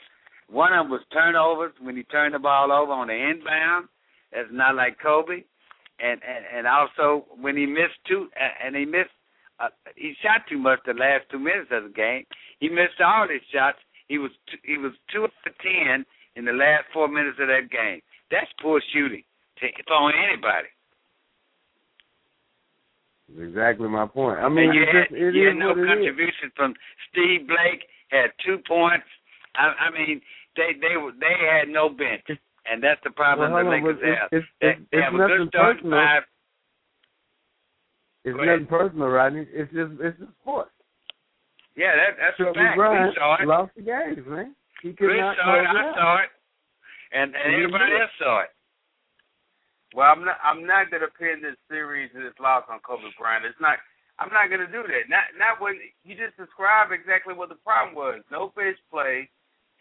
One 0.51 0.73
of 0.73 0.85
them 0.85 0.91
was 0.91 1.01
turnovers 1.13 1.71
when 1.79 1.95
he 1.95 2.03
turned 2.03 2.35
the 2.35 2.39
ball 2.39 2.71
over 2.71 2.91
on 2.91 3.07
the 3.07 3.15
inbound. 3.15 3.87
That's 4.33 4.51
not 4.51 4.75
like 4.75 4.99
Kobe. 5.01 5.43
And 5.99 6.19
and 6.27 6.43
and 6.53 6.67
also 6.67 7.25
when 7.39 7.55
he 7.55 7.65
missed 7.65 7.99
two 8.07 8.27
and 8.35 8.75
he 8.75 8.85
missed 8.85 9.15
uh, 9.59 9.69
he 9.95 10.13
shot 10.21 10.41
too 10.49 10.57
much 10.57 10.79
the 10.85 10.93
last 10.93 11.23
two 11.31 11.39
minutes 11.39 11.69
of 11.71 11.83
the 11.83 11.89
game. 11.89 12.25
He 12.59 12.67
missed 12.67 12.99
all 12.99 13.27
his 13.29 13.41
shots. 13.53 13.77
He 14.07 14.17
was 14.17 14.31
two, 14.49 14.57
he 14.65 14.77
was 14.77 14.91
two 15.13 15.27
for 15.43 15.53
ten 15.61 16.05
in 16.35 16.45
the 16.45 16.51
last 16.51 16.85
four 16.91 17.07
minutes 17.07 17.37
of 17.39 17.47
that 17.47 17.69
game. 17.71 18.01
That's 18.29 18.51
poor 18.61 18.81
shooting 18.91 19.23
to, 19.59 19.67
for 19.87 20.11
anybody. 20.11 20.67
exactly 23.39 23.87
my 23.87 24.07
point. 24.07 24.39
I 24.39 24.49
mean, 24.49 24.69
and 24.69 24.73
you 24.73 24.83
had, 24.83 25.07
just, 25.09 25.35
you 25.35 25.47
had 25.47 25.55
no 25.55 25.75
contribution 25.75 26.51
from 26.55 26.73
Steve 27.11 27.47
Blake. 27.47 27.87
Had 28.09 28.31
two 28.43 28.57
points. 28.67 29.07
I, 29.55 29.87
I 29.87 29.91
mean, 29.91 30.21
they 30.55 30.73
they 30.79 30.95
they 31.19 31.35
had 31.39 31.69
no 31.69 31.89
bench, 31.89 32.25
and 32.65 32.83
that's 32.83 33.01
the 33.03 33.11
problem 33.11 33.51
well, 33.51 33.63
the 33.63 33.69
Lakers 33.69 33.99
on, 34.03 34.09
have. 34.09 34.29
It's, 34.31 34.47
they, 34.59 34.67
it's, 34.67 34.81
they 34.91 35.01
have 35.01 35.13
a 35.13 35.17
good 35.17 35.47
starting 35.49 35.83
personal. 35.83 35.99
five. 35.99 36.23
It's 38.23 38.37
nothing 38.37 38.67
personal, 38.67 39.07
Rodney. 39.07 39.47
It's 39.49 39.71
just 39.73 39.91
it's 39.99 40.17
just 40.19 40.31
sports. 40.41 40.71
Yeah, 41.75 41.95
that, 41.95 42.19
that's 42.19 42.37
Kobe 42.37 42.51
a 42.51 42.53
fact. 42.53 42.77
Bryant 42.77 43.09
we 43.09 43.15
saw 43.15 43.41
it. 43.41 43.47
lost 43.47 43.71
the 43.75 43.83
games, 43.87 44.27
man. 44.27 44.53
He 44.83 44.91
could 44.93 45.09
Chris 45.09 45.23
not 45.23 45.39
saw 45.39 45.55
it. 45.55 45.65
I 45.65 45.81
out. 45.81 45.95
saw 45.95 46.11
it, 46.21 46.31
and 47.15 47.31
and 47.31 47.49
everybody 47.55 47.95
else 47.95 48.13
saw 48.19 48.43
it. 48.43 48.51
Well, 49.95 50.07
I'm 50.11 50.23
not. 50.23 50.37
I'm 50.43 50.67
not 50.67 50.91
gonna 50.91 51.11
pin 51.17 51.41
this 51.41 51.57
series 51.71 52.11
and 52.13 52.23
this 52.23 52.37
loss 52.39 52.67
on 52.69 52.79
Kobe 52.85 53.07
Bryant. 53.17 53.45
It's 53.45 53.59
not. 53.59 53.79
I'm 54.19 54.29
not 54.29 54.51
gonna 54.51 54.69
do 54.69 54.83
that. 54.83 55.09
Not 55.09 55.31
not 55.39 55.57
when 55.63 55.79
you 56.03 56.13
just 56.13 56.37
described 56.37 56.93
exactly 56.93 57.33
what 57.33 57.49
the 57.49 57.59
problem 57.63 57.95
was. 57.95 58.21
No 58.29 58.53
bench 58.55 58.77
play. 58.91 59.31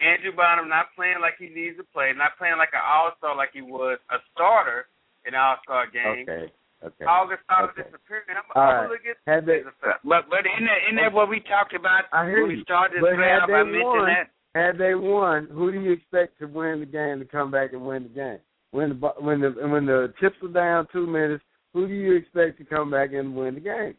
Andrew 0.01 0.33
Bynum 0.33 0.69
not 0.69 0.93
playing 0.97 1.21
like 1.21 1.37
he 1.39 1.49
needs 1.53 1.77
to 1.77 1.85
play. 1.93 2.13
Not 2.17 2.37
playing 2.41 2.57
like 2.59 2.73
an 2.73 2.81
All 2.85 3.13
Star 3.19 3.37
like 3.37 3.51
he 3.53 3.63
was 3.63 3.99
a 4.11 4.17
starter 4.35 4.87
in 5.29 5.35
All 5.35 5.57
Star 5.63 5.87
game. 5.91 6.25
Okay. 6.29 6.53
Okay. 6.83 7.05
August 7.05 7.45
started 7.45 7.77
Okay. 7.77 7.85
disappearing. 7.85 8.25
I'm, 8.41 8.49
All 8.57 8.63
I'm 8.65 8.77
right. 8.89 8.91
look 8.91 9.05
at 9.05 9.17
Had 9.29 9.45
they. 9.45 9.61
But 10.05 10.31
but 10.33 10.45
in 10.49 10.65
that 10.65 10.81
in 10.89 10.97
that 10.97 11.13
what 11.13 11.29
we 11.29 11.41
talked 11.41 11.75
about 11.75 12.05
I 12.13 12.25
hear 12.25 12.41
when 12.49 12.57
we 12.57 12.63
started 12.65 12.97
this 12.97 13.03
But 13.05 13.21
had 13.21 13.45
playoff, 13.45 13.47
they 13.49 13.55
I 13.55 13.63
mentioned 13.65 13.85
won- 13.85 14.07
that. 14.09 14.27
had 14.57 14.79
they 14.79 14.95
won, 14.97 15.49
who 15.53 15.71
do 15.71 15.79
you 15.81 15.93
expect 15.93 16.39
to 16.41 16.47
win 16.47 16.81
the 16.81 16.87
game 16.87 17.19
to 17.21 17.27
come 17.27 17.51
back 17.51 17.75
and 17.75 17.85
win 17.85 18.05
the 18.05 18.09
game? 18.09 18.39
When 18.73 18.89
the 18.99 19.09
when 19.21 19.41
the 19.41 19.51
when 19.69 19.85
the 19.85 20.15
chips 20.21 20.37
are 20.43 20.49
down 20.49 20.87
two 20.91 21.07
minutes, 21.07 21.45
who 21.75 21.87
do 21.87 21.93
you 21.93 22.15
expect 22.17 22.57
to 22.59 22.65
come 22.65 22.91
back 22.91 23.13
and 23.13 23.37
win 23.37 23.55
the 23.55 23.61
game? 23.61 23.95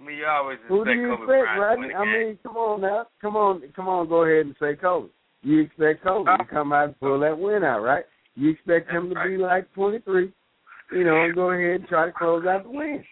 I 0.00 0.04
mean, 0.06 0.16
you 0.16 0.26
always 0.26 0.58
Who 0.68 0.84
do 0.84 0.92
you 0.92 1.08
Kobe 1.08 1.22
expect, 1.22 1.56
Bryant 1.56 1.60
Rodney? 1.60 1.94
I 1.94 2.04
mean, 2.04 2.38
come 2.42 2.56
on 2.56 2.80
now, 2.80 3.06
come 3.20 3.36
on, 3.36 3.62
come 3.76 3.88
on, 3.88 4.08
go 4.08 4.24
ahead 4.24 4.46
and 4.46 4.56
say 4.58 4.74
Kobe. 4.74 5.08
You 5.42 5.60
expect 5.60 6.02
Kobe 6.04 6.30
to 6.36 6.44
come 6.44 6.72
out 6.72 6.84
and 6.86 7.00
pull 7.00 7.20
that 7.20 7.38
win 7.38 7.64
out, 7.64 7.80
right? 7.80 8.04
You 8.34 8.50
expect 8.50 8.90
him 8.90 9.08
to 9.08 9.14
That's 9.14 9.28
be 9.28 9.36
like 9.36 9.72
twenty 9.74 9.98
three, 10.00 10.32
you 10.92 11.04
know, 11.04 11.22
and 11.24 11.34
go 11.34 11.50
ahead 11.50 11.80
and 11.80 11.88
try 11.88 12.06
to 12.06 12.12
close 12.12 12.46
out 12.46 12.64
the 12.64 12.70
win. 12.70 13.04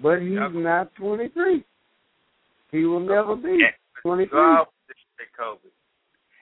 But 0.00 0.20
he's 0.20 0.32
Yep. 0.32 0.52
not 0.52 0.94
twenty 0.96 1.28
three. 1.28 1.64
He 2.72 2.84
will 2.84 3.00
never 3.00 3.36
be 3.36 3.58
Yeah. 3.60 3.72
twenty 4.02 4.24
You 4.24 4.30
three. 4.30 5.26
Kobe. 5.36 5.60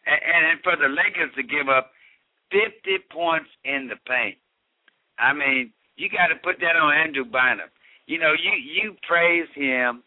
And, 0.07 0.20
and 0.23 0.47
and 0.47 0.61
for 0.62 0.77
the 0.77 0.88
Lakers 0.88 1.35
to 1.37 1.42
give 1.42 1.68
up 1.68 1.92
fifty 2.51 2.99
points 3.11 3.51
in 3.64 3.88
the 3.88 3.97
paint, 4.07 4.38
I 5.18 5.33
mean, 5.33 5.73
you 5.97 6.09
got 6.09 6.29
to 6.29 6.37
put 6.37 6.61
that 6.61 6.77
on 6.77 6.92
Andrew 6.94 7.25
Bynum. 7.25 7.68
You 8.07 8.19
know, 8.19 8.33
you 8.33 8.53
you 8.53 8.97
praise 9.07 9.49
him 9.55 10.03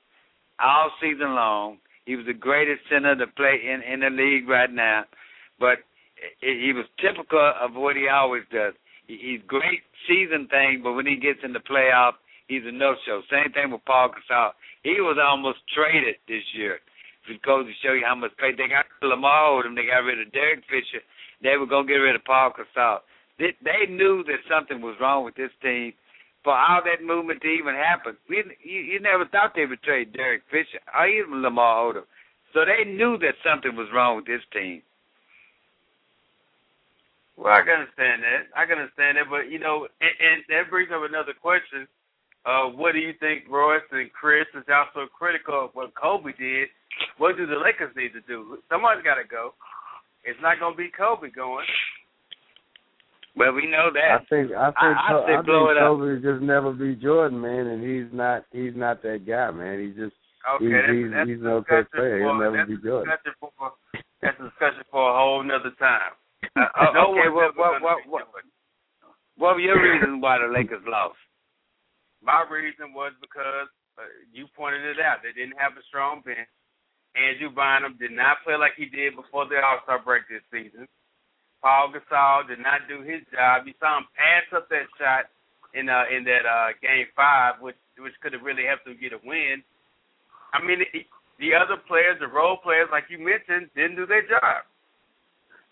all 0.60 0.92
season 1.02 1.36
long. 1.36 1.78
He 2.06 2.16
was 2.16 2.26
the 2.26 2.34
greatest 2.34 2.82
center 2.90 3.16
to 3.16 3.28
play 3.28 3.60
in 3.64 3.82
in 3.82 4.02
the 4.02 4.10
league 4.10 4.48
right 4.48 4.72
now, 4.72 5.04
but 5.60 5.80
he 6.42 6.74
was 6.74 6.86
typical 7.00 7.54
of 7.60 7.74
what 7.74 7.96
he 7.96 8.08
always 8.08 8.44
does. 8.52 8.74
He, 9.08 9.18
he's 9.22 9.42
great 9.48 9.82
season 10.08 10.48
thing, 10.48 10.82
but 10.84 10.94
when 10.94 11.06
he 11.06 11.16
gets 11.16 11.40
in 11.44 11.54
the 11.54 11.60
playoff, 11.60 12.14
he's 12.48 12.64
a 12.66 12.72
no 12.72 12.96
show. 13.06 13.22
Same 13.30 13.52
thing 13.54 13.72
with 13.72 13.86
Paul 13.86 14.10
Gasol. 14.10 14.52
He 14.84 15.02
was 15.02 15.18
almost 15.22 15.60
traded 15.74 16.16
this 16.28 16.44
year. 16.54 16.80
It 17.30 17.42
goes 17.42 17.66
to 17.68 17.74
show 17.84 17.92
you 17.92 18.06
how 18.06 18.16
much 18.16 18.32
they 18.40 18.56
got 18.56 18.86
Lamar 19.02 19.52
Odom. 19.52 19.76
They 19.76 19.86
got 19.86 20.08
rid 20.08 20.22
of 20.22 20.32
Derek 20.32 20.64
Fisher. 20.70 21.04
They 21.44 21.58
were 21.58 21.68
gonna 21.68 21.88
get 21.88 22.00
rid 22.00 22.16
of 22.16 22.24
Paul 22.24 22.54
Gasol. 22.56 23.00
They, 23.38 23.54
they 23.62 23.92
knew 23.92 24.24
that 24.26 24.48
something 24.50 24.82
was 24.82 24.96
wrong 25.00 25.26
with 25.26 25.36
this 25.36 25.52
team. 25.62 25.94
For 26.44 26.54
all 26.54 26.82
that 26.86 27.04
movement 27.06 27.42
to 27.42 27.48
even 27.48 27.76
happen, 27.76 28.16
we, 28.30 28.44
you, 28.64 28.80
you 28.80 29.00
never 29.02 29.26
thought 29.26 29.52
they 29.56 29.66
would 29.66 29.84
trade 29.84 30.14
Derek 30.14 30.44
Fisher 30.50 30.80
or 30.98 31.08
even 31.08 31.42
Lamar 31.42 31.94
Odom. 31.94 32.04
So 32.54 32.62
they 32.64 32.90
knew 32.90 33.18
that 33.20 33.36
something 33.44 33.76
was 33.76 33.88
wrong 33.94 34.16
with 34.16 34.26
this 34.26 34.42
team. 34.54 34.82
Well, 37.36 37.54
I 37.54 37.62
can 37.62 37.86
understand 37.86 38.24
that. 38.24 38.50
I 38.58 38.66
can 38.66 38.80
understand 38.80 39.18
that, 39.18 39.30
but 39.30 39.52
you 39.52 39.60
know, 39.60 39.88
and, 40.02 40.16
and 40.18 40.38
that 40.50 40.72
brings 40.72 40.90
up 40.90 41.06
another 41.06 41.38
question. 41.38 41.86
Uh, 42.48 42.72
what 42.72 42.94
do 42.94 43.00
you 43.00 43.14
think, 43.20 43.44
Royce 43.50 43.86
and 43.92 44.10
Chris, 44.14 44.48
is 44.56 44.64
also 44.72 45.06
critical 45.12 45.66
of 45.66 45.72
what 45.74 45.94
Kobe 45.94 46.32
did? 46.40 46.70
What 47.18 47.36
do 47.36 47.46
the 47.46 47.60
Lakers 47.60 47.94
need 47.96 48.14
to 48.14 48.22
do? 48.26 48.58
Someone's 48.72 49.04
got 49.04 49.22
to 49.22 49.28
go. 49.28 49.54
It's 50.24 50.40
not 50.42 50.60
going 50.60 50.74
to 50.74 50.78
be 50.78 50.90
Kobe 50.90 51.30
going. 51.30 51.66
Well, 53.38 53.54
we 53.54 53.68
know 53.70 53.90
I 53.94 54.18
that. 54.18 54.30
think 54.30 54.52
I 54.52 54.66
think 54.74 54.98
I- 54.98 55.14
I 55.14 55.40
I 55.40 55.42
blow 55.46 55.68
think. 55.70 55.78
Kobe 55.78 56.22
just 56.26 56.42
never 56.42 56.74
be 56.74 56.96
Jordan, 56.96 57.40
man, 57.40 57.68
and 57.68 57.82
he's 57.86 58.12
not 58.12 58.44
he's 58.52 58.74
not 58.76 59.02
that 59.04 59.26
guy, 59.28 59.52
man. 59.52 59.80
He's 59.80 59.96
just 59.96 60.16
Okay, 60.48 60.66
he's 60.66 60.74
that's, 60.74 60.92
he's, 60.92 61.12
that's 61.12 61.30
he's 61.30 61.42
an 61.46 61.54
okay 61.62 61.82
player. 61.94 62.20
He'll 62.24 62.40
never 62.40 62.66
be 62.66 62.78
Jordan. 62.82 63.14
for 63.40 63.52
that's 64.22 64.40
a 64.40 64.50
discussion 64.50 64.84
for 64.90 65.04
a 65.12 65.14
whole 65.14 65.44
nother 65.44 65.72
time. 65.78 66.18
Uh, 66.56 66.66
No 66.98 67.12
okay, 67.14 67.30
what, 67.30 67.54
what, 67.58 67.82
what, 67.82 67.98
what, 68.10 68.24
what 69.38 69.54
were 69.56 69.62
your 69.62 69.78
reasons 69.78 70.18
why 70.24 70.40
the 70.42 70.50
Lakers 70.50 70.82
lost? 70.88 71.20
My 72.24 72.42
reason 72.50 72.94
was 72.98 73.14
because 73.22 73.70
uh, 74.00 74.10
you 74.34 74.48
pointed 74.58 74.82
it 74.86 74.98
out. 75.00 75.22
They 75.22 75.34
didn't 75.38 75.60
have 75.62 75.78
a 75.78 75.84
strong 75.86 76.22
bench. 76.26 76.50
Andrew 77.14 77.50
Bynum 77.54 77.98
did 78.00 78.12
not 78.12 78.42
play 78.46 78.56
like 78.58 78.74
he 78.78 78.86
did 78.90 79.16
before 79.16 79.46
the 79.46 79.62
All 79.62 79.82
Star 79.84 80.02
break 80.02 80.24
this 80.30 80.42
season. 80.50 80.88
Paul 81.62 81.94
Gasol 81.94 82.48
did 82.48 82.60
not 82.60 82.86
do 82.88 83.02
his 83.02 83.22
job. 83.34 83.66
You 83.66 83.74
saw 83.80 83.98
him 84.00 84.08
pass 84.14 84.46
up 84.56 84.70
that 84.70 84.88
shot 84.98 85.26
in 85.74 85.90
uh, 85.90 86.06
in 86.10 86.24
that 86.26 86.46
uh, 86.46 86.70
game 86.82 87.08
five, 87.16 87.62
which 87.62 87.78
which 87.98 88.14
could 88.22 88.34
have 88.34 88.44
really 88.44 88.66
helped 88.66 88.86
them 88.86 88.98
get 89.00 89.14
a 89.14 89.22
win. 89.26 89.64
I 90.54 90.64
mean, 90.64 90.82
it, 90.82 91.06
the 91.40 91.54
other 91.54 91.78
players, 91.88 92.18
the 92.20 92.28
role 92.28 92.58
players, 92.58 92.90
like 92.92 93.06
you 93.10 93.18
mentioned, 93.18 93.70
didn't 93.76 93.98
do 93.98 94.06
their 94.06 94.24
job. 94.24 94.66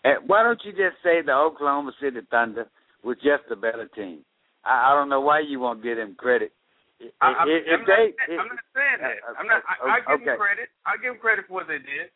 Uh, 0.04 0.22
why 0.26 0.42
don't 0.42 0.60
you 0.64 0.70
just 0.70 1.02
say 1.02 1.22
the 1.22 1.34
Oklahoma 1.34 1.92
City 2.00 2.20
Thunder 2.30 2.66
was 3.02 3.16
just 3.18 3.50
a 3.50 3.56
better 3.56 3.88
team? 3.94 4.22
I, 4.64 4.90
I 4.90 4.94
don't 4.94 5.08
know 5.08 5.20
why 5.20 5.40
you 5.40 5.58
won't 5.58 5.82
give 5.82 5.96
them 5.96 6.14
credit. 6.14 6.52
If, 7.00 7.12
I, 7.20 7.44
I'm, 7.44 7.48
if 7.48 7.62
I'm, 7.68 7.84
they, 7.84 8.04
not, 8.14 8.40
I'm 8.40 8.48
not 8.48 8.66
saying 8.72 8.98
that. 9.02 9.16
I'm 9.38 9.46
not. 9.46 9.62
I, 9.68 9.74
I 9.84 9.98
give 10.00 10.22
okay. 10.22 10.24
them 10.24 10.38
credit. 10.38 10.68
I 10.86 10.96
give 10.96 11.12
them 11.12 11.20
credit 11.20 11.44
for 11.46 11.54
what 11.54 11.68
they 11.68 11.78
did. 11.78 12.08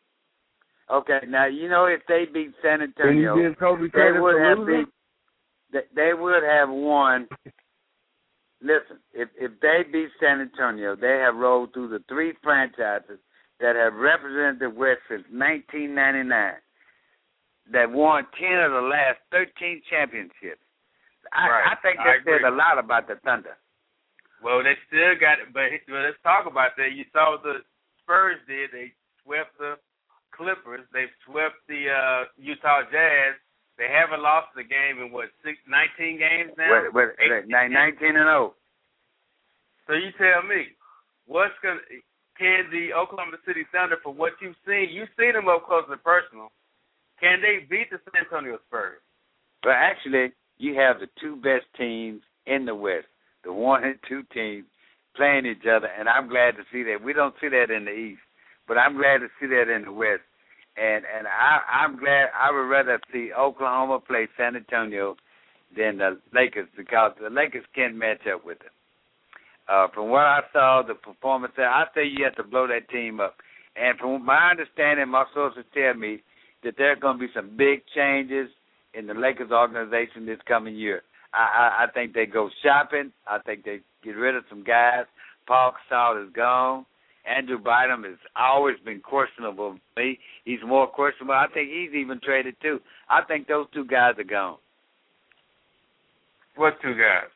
Okay, 0.89 1.19
now 1.27 1.45
you 1.47 1.69
know 1.69 1.85
if 1.85 2.01
they 2.07 2.25
beat 2.31 2.53
San 2.61 2.81
Antonio, 2.81 3.35
they 3.35 4.11
would 4.19 4.41
have 4.41 4.59
losing? 4.59 4.85
beat. 4.85 4.93
They, 5.73 5.79
they 6.07 6.13
would 6.13 6.43
have 6.43 6.69
won. 6.69 7.27
Listen, 8.61 8.99
if 9.13 9.29
if 9.39 9.51
they 9.61 9.81
beat 9.91 10.09
San 10.19 10.41
Antonio, 10.41 10.95
they 10.95 11.17
have 11.25 11.35
rolled 11.35 11.73
through 11.73 11.89
the 11.89 12.03
three 12.07 12.33
franchises 12.43 13.19
that 13.59 13.75
have 13.75 13.93
represented 13.93 14.59
the 14.59 14.69
West 14.69 15.01
since 15.07 15.23
1999, 15.29 16.29
that 17.71 17.89
won 17.91 18.25
10 18.39 18.59
of 18.59 18.71
the 18.73 18.81
last 18.89 19.21
13 19.31 19.81
championships. 19.89 20.61
I, 21.31 21.47
Right. 21.47 21.67
I 21.71 21.75
think 21.81 21.99
I 22.01 22.03
that 22.05 22.25
says 22.25 22.41
agree. 22.41 22.49
a 22.49 22.51
lot 22.57 22.77
about 22.81 23.07
the 23.07 23.15
Thunder. 23.23 23.55
Well, 24.43 24.63
they 24.65 24.73
still 24.89 25.13
got 25.21 25.37
it, 25.39 25.53
but 25.53 25.69
well, 25.87 26.01
let's 26.01 26.17
talk 26.25 26.49
about 26.49 26.73
that. 26.77 26.93
You 26.97 27.05
saw 27.13 27.37
what 27.37 27.43
the 27.45 27.61
Spurs 28.01 28.41
did. 28.49 28.71
They 28.73 28.91
swept 29.23 29.53
the 29.61 29.77
Clippers. 30.41 30.81
They've 30.89 31.13
swept 31.29 31.61
the 31.69 31.85
uh, 31.93 32.21
Utah 32.41 32.81
Jazz. 32.89 33.37
They 33.77 33.85
haven't 33.85 34.25
lost 34.25 34.49
the 34.57 34.65
game 34.65 34.97
in 34.97 35.13
what 35.13 35.29
six, 35.45 35.57
nineteen 35.69 36.17
games 36.17 36.51
now. 36.57 36.89
With, 36.89 37.13
Eight- 37.21 37.29
with 37.29 37.45
19 37.49 38.17
and 38.17 38.25
0. 38.25 38.53
So 39.85 39.93
you 39.93 40.09
tell 40.17 40.41
me, 40.41 40.73
what's 41.29 41.53
gonna 41.61 41.79
can 42.37 42.65
the 42.71 42.93
Oklahoma 42.93 43.37
City 43.45 43.65
Thunder, 43.71 43.97
for 44.01 44.13
what 44.13 44.33
you've 44.41 44.57
seen, 44.65 44.89
you've 44.89 45.13
seen 45.19 45.33
them 45.33 45.47
up 45.47 45.65
close 45.67 45.85
and 45.89 46.01
personal. 46.03 46.49
Can 47.19 47.37
they 47.41 47.65
beat 47.69 47.91
the 47.91 48.01
San 48.09 48.25
Antonio 48.25 48.57
Spurs? 48.67 48.97
But 49.61 49.77
actually, 49.77 50.33
you 50.57 50.73
have 50.75 50.99
the 50.99 51.07
two 51.21 51.35
best 51.37 51.69
teams 51.77 52.21
in 52.47 52.65
the 52.65 52.73
West, 52.73 53.05
the 53.43 53.53
one 53.53 53.83
and 53.83 53.99
two 54.09 54.23
teams 54.33 54.65
playing 55.15 55.45
each 55.45 55.65
other, 55.69 55.87
and 55.87 56.09
I'm 56.09 56.27
glad 56.29 56.55
to 56.57 56.63
see 56.71 56.81
that. 56.83 57.03
We 57.03 57.13
don't 57.13 57.35
see 57.39 57.49
that 57.49 57.69
in 57.69 57.85
the 57.85 57.91
East, 57.93 58.21
but 58.67 58.77
I'm 58.77 58.97
glad 58.97 59.19
to 59.19 59.27
see 59.39 59.47
that 59.47 59.69
in 59.69 59.85
the 59.85 59.91
West. 59.91 60.23
And 60.77 61.03
and 61.05 61.27
I 61.27 61.59
I'm 61.83 61.99
glad 61.99 62.29
I 62.33 62.51
would 62.51 62.69
rather 62.69 62.99
see 63.11 63.31
Oklahoma 63.37 63.99
play 63.99 64.27
San 64.37 64.55
Antonio 64.55 65.15
than 65.75 65.97
the 65.97 66.19
Lakers 66.33 66.67
because 66.75 67.11
the 67.21 67.29
Lakers 67.29 67.65
can't 67.75 67.95
match 67.95 68.21
up 68.33 68.45
with 68.45 68.59
them. 68.59 68.71
Uh, 69.69 69.87
from 69.93 70.09
what 70.09 70.23
I 70.23 70.41
saw, 70.51 70.81
the 70.85 70.95
performance 70.95 71.53
there, 71.55 71.69
I 71.69 71.85
say 71.95 72.05
you 72.05 72.25
have 72.25 72.35
to 72.35 72.43
blow 72.43 72.67
that 72.67 72.89
team 72.89 73.19
up. 73.19 73.35
And 73.75 73.97
from 73.97 74.25
my 74.25 74.51
understanding, 74.51 75.07
my 75.09 75.25
sources 75.33 75.63
tell 75.73 75.93
me 75.93 76.23
that 76.63 76.75
there 76.77 76.91
are 76.91 76.95
going 76.97 77.19
to 77.19 77.27
be 77.27 77.33
some 77.33 77.55
big 77.55 77.83
changes 77.95 78.49
in 78.93 79.07
the 79.07 79.13
Lakers 79.13 79.51
organization 79.51 80.25
this 80.25 80.39
coming 80.47 80.75
year. 80.75 81.03
I, 81.33 81.37
I, 81.37 81.83
I 81.83 81.91
think 81.93 82.13
they 82.13 82.25
go 82.25 82.49
shopping. 82.63 83.11
I 83.27 83.39
think 83.39 83.63
they 83.63 83.79
get 84.03 84.11
rid 84.11 84.35
of 84.35 84.43
some 84.49 84.63
guys. 84.63 85.05
Paul 85.47 85.73
Gasol 85.91 86.27
is 86.27 86.33
gone. 86.33 86.85
Andrew 87.37 87.57
Bynum 87.57 88.03
has 88.03 88.17
always 88.35 88.75
been 88.83 88.99
questionable. 88.99 89.77
me. 89.97 90.19
He's 90.45 90.59
more 90.65 90.87
questionable. 90.87 91.35
I 91.35 91.47
think 91.53 91.69
he's 91.69 91.93
even 91.95 92.19
traded 92.23 92.55
too. 92.61 92.79
I 93.09 93.21
think 93.23 93.47
those 93.47 93.67
two 93.73 93.85
guys 93.85 94.15
are 94.17 94.23
gone. 94.23 94.57
What 96.55 96.73
two 96.81 96.93
guys? 96.95 97.29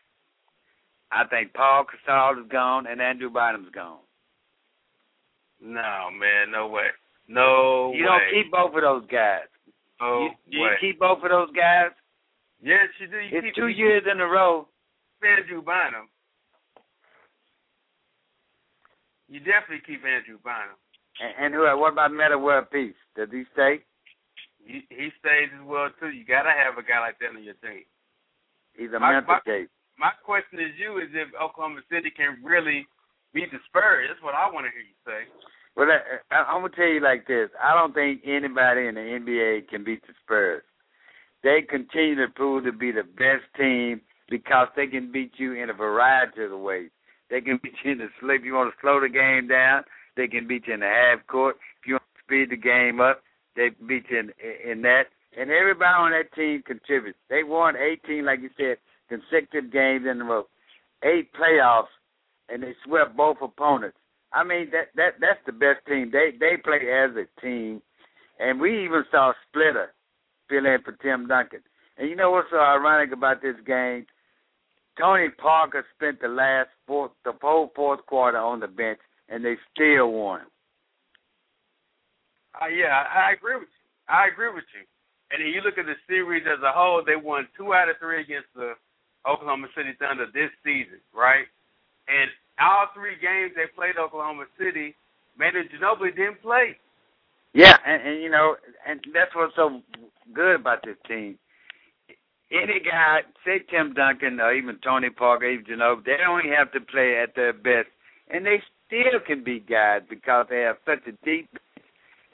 I 1.12 1.25
think 1.27 1.53
Paul 1.53 1.86
Gasol 1.86 2.41
is 2.43 2.51
gone 2.51 2.88
and 2.88 3.01
Andrew 3.01 3.29
Bynum's 3.29 3.69
gone. 3.73 3.99
No, 5.62 6.10
man, 6.12 6.51
no 6.51 6.67
way. 6.67 6.88
No 7.27 7.93
You 7.95 8.03
way. 8.03 8.10
don't 8.10 8.43
keep 8.43 8.51
both 8.51 8.75
of 8.75 8.81
those 8.81 9.05
guys. 9.10 9.47
no 10.01 10.29
you, 10.47 10.62
way. 10.62 10.69
you 10.69 10.91
keep 10.91 10.99
both 10.99 11.23
of 11.23 11.29
those 11.29 11.49
guys? 11.55 11.91
yes, 12.62 12.89
you 12.99 13.08
do. 13.08 13.17
You 13.17 13.38
It's 13.38 13.45
keep 13.47 13.55
two 13.55 13.67
you 13.67 13.86
years 13.88 14.03
in 14.12 14.19
a 14.19 14.25
row. 14.27 14.67
Andrew 15.23 15.62
Bynum. 15.62 16.08
You 19.27 19.39
definitely 19.39 19.81
keep 19.85 20.05
Andrew 20.05 20.38
Bynum. 20.43 20.77
And, 21.21 21.33
and 21.45 21.53
who? 21.53 21.63
What 21.79 21.93
about 21.93 22.11
Metta 22.13 22.38
World 22.38 22.67
Peace? 22.71 22.95
Does 23.15 23.29
he 23.31 23.43
stay? 23.53 23.79
He, 24.65 24.81
he 24.89 25.09
stays 25.21 25.49
as 25.53 25.65
well 25.65 25.89
too. 25.99 26.09
You 26.09 26.25
gotta 26.25 26.51
have 26.51 26.77
a 26.77 26.83
guy 26.85 26.99
like 26.99 27.17
that 27.19 27.35
on 27.35 27.43
your 27.43 27.53
team. 27.61 27.85
He's 28.73 28.91
a 28.95 28.99
My- 28.99 29.13
mental 29.13 29.35
my- 29.35 29.39
case. 29.45 29.69
My 29.97 30.11
question 30.25 30.59
is 30.59 30.75
you 30.77 30.97
is 30.99 31.07
if 31.13 31.29
Oklahoma 31.39 31.79
City 31.89 32.11
can 32.11 32.43
really 32.43 32.85
beat 33.33 33.49
the 33.51 33.59
Spurs. 33.69 34.07
That's 34.09 34.21
what 34.21 34.35
I 34.35 34.49
want 34.51 34.65
to 34.67 34.71
hear 34.71 34.81
you 34.83 34.97
say. 35.07 35.23
Well, 35.77 35.88
I, 35.88 36.35
I, 36.35 36.43
I'm 36.51 36.61
gonna 36.61 36.75
tell 36.75 36.88
you 36.88 36.99
like 36.99 37.25
this. 37.27 37.49
I 37.61 37.73
don't 37.73 37.93
think 37.93 38.21
anybody 38.25 38.88
in 38.88 38.95
the 38.95 39.01
NBA 39.01 39.69
can 39.69 39.83
beat 39.85 40.01
the 40.05 40.13
Spurs. 40.23 40.63
They 41.43 41.61
continue 41.61 42.15
to 42.15 42.27
prove 42.33 42.65
to 42.65 42.71
be 42.73 42.91
the 42.91 43.03
best 43.03 43.43
team 43.57 44.01
because 44.29 44.67
they 44.75 44.88
can 44.88 45.11
beat 45.11 45.33
you 45.38 45.53
in 45.53 45.69
a 45.69 45.73
variety 45.73 46.43
of 46.43 46.59
ways. 46.59 46.89
They 47.29 47.41
can 47.41 47.59
beat 47.61 47.73
you 47.83 47.93
in 47.93 47.97
the 47.97 48.09
slip. 48.19 48.43
You 48.43 48.53
want 48.53 48.73
to 48.73 48.81
slow 48.81 48.99
the 48.99 49.09
game 49.09 49.47
down, 49.47 49.83
they 50.15 50.27
can 50.27 50.47
beat 50.47 50.67
you 50.67 50.73
in 50.73 50.79
the 50.81 50.85
half 50.85 51.25
court. 51.27 51.57
If 51.81 51.88
you 51.88 51.93
want 51.95 52.03
to 52.03 52.23
speed 52.23 52.49
the 52.51 52.61
game 52.61 53.01
up, 53.01 53.21
they 53.55 53.69
beat 53.88 54.05
you 54.09 54.19
in, 54.19 54.31
in 54.63 54.81
that. 54.83 55.03
And 55.38 55.51
everybody 55.51 55.93
on 55.93 56.11
that 56.11 56.33
team 56.33 56.63
contributes. 56.65 57.19
They 57.29 57.43
won 57.43 57.75
18, 57.75 58.23
like 58.25 58.39
you 58.41 58.49
said, 58.55 58.77
consecutive 59.09 59.71
games 59.71 60.05
in 60.09 60.21
a 60.21 60.23
row, 60.23 60.47
eight 61.03 61.29
playoffs, 61.33 61.91
and 62.49 62.63
they 62.63 62.73
swept 62.85 63.17
both 63.17 63.38
opponents. 63.41 63.97
I 64.33 64.43
mean 64.43 64.69
that 64.71 64.91
that 64.95 65.15
that's 65.21 65.39
the 65.45 65.53
best 65.53 65.85
team. 65.88 66.11
They 66.11 66.31
they 66.38 66.57
play 66.61 66.79
as 66.91 67.11
a 67.15 67.25
team, 67.41 67.81
and 68.39 68.59
we 68.59 68.83
even 68.83 69.03
saw 69.09 69.31
Splitter 69.47 69.93
fill 70.49 70.65
in 70.65 70.81
for 70.83 70.91
Tim 71.01 71.27
Duncan. 71.27 71.61
And 71.97 72.09
you 72.09 72.15
know 72.15 72.31
what's 72.31 72.49
so 72.51 72.57
ironic 72.57 73.13
about 73.13 73.41
this 73.41 73.55
game? 73.65 74.05
Tony 74.97 75.29
Parker 75.29 75.86
spent 75.95 76.21
the 76.21 76.27
last 76.27 76.69
fourth, 76.88 77.12
the 77.23 77.34
whole 77.41 77.71
fourth 77.75 78.05
quarter 78.05 78.38
on 78.38 78.60
the 78.60 78.67
bench, 78.67 78.99
and 79.29 79.43
they 79.43 79.55
still 79.73 80.12
won. 80.12 80.41
Uh, 82.55 82.67
yeah, 82.67 83.03
I, 83.12 83.34
agree 83.34 83.55
with 83.55 83.67
you. 83.67 83.86
I 84.08 84.27
agree 84.31 84.53
with 84.53 84.63
you. 84.71 84.88
And 85.31 85.41
then 85.41 85.51
you 85.51 85.60
look 85.62 85.77
at 85.77 85.86
the 85.86 85.99
series 86.08 86.43
as 86.47 86.63
a 86.63 86.71
whole, 86.71 87.03
they 87.05 87.17
won 87.17 87.47
two 87.58 87.73
out 87.73 87.89
of 87.89 87.97
three 87.99 88.21
against 88.21 88.47
the 88.55 88.73
Oklahoma 89.27 89.67
City 89.75 89.91
Thunder 89.99 90.27
this 90.31 90.51
season, 90.63 91.01
right? 91.13 91.45
And 92.08 92.29
all 92.62 92.88
three 92.93 93.17
games 93.19 93.51
they 93.55 93.67
played 93.75 93.97
Oklahoma 93.97 94.45
City, 94.58 94.95
Manu 95.38 95.63
Ginobili 95.67 96.15
didn't 96.15 96.41
play. 96.41 96.77
Yeah, 97.53 97.77
and, 97.86 98.01
and 98.01 98.23
you 98.23 98.29
know, 98.29 98.55
and 98.88 98.99
that's 99.13 99.34
what's 99.36 99.55
so 99.55 99.81
good 100.34 100.55
about 100.55 100.84
this 100.84 100.97
team. 101.08 101.39
Any 102.55 102.79
guy, 102.79 103.21
say 103.43 103.59
Tim 103.69 103.93
Duncan 103.93 104.39
or 104.39 104.53
even 104.53 104.77
Tony 104.83 105.09
Parker, 105.09 105.45
even 105.45 105.65
Ginobili, 105.65 106.05
they 106.05 106.17
only 106.27 106.49
have 106.55 106.71
to 106.71 106.79
play 106.79 107.19
at 107.21 107.35
their 107.35 107.51
best, 107.51 107.89
and 108.29 108.45
they 108.45 108.61
still 108.87 109.19
can 109.25 109.43
beat 109.43 109.67
guys 109.67 110.01
because 110.09 110.45
they 110.49 110.61
have 110.61 110.77
such 110.85 111.05
a 111.07 111.25
deep 111.25 111.49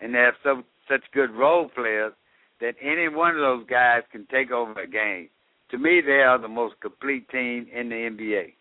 and 0.01 0.13
they 0.13 0.19
have 0.19 0.35
so 0.43 0.63
such 0.87 1.01
good 1.13 1.31
role 1.31 1.69
players 1.69 2.13
that 2.59 2.75
any 2.81 3.07
one 3.07 3.31
of 3.31 3.41
those 3.41 3.65
guys 3.67 4.03
can 4.11 4.27
take 4.31 4.51
over 4.51 4.79
a 4.81 4.87
game. 4.87 5.29
To 5.71 5.77
me, 5.77 6.01
they 6.05 6.21
are 6.21 6.37
the 6.37 6.47
most 6.47 6.75
complete 6.81 7.29
team 7.29 7.67
in 7.73 7.89
the 7.89 7.95
NBA. 7.95 8.53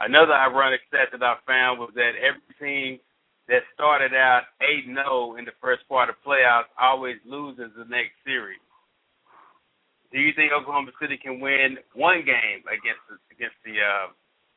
Another 0.00 0.32
ironic 0.32 0.80
stat 0.88 1.08
that 1.12 1.22
I 1.22 1.36
found 1.46 1.80
was 1.80 1.90
that 1.96 2.12
every 2.22 2.40
team 2.60 3.00
that 3.48 3.62
started 3.74 4.14
out 4.14 4.42
8 4.60 4.86
0 4.86 5.36
in 5.36 5.44
the 5.44 5.56
first 5.60 5.88
part 5.88 6.08
of 6.08 6.14
playoffs 6.24 6.70
always 6.80 7.16
loses 7.26 7.72
the 7.76 7.84
next 7.84 8.12
series. 8.24 8.60
Do 10.12 10.18
you 10.18 10.32
think 10.34 10.52
Oklahoma 10.52 10.90
City 11.00 11.18
can 11.22 11.40
win 11.40 11.76
one 11.94 12.24
game 12.24 12.64
against 12.64 13.04
the, 13.08 13.16
against 13.34 13.56
the 13.64 13.72
uh, 13.76 14.08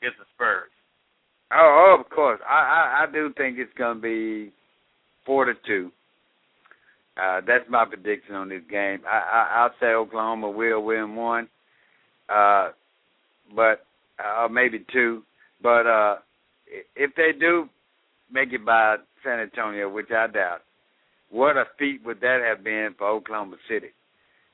against 0.02 0.20
the 0.20 0.26
Spurs? 0.34 0.72
Oh, 1.52 1.98
oh, 1.98 2.02
of 2.02 2.10
course. 2.10 2.40
I, 2.48 2.56
I 2.56 3.04
I 3.04 3.12
do 3.12 3.34
think 3.36 3.58
it's 3.60 3.74
going 3.78 3.98
to 3.98 4.02
be 4.02 4.54
four 5.26 5.46
to 5.46 5.54
two. 5.68 5.92
Uh, 7.22 7.42
that's 7.46 7.70
my 7.70 7.84
prediction 7.86 8.36
on 8.36 8.48
this 8.48 8.62
game. 8.70 9.00
I, 9.06 9.18
I 9.18 9.62
I'll 9.62 9.76
say 9.80 9.88
Oklahoma 9.88 10.50
will 10.50 10.84
win 10.84 11.16
one, 11.16 11.50
uh, 12.30 12.70
but 13.54 13.86
uh, 14.24 14.48
maybe 14.50 14.86
two. 14.94 15.24
But 15.62 15.86
uh, 15.86 16.16
if 16.96 17.12
they 17.16 17.32
do 17.38 17.68
make 18.32 18.54
it 18.54 18.66
by 18.66 18.96
San 19.24 19.40
Antonio, 19.40 19.90
which 19.90 20.10
I 20.10 20.28
doubt, 20.28 20.62
what 21.30 21.58
a 21.58 21.66
feat 21.78 22.02
would 22.06 22.22
that 22.22 22.40
have 22.48 22.64
been 22.64 22.96
for 22.98 23.10
Oklahoma 23.10 23.58
City? 23.70 23.90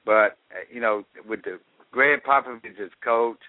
But 0.08 0.40
uh, 0.56 0.64
you 0.72 0.80
know, 0.80 1.04
with 1.28 1.44
the 1.44 1.60
Gregg 1.92 2.24
Popovich 2.24 2.80
as 2.82 2.90
coach, 3.04 3.44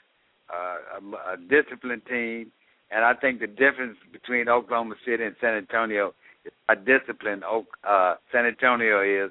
uh, 0.52 0.98
a, 0.98 1.34
a 1.34 1.36
disciplined 1.36 2.02
team, 2.10 2.50
and 2.90 3.04
I 3.04 3.14
think 3.14 3.38
the 3.38 3.46
difference 3.46 3.96
between 4.12 4.48
Oklahoma 4.48 4.96
City 5.06 5.22
and 5.22 5.36
San 5.40 5.54
Antonio 5.54 6.14
is 6.44 6.52
how 6.66 6.74
disciplined 6.74 7.44
uh, 7.44 8.14
San 8.32 8.44
Antonio 8.44 8.98
is 9.02 9.30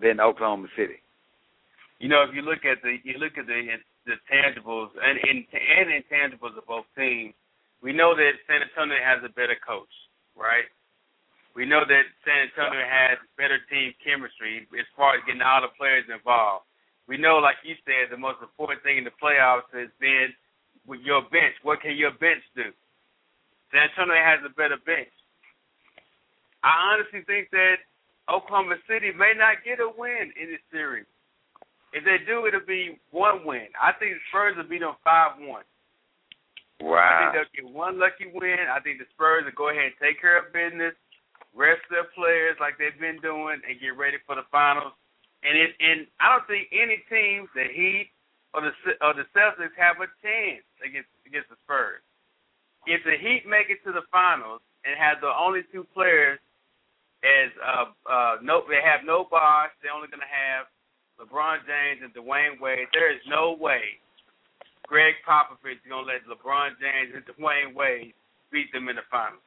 than 0.00 0.20
Oklahoma 0.20 0.68
City. 0.76 1.00
You 1.98 2.10
know, 2.10 2.22
if 2.28 2.34
you 2.36 2.42
look 2.42 2.68
at 2.68 2.82
the 2.82 2.98
you 3.04 3.16
look 3.16 3.38
at 3.38 3.46
the 3.46 3.80
the 4.04 4.20
tangibles 4.28 4.90
and 5.00 5.18
and, 5.24 5.46
and 5.48 5.88
intangibles 5.88 6.58
of 6.58 6.66
both 6.68 6.84
teams, 6.94 7.32
we 7.82 7.94
know 7.94 8.14
that 8.14 8.32
San 8.46 8.60
Antonio 8.60 8.98
has 9.02 9.24
a 9.24 9.32
better 9.32 9.56
coach, 9.66 9.88
right? 10.36 10.68
We 11.58 11.66
know 11.66 11.82
that 11.82 12.06
San 12.22 12.46
Antonio 12.46 12.86
has 12.86 13.18
better 13.34 13.58
team 13.66 13.90
chemistry 13.98 14.62
as 14.78 14.86
far 14.94 15.18
as 15.18 15.26
getting 15.26 15.42
all 15.42 15.58
the 15.58 15.74
players 15.74 16.06
involved. 16.06 16.70
We 17.10 17.18
know, 17.18 17.42
like 17.42 17.58
you 17.66 17.74
said, 17.82 18.14
the 18.14 18.20
most 18.20 18.38
important 18.38 18.86
thing 18.86 19.02
in 19.02 19.02
the 19.02 19.10
playoffs 19.18 19.66
has 19.74 19.90
been 19.98 20.30
with 20.86 21.02
your 21.02 21.26
bench. 21.34 21.58
What 21.66 21.82
can 21.82 21.98
your 21.98 22.14
bench 22.22 22.46
do? 22.54 22.70
San 23.74 23.90
Antonio 23.90 24.14
has 24.22 24.38
a 24.46 24.54
better 24.54 24.78
bench. 24.86 25.10
I 26.62 26.94
honestly 26.94 27.26
think 27.26 27.50
that 27.50 27.82
Oklahoma 28.30 28.78
City 28.86 29.10
may 29.10 29.34
not 29.34 29.66
get 29.66 29.82
a 29.82 29.90
win 29.90 30.30
in 30.38 30.54
this 30.54 30.62
series. 30.70 31.10
If 31.90 32.06
they 32.06 32.22
do, 32.22 32.46
it'll 32.46 32.70
be 32.70 33.02
one 33.10 33.42
win. 33.42 33.66
I 33.74 33.90
think 33.98 34.14
the 34.14 34.22
Spurs 34.30 34.54
will 34.54 34.70
beat 34.70 34.86
them 34.86 34.94
five 35.02 35.42
one. 35.42 35.66
Wow. 36.78 37.02
I 37.02 37.12
think 37.18 37.30
they'll 37.34 37.66
get 37.66 37.66
one 37.74 37.98
lucky 37.98 38.30
win. 38.30 38.70
I 38.70 38.78
think 38.78 39.02
the 39.02 39.10
Spurs 39.10 39.42
will 39.42 39.58
go 39.58 39.74
ahead 39.74 39.90
and 39.90 39.98
take 39.98 40.22
care 40.22 40.38
of 40.38 40.54
business, 40.54 40.94
rest 41.54 41.82
their 41.90 42.08
players 42.14 42.56
like 42.60 42.78
they've 42.78 42.98
been 43.00 43.20
doing, 43.20 43.60
and 43.66 43.80
get 43.80 43.96
ready 43.96 44.18
for 44.26 44.34
the 44.34 44.46
finals. 44.50 44.92
And 45.42 45.54
it, 45.54 45.70
and 45.78 46.06
I 46.18 46.34
don't 46.34 46.46
think 46.50 46.68
any 46.74 46.98
teams, 47.06 47.48
the 47.54 47.70
Heat 47.70 48.10
or 48.54 48.62
the 48.62 48.72
or 49.00 49.14
the 49.14 49.26
Celtics, 49.30 49.76
have 49.78 50.02
a 50.02 50.10
chance 50.20 50.66
against 50.82 51.10
against 51.26 51.48
the 51.48 51.58
Spurs. 51.62 52.02
If 52.86 53.04
the 53.04 53.16
Heat 53.20 53.46
make 53.46 53.70
it 53.70 53.84
to 53.86 53.92
the 53.92 54.06
finals 54.10 54.60
and 54.84 54.98
have 54.98 55.20
the 55.20 55.30
only 55.30 55.62
two 55.70 55.86
players 55.94 56.38
as 57.22 57.50
uh 57.62 57.90
uh 58.10 58.34
no 58.42 58.62
they 58.66 58.82
have 58.82 59.06
no 59.06 59.26
Bosh, 59.30 59.70
they're 59.82 59.94
only 59.94 60.08
gonna 60.08 60.26
have 60.26 60.66
LeBron 61.18 61.66
James 61.66 62.02
and 62.02 62.14
Dwyane 62.14 62.60
Wade. 62.60 62.86
There 62.92 63.10
is 63.10 63.22
no 63.26 63.54
way 63.58 63.98
Gregg 64.86 65.14
Popovich 65.26 65.72
is 65.72 65.88
gonna 65.88 66.06
let 66.06 66.26
LeBron 66.26 66.78
James 66.80 67.14
and 67.14 67.24
Dwyane 67.26 67.74
Wade 67.74 68.14
beat 68.50 68.72
them 68.72 68.88
in 68.88 68.96
the 68.96 69.06
finals. 69.10 69.42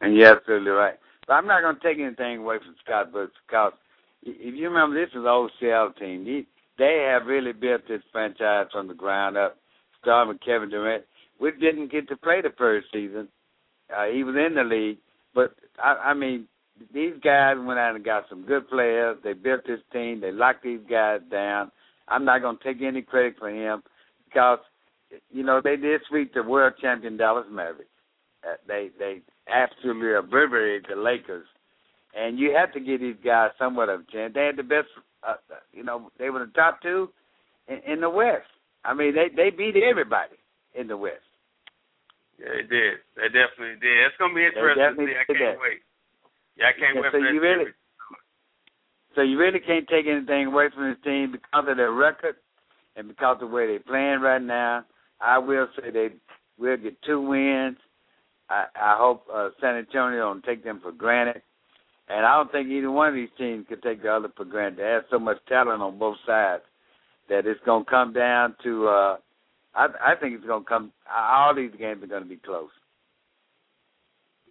And 0.00 0.16
you're 0.16 0.36
absolutely 0.36 0.70
right. 0.70 0.98
But 1.26 1.34
I'm 1.34 1.46
not 1.46 1.62
going 1.62 1.76
to 1.76 1.82
take 1.82 1.98
anything 1.98 2.38
away 2.38 2.58
from 2.58 2.74
Scott 2.84 3.12
Brooks 3.12 3.34
because 3.46 3.72
if 4.22 4.54
you 4.54 4.68
remember, 4.68 4.98
this 4.98 5.14
is 5.14 5.22
the 5.22 5.28
old 5.28 5.50
Seattle 5.60 5.92
team. 5.92 6.24
He, 6.24 6.46
they 6.78 7.08
have 7.10 7.26
really 7.26 7.52
built 7.52 7.82
this 7.88 8.02
franchise 8.12 8.66
from 8.72 8.88
the 8.88 8.94
ground 8.94 9.36
up, 9.36 9.58
starting 10.00 10.32
with 10.32 10.44
Kevin 10.44 10.70
Durant. 10.70 11.04
We 11.40 11.50
didn't 11.52 11.90
get 11.90 12.08
to 12.08 12.16
play 12.16 12.40
the 12.40 12.52
first 12.56 12.86
season. 12.92 13.28
Uh, 13.94 14.06
he 14.06 14.24
was 14.24 14.36
in 14.36 14.54
the 14.54 14.64
league, 14.64 14.98
but 15.34 15.54
I, 15.82 16.10
I 16.10 16.14
mean, 16.14 16.46
these 16.92 17.14
guys 17.22 17.56
went 17.58 17.78
out 17.78 17.94
and 17.94 18.04
got 18.04 18.24
some 18.28 18.46
good 18.46 18.68
players. 18.68 19.18
They 19.22 19.34
built 19.34 19.62
this 19.66 19.80
team. 19.92 20.20
They 20.20 20.32
locked 20.32 20.62
these 20.62 20.80
guys 20.88 21.20
down. 21.30 21.70
I'm 22.08 22.24
not 22.24 22.42
going 22.42 22.58
to 22.58 22.64
take 22.64 22.82
any 22.82 23.02
credit 23.02 23.36
for 23.38 23.50
him 23.50 23.82
because, 24.24 24.58
you 25.30 25.42
know, 25.42 25.60
they 25.62 25.76
did 25.76 26.00
sweep 26.08 26.32
the 26.34 26.42
world 26.42 26.74
champion 26.80 27.16
Dallas 27.16 27.46
Mavericks. 27.50 27.90
Uh, 28.44 28.56
they 28.66 28.90
they 28.98 29.20
absolutely 29.52 30.14
obliterated 30.14 30.86
the 30.88 30.96
Lakers, 31.00 31.46
and 32.16 32.38
you 32.38 32.54
have 32.56 32.72
to 32.72 32.80
give 32.80 33.00
these 33.00 33.16
guys 33.24 33.50
somewhat 33.58 33.88
of 33.88 34.00
a 34.00 34.12
chance. 34.12 34.32
They 34.34 34.46
had 34.46 34.56
the 34.56 34.62
best, 34.62 34.88
uh, 35.26 35.34
you 35.72 35.84
know, 35.84 36.10
they 36.18 36.30
were 36.30 36.40
the 36.46 36.52
top 36.52 36.80
two 36.82 37.10
in, 37.68 37.78
in 37.86 38.00
the 38.00 38.10
West. 38.10 38.48
I 38.84 38.94
mean, 38.94 39.14
they 39.14 39.28
they 39.34 39.50
beat 39.50 39.76
everybody 39.76 40.36
in 40.74 40.88
the 40.88 40.96
West. 40.96 41.22
Yeah, 42.40 42.48
they 42.56 42.62
did. 42.66 42.94
They 43.16 43.28
definitely 43.28 43.78
did. 43.80 43.92
It's 44.06 44.16
gonna 44.18 44.34
be 44.34 44.44
interesting 44.46 44.96
to 44.96 45.06
see. 45.06 45.12
I 45.14 45.24
can't 45.24 45.38
that. 45.38 45.60
wait. 45.62 45.80
Yeah, 46.56 46.66
I 46.66 46.72
can't 46.72 46.94
Yeah, 46.96 47.00
wait 47.02 47.12
so 47.12 47.18
for 47.18 47.24
that 47.24 47.32
you 47.34 47.40
really- 47.40 47.64
series. 47.64 47.74
So 49.14 49.20
you 49.20 49.38
really 49.38 49.60
can't 49.60 49.86
take 49.88 50.06
anything 50.06 50.46
away 50.46 50.70
from 50.74 50.88
this 50.88 50.98
team 51.04 51.32
because 51.32 51.68
of 51.68 51.76
their 51.76 51.92
record 51.92 52.36
and 52.96 53.08
because 53.08 53.36
of 53.42 53.50
where 53.50 53.66
they're 53.66 53.78
playing 53.80 54.20
right 54.20 54.40
now. 54.40 54.86
I 55.20 55.36
will 55.38 55.68
say 55.76 55.90
they 55.90 56.08
will 56.58 56.78
get 56.78 57.00
two 57.02 57.20
wins. 57.20 57.76
I, 58.52 58.66
I 58.76 58.96
hope 58.98 59.24
uh, 59.32 59.48
San 59.60 59.76
Antonio 59.76 60.20
don't 60.20 60.44
take 60.44 60.62
them 60.62 60.80
for 60.82 60.92
granted. 60.92 61.42
And 62.08 62.26
I 62.26 62.36
don't 62.36 62.52
think 62.52 62.68
either 62.68 62.90
one 62.90 63.08
of 63.08 63.14
these 63.14 63.32
teams 63.38 63.64
could 63.68 63.82
take 63.82 64.02
the 64.02 64.12
other 64.12 64.28
for 64.36 64.44
granted. 64.44 64.80
They 64.80 64.90
have 64.90 65.04
so 65.10 65.18
much 65.18 65.38
talent 65.48 65.80
on 65.80 65.98
both 65.98 66.18
sides 66.26 66.62
that 67.28 67.46
it's 67.46 67.60
going 67.64 67.84
to 67.84 67.90
come 67.90 68.12
down 68.12 68.54
to. 68.64 68.88
uh 68.88 69.16
I, 69.74 70.12
I 70.12 70.20
think 70.20 70.36
it's 70.36 70.44
going 70.44 70.64
to 70.64 70.68
come. 70.68 70.92
All 71.08 71.56
these 71.56 71.72
games 71.80 72.04
are 72.04 72.12
going 72.12 72.22
to 72.22 72.28
be 72.28 72.36
close. 72.36 72.68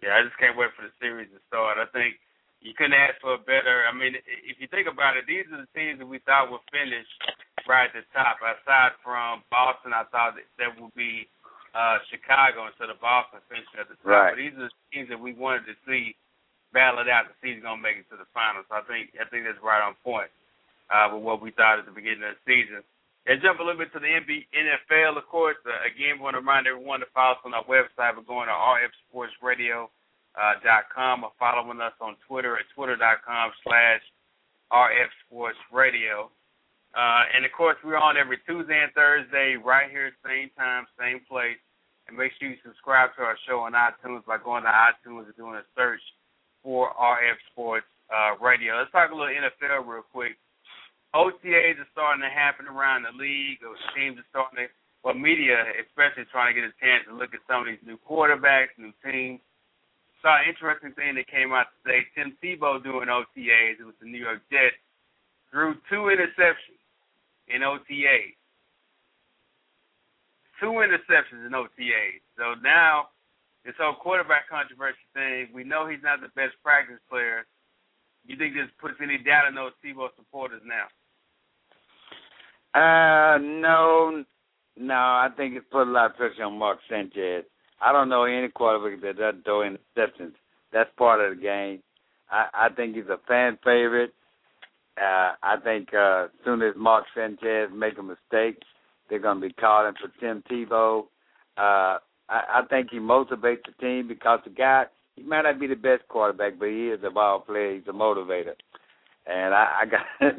Yeah, 0.02 0.18
I 0.18 0.26
just 0.26 0.34
can't 0.42 0.58
wait 0.58 0.74
for 0.74 0.82
the 0.82 0.90
series 0.98 1.30
to 1.30 1.38
start. 1.46 1.78
I 1.78 1.86
think 1.94 2.18
you 2.58 2.74
couldn't 2.74 2.98
ask 2.98 3.22
for 3.22 3.38
a 3.38 3.46
better. 3.46 3.86
I 3.86 3.94
mean, 3.94 4.18
if 4.18 4.58
you 4.58 4.66
think 4.66 4.90
about 4.90 5.14
it, 5.14 5.30
these 5.30 5.46
are 5.54 5.62
the 5.62 5.70
teams 5.78 6.02
that 6.02 6.10
we 6.10 6.18
thought 6.26 6.50
would 6.50 6.66
finish 6.74 7.06
right 7.70 7.86
at 7.86 7.94
the 7.94 8.02
top. 8.10 8.42
Aside 8.42 8.98
from 9.06 9.46
Boston, 9.46 9.94
I 9.94 10.02
thought 10.10 10.34
that, 10.34 10.46
that 10.58 10.74
would 10.74 10.90
be 10.98 11.30
uh 11.72 11.98
Chicago 12.12 12.68
instead 12.68 12.92
of 12.92 13.00
Boston 13.00 13.40
finishing 13.48 13.80
at 13.80 13.88
the 13.88 13.96
top. 14.00 14.08
Right. 14.08 14.32
But 14.32 14.40
these 14.40 14.54
are 14.56 14.68
the 14.68 14.74
teams 14.92 15.08
that 15.08 15.20
we 15.20 15.32
wanted 15.32 15.64
to 15.68 15.76
see 15.88 16.16
battle 16.72 17.00
it 17.04 17.08
out 17.08 17.28
to 17.28 17.34
see 17.40 17.52
who's 17.52 17.64
gonna 17.64 17.80
make 17.80 18.00
it 18.00 18.08
to 18.12 18.16
the 18.16 18.28
finals. 18.32 18.68
So 18.68 18.76
I 18.76 18.84
think 18.88 19.16
I 19.16 19.24
think 19.28 19.44
that's 19.44 19.60
right 19.60 19.82
on 19.84 19.96
point 20.04 20.30
uh 20.92 21.08
with 21.12 21.24
what 21.24 21.40
we 21.40 21.50
thought 21.52 21.80
at 21.80 21.86
the 21.88 21.94
beginning 21.94 22.24
of 22.24 22.36
the 22.36 22.44
season. 22.48 22.84
And 23.26 23.38
jump 23.40 23.60
a 23.60 23.62
little 23.62 23.78
bit 23.78 23.92
to 23.94 24.02
the 24.02 24.10
NBA, 24.10 24.50
NFL, 24.50 25.14
of 25.16 25.26
course. 25.30 25.54
Uh, 25.62 25.70
again, 25.86 26.18
we 26.18 26.26
want 26.26 26.34
to 26.34 26.42
remind 26.42 26.66
everyone 26.66 26.98
to 27.00 27.06
follow 27.14 27.38
us 27.38 27.44
on 27.46 27.54
our 27.54 27.62
website. 27.70 28.18
We're 28.18 28.26
going 28.26 28.50
to 28.50 28.58
rfsportsradio.com 29.14 29.86
uh, 31.22 31.26
or 31.30 31.32
following 31.38 31.80
us 31.80 31.94
on 32.00 32.16
Twitter 32.26 32.58
at 32.58 32.66
twitter.com 32.74 33.52
slash 33.62 34.02
rfsportsradio. 34.74 36.34
Uh, 36.92 37.24
and, 37.32 37.44
of 37.48 37.52
course, 37.56 37.76
we're 37.80 37.96
on 37.96 38.20
every 38.20 38.36
Tuesday 38.44 38.76
and 38.76 38.92
Thursday 38.92 39.56
right 39.56 39.88
here, 39.88 40.12
same 40.20 40.52
time, 40.60 40.84
same 41.00 41.24
place. 41.24 41.56
And 42.04 42.18
make 42.18 42.36
sure 42.36 42.52
you 42.52 42.60
subscribe 42.60 43.16
to 43.16 43.24
our 43.24 43.38
show 43.48 43.64
on 43.64 43.72
iTunes 43.72 44.26
by 44.28 44.36
going 44.36 44.68
to 44.68 44.72
iTunes 44.72 45.24
and 45.24 45.36
doing 45.36 45.56
a 45.56 45.64
search 45.72 46.02
for 46.60 46.92
RF 46.92 47.40
Sports 47.48 47.88
uh, 48.12 48.36
Radio. 48.44 48.76
Let's 48.76 48.92
talk 48.92 49.08
a 49.08 49.16
little 49.16 49.32
NFL 49.32 49.88
real 49.88 50.04
quick. 50.04 50.36
OTAs 51.16 51.80
are 51.80 51.92
starting 51.96 52.20
to 52.20 52.28
happen 52.28 52.68
around 52.68 53.08
the 53.08 53.14
league. 53.16 53.64
Or 53.64 53.72
teams 53.96 54.20
are 54.20 54.28
starting 54.28 54.64
to, 54.64 54.66
well, 55.00 55.16
media 55.16 55.64
especially 55.80 56.28
trying 56.28 56.52
to 56.52 56.56
get 56.60 56.68
a 56.68 56.76
chance 56.76 57.08
to 57.08 57.16
look 57.16 57.32
at 57.32 57.40
some 57.48 57.64
of 57.64 57.68
these 57.72 57.80
new 57.88 57.96
quarterbacks, 58.04 58.76
new 58.76 58.92
teams. 59.00 59.40
Saw 60.20 60.44
an 60.44 60.52
interesting 60.52 60.92
thing 60.92 61.16
that 61.16 61.26
came 61.26 61.56
out 61.56 61.72
today. 61.80 62.04
Tim 62.12 62.36
Tebow 62.44 62.84
doing 62.84 63.08
OTAs. 63.08 63.80
It 63.80 63.88
was 63.88 63.96
the 63.98 64.06
New 64.06 64.20
York 64.20 64.44
Jets. 64.52 64.76
Threw 65.50 65.74
two 65.88 66.12
interceptions 66.12 66.81
in 67.54 67.62
OTAs. 67.62 68.36
Two 70.60 70.80
interceptions 70.80 71.46
in 71.46 71.52
OTAs. 71.52 72.22
So 72.36 72.54
now 72.62 73.08
this 73.64 73.74
whole 73.78 73.94
quarterback 73.94 74.48
controversy 74.48 74.98
thing, 75.14 75.48
we 75.54 75.64
know 75.64 75.88
he's 75.88 76.02
not 76.02 76.20
the 76.20 76.28
best 76.34 76.54
practice 76.62 77.00
player. 77.10 77.46
You 78.24 78.36
think 78.36 78.54
this 78.54 78.70
puts 78.80 78.94
any 79.02 79.18
doubt 79.18 79.48
in 79.48 79.54
those 79.54 79.72
Tebow 79.84 80.08
supporters 80.16 80.62
now? 80.64 80.86
Uh, 82.74 83.38
no, 83.38 84.24
no. 84.78 84.94
I 84.94 85.28
think 85.36 85.56
it 85.56 85.70
put 85.70 85.88
a 85.88 85.90
lot 85.90 86.12
of 86.12 86.16
pressure 86.16 86.44
on 86.44 86.58
Mark 86.58 86.78
Sanchez. 86.88 87.44
I 87.80 87.92
don't 87.92 88.08
know 88.08 88.24
any 88.24 88.48
quarterback 88.48 89.00
that 89.02 89.18
doesn't 89.18 89.44
throw 89.44 89.60
interceptions. 89.60 90.32
That's 90.72 90.90
part 90.96 91.20
of 91.20 91.36
the 91.36 91.42
game. 91.42 91.82
I, 92.30 92.46
I 92.54 92.68
think 92.70 92.94
he's 92.94 93.06
a 93.06 93.18
fan 93.28 93.58
favorite. 93.64 94.14
Uh, 95.02 95.32
I 95.42 95.56
think 95.64 95.88
uh, 95.94 96.24
as 96.24 96.30
soon 96.44 96.62
as 96.62 96.74
Mark 96.76 97.04
Sanchez 97.14 97.70
make 97.74 97.98
a 97.98 98.02
mistake, 98.02 98.62
they're 99.08 99.18
going 99.18 99.40
to 99.40 99.48
be 99.48 99.54
calling 99.54 99.94
for 100.00 100.12
Tim 100.20 100.44
Tebow. 100.50 101.04
Uh, 101.56 101.98
I, 102.28 102.60
I 102.60 102.62
think 102.68 102.88
he 102.90 102.98
motivates 102.98 103.64
the 103.66 103.72
team 103.80 104.06
because 104.06 104.40
the 104.44 104.50
guy 104.50 104.84
he 105.16 105.22
might 105.22 105.42
not 105.42 105.60
be 105.60 105.66
the 105.66 105.74
best 105.74 106.06
quarterback, 106.08 106.58
but 106.58 106.68
he 106.68 106.88
is 106.88 107.00
a 107.04 107.10
ball 107.10 107.40
player. 107.40 107.74
He's 107.74 107.88
a 107.88 107.92
motivator, 107.92 108.54
and 109.26 109.54
I, 109.54 109.82
I 109.82 109.86
got 109.86 110.06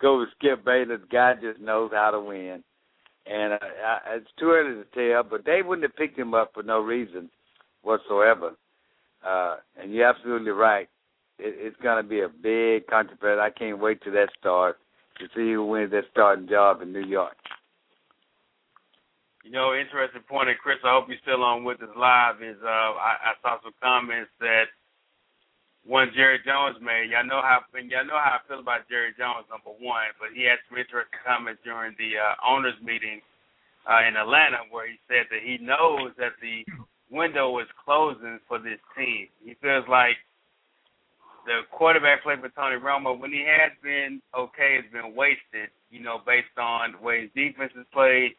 go 0.00 0.20
with 0.20 0.28
Skip 0.38 0.64
Bayless. 0.64 1.00
The 1.00 1.06
guy 1.10 1.34
just 1.40 1.60
knows 1.60 1.90
how 1.92 2.10
to 2.10 2.20
win. 2.20 2.62
And 3.26 3.54
uh, 3.54 3.58
I, 3.86 4.16
it's 4.16 4.30
too 4.38 4.50
early 4.50 4.82
to 4.82 5.12
tell, 5.12 5.22
but 5.22 5.46
they 5.46 5.62
wouldn't 5.62 5.84
have 5.84 5.96
picked 5.96 6.18
him 6.18 6.34
up 6.34 6.50
for 6.54 6.62
no 6.62 6.80
reason 6.80 7.30
whatsoever. 7.82 8.52
Uh, 9.26 9.56
and 9.80 9.92
you're 9.92 10.08
absolutely 10.08 10.50
right. 10.50 10.88
It, 11.38 11.54
it's 11.58 11.82
going 11.82 12.02
to 12.02 12.08
be 12.08 12.20
a 12.20 12.28
big 12.28 12.86
controversy. 12.86 13.40
I 13.40 13.50
can't 13.50 13.80
wait 13.80 14.02
till 14.02 14.12
that 14.12 14.30
starts 14.38 14.78
to 15.18 15.26
see 15.34 15.52
who 15.52 15.66
wins 15.66 15.90
that 15.92 16.04
starting 16.10 16.48
job 16.48 16.82
in 16.82 16.92
New 16.92 17.04
York. 17.04 17.36
You 19.44 19.50
know, 19.50 19.74
interesting 19.74 20.22
point, 20.28 20.48
and 20.48 20.58
Chris, 20.58 20.78
I 20.84 20.94
hope 20.94 21.10
you're 21.10 21.18
still 21.22 21.42
on 21.42 21.64
with 21.64 21.82
us 21.82 21.90
live. 21.98 22.42
Is 22.42 22.56
uh, 22.62 22.94
I, 22.94 23.34
I 23.34 23.42
saw 23.42 23.58
some 23.62 23.74
comments 23.82 24.30
that 24.38 24.70
one 25.82 26.14
Jerry 26.14 26.38
Jones 26.46 26.78
made. 26.78 27.10
Y'all 27.10 27.26
know 27.26 27.42
how 27.42 27.66
y'all 27.74 28.06
know 28.06 28.22
how 28.22 28.38
I 28.38 28.46
feel 28.46 28.62
about 28.62 28.86
Jerry 28.86 29.10
Jones, 29.18 29.50
number 29.50 29.74
one, 29.82 30.14
but 30.22 30.30
he 30.30 30.46
had 30.46 30.62
some 30.70 30.78
interesting 30.78 31.18
comments 31.26 31.58
during 31.66 31.98
the 31.98 32.22
uh, 32.22 32.38
owners 32.46 32.78
meeting 32.78 33.18
uh, 33.90 34.06
in 34.06 34.14
Atlanta 34.14 34.62
where 34.70 34.86
he 34.86 34.94
said 35.10 35.26
that 35.34 35.42
he 35.42 35.58
knows 35.58 36.14
that 36.22 36.38
the 36.38 36.62
window 37.10 37.58
is 37.58 37.68
closing 37.82 38.38
for 38.46 38.62
this 38.62 38.78
team. 38.94 39.26
He 39.42 39.58
feels 39.58 39.84
like 39.90 40.16
the 41.46 41.62
quarterback 41.70 42.22
play 42.22 42.36
for 42.40 42.48
Tony 42.50 42.76
Romo, 42.76 43.18
when 43.18 43.32
he 43.32 43.44
has 43.46 43.72
been 43.82 44.20
okay, 44.36 44.80
has 44.82 44.90
been 44.92 45.14
wasted, 45.14 45.70
you 45.90 46.00
know, 46.00 46.20
based 46.24 46.56
on 46.58 46.92
the 46.92 46.98
way 46.98 47.22
his 47.22 47.30
defense 47.34 47.72
is 47.78 47.86
played. 47.92 48.32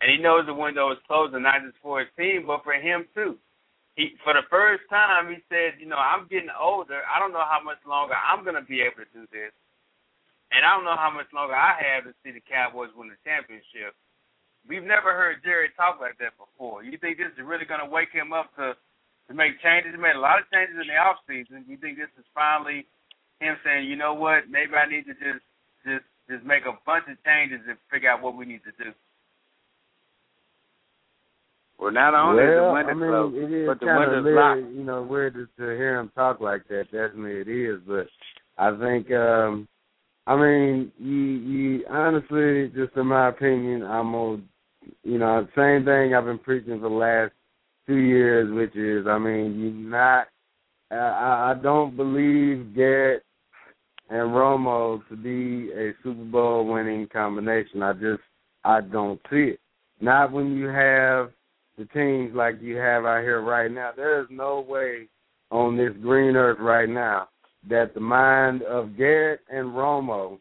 And 0.00 0.10
he 0.10 0.16
knows 0.16 0.46
the 0.46 0.54
window 0.54 0.92
is 0.92 0.98
closing, 1.06 1.42
not 1.42 1.62
just 1.64 1.76
for 1.82 2.00
his 2.00 2.08
team, 2.16 2.44
but 2.46 2.62
for 2.62 2.74
him 2.74 3.04
too 3.14 3.36
he 3.98 4.14
for 4.22 4.32
the 4.32 4.46
first 4.46 4.86
time 4.86 5.26
he 5.26 5.42
said, 5.50 5.82
you 5.82 5.90
know, 5.90 5.98
I'm 5.98 6.30
getting 6.30 6.54
older. 6.54 7.02
I 7.10 7.18
don't 7.18 7.34
know 7.34 7.42
how 7.42 7.58
much 7.58 7.82
longer 7.82 8.14
I'm 8.14 8.46
gonna 8.46 8.62
be 8.62 8.80
able 8.80 9.02
to 9.02 9.10
do 9.10 9.26
this. 9.34 9.50
And 10.54 10.62
I 10.64 10.72
don't 10.72 10.86
know 10.86 10.96
how 10.96 11.10
much 11.10 11.28
longer 11.34 11.52
I 11.52 11.76
have 11.76 12.06
to 12.06 12.14
see 12.22 12.30
the 12.30 12.40
Cowboys 12.40 12.94
win 12.96 13.10
the 13.10 13.18
championship. 13.26 13.92
We've 14.64 14.86
never 14.86 15.12
heard 15.12 15.42
Jerry 15.42 15.74
talk 15.74 15.98
like 16.00 16.16
that 16.22 16.38
before. 16.38 16.86
You 16.86 16.96
think 16.96 17.18
this 17.18 17.34
is 17.34 17.42
really 17.42 17.66
gonna 17.66 17.90
wake 17.90 18.14
him 18.14 18.32
up 18.32 18.54
to 18.54 18.78
to 19.28 19.34
make 19.34 19.60
changes? 19.62 19.92
He 19.94 20.00
made 20.00 20.16
a 20.16 20.20
lot 20.20 20.40
of 20.40 20.50
changes 20.52 20.76
in 20.80 20.88
the 20.88 20.96
off 20.96 21.20
season. 21.28 21.64
You 21.68 21.76
think 21.76 21.96
this 21.96 22.12
is 22.18 22.24
finally 22.34 22.86
him 23.40 23.56
saying, 23.64 23.86
you 23.86 23.96
know 23.96 24.14
what, 24.14 24.50
maybe 24.50 24.74
I 24.74 24.88
need 24.88 25.04
to 25.06 25.14
just 25.14 25.44
just 25.84 26.04
just 26.28 26.44
make 26.44 26.66
a 26.66 26.76
bunch 26.84 27.04
of 27.08 27.16
changes 27.24 27.60
and 27.68 27.78
figure 27.90 28.10
out 28.10 28.22
what 28.22 28.36
we 28.36 28.44
need 28.44 28.60
to 28.64 28.74
do. 28.82 28.90
Well, 31.78 31.92
not 31.92 32.12
only 32.12 32.42
well, 32.42 32.52
is 32.52 32.58
the 32.58 32.72
window 32.72 32.90
I 32.90 32.94
mean, 32.94 33.10
closed, 33.10 33.36
it 33.36 33.62
is 33.62 33.68
but 33.68 33.80
the 33.80 33.86
kind 33.86 33.98
window's 34.00 34.18
of 34.18 34.24
weird, 34.24 34.36
locked. 34.36 34.74
you 34.74 34.84
know, 34.84 35.02
weird 35.02 35.34
to, 35.34 35.46
to 35.46 35.76
hear 35.76 36.00
him 36.00 36.10
talk 36.14 36.40
like 36.40 36.66
that. 36.68 36.90
Definitely 36.90 37.40
it 37.40 37.48
is, 37.48 37.80
but 37.86 38.06
I 38.58 38.76
think, 38.76 39.10
um 39.12 39.68
I 40.26 40.36
mean, 40.36 40.92
you, 40.98 41.14
you 41.14 41.84
honestly, 41.88 42.68
just 42.74 42.94
in 42.96 43.06
my 43.06 43.28
opinion, 43.30 43.82
I'm 43.82 44.12
gonna, 44.12 44.42
you 45.02 45.18
know, 45.18 45.48
same 45.56 45.86
thing 45.86 46.14
I've 46.14 46.26
been 46.26 46.38
preaching 46.38 46.80
for 46.80 46.88
the 46.88 46.94
last 46.94 47.32
two 47.88 47.96
years, 47.96 48.52
which 48.52 48.76
is, 48.76 49.06
I 49.08 49.18
mean, 49.18 49.58
you 49.58 49.70
not, 49.70 50.28
I, 50.90 51.52
I 51.52 51.54
don't 51.60 51.96
believe 51.96 52.74
Garrett 52.76 53.24
and 54.10 54.30
Romo 54.30 55.00
to 55.08 55.16
be 55.16 55.72
a 55.72 55.92
Super 56.02 56.24
Bowl 56.24 56.66
winning 56.66 57.08
combination. 57.12 57.82
I 57.82 57.94
just, 57.94 58.22
I 58.64 58.82
don't 58.82 59.20
see 59.30 59.54
it. 59.54 59.60
Not 60.00 60.32
when 60.32 60.56
you 60.56 60.66
have 60.66 61.30
the 61.76 61.86
teams 61.94 62.34
like 62.34 62.60
you 62.60 62.76
have 62.76 63.04
out 63.04 63.22
here 63.22 63.40
right 63.40 63.70
now. 63.70 63.90
There 63.96 64.20
is 64.20 64.26
no 64.30 64.64
way 64.68 65.08
on 65.50 65.76
this 65.76 65.92
green 66.02 66.36
earth 66.36 66.58
right 66.60 66.88
now 66.88 67.28
that 67.68 67.94
the 67.94 68.00
mind 68.00 68.62
of 68.62 68.96
Garrett 68.96 69.40
and 69.50 69.68
Romo, 69.68 70.38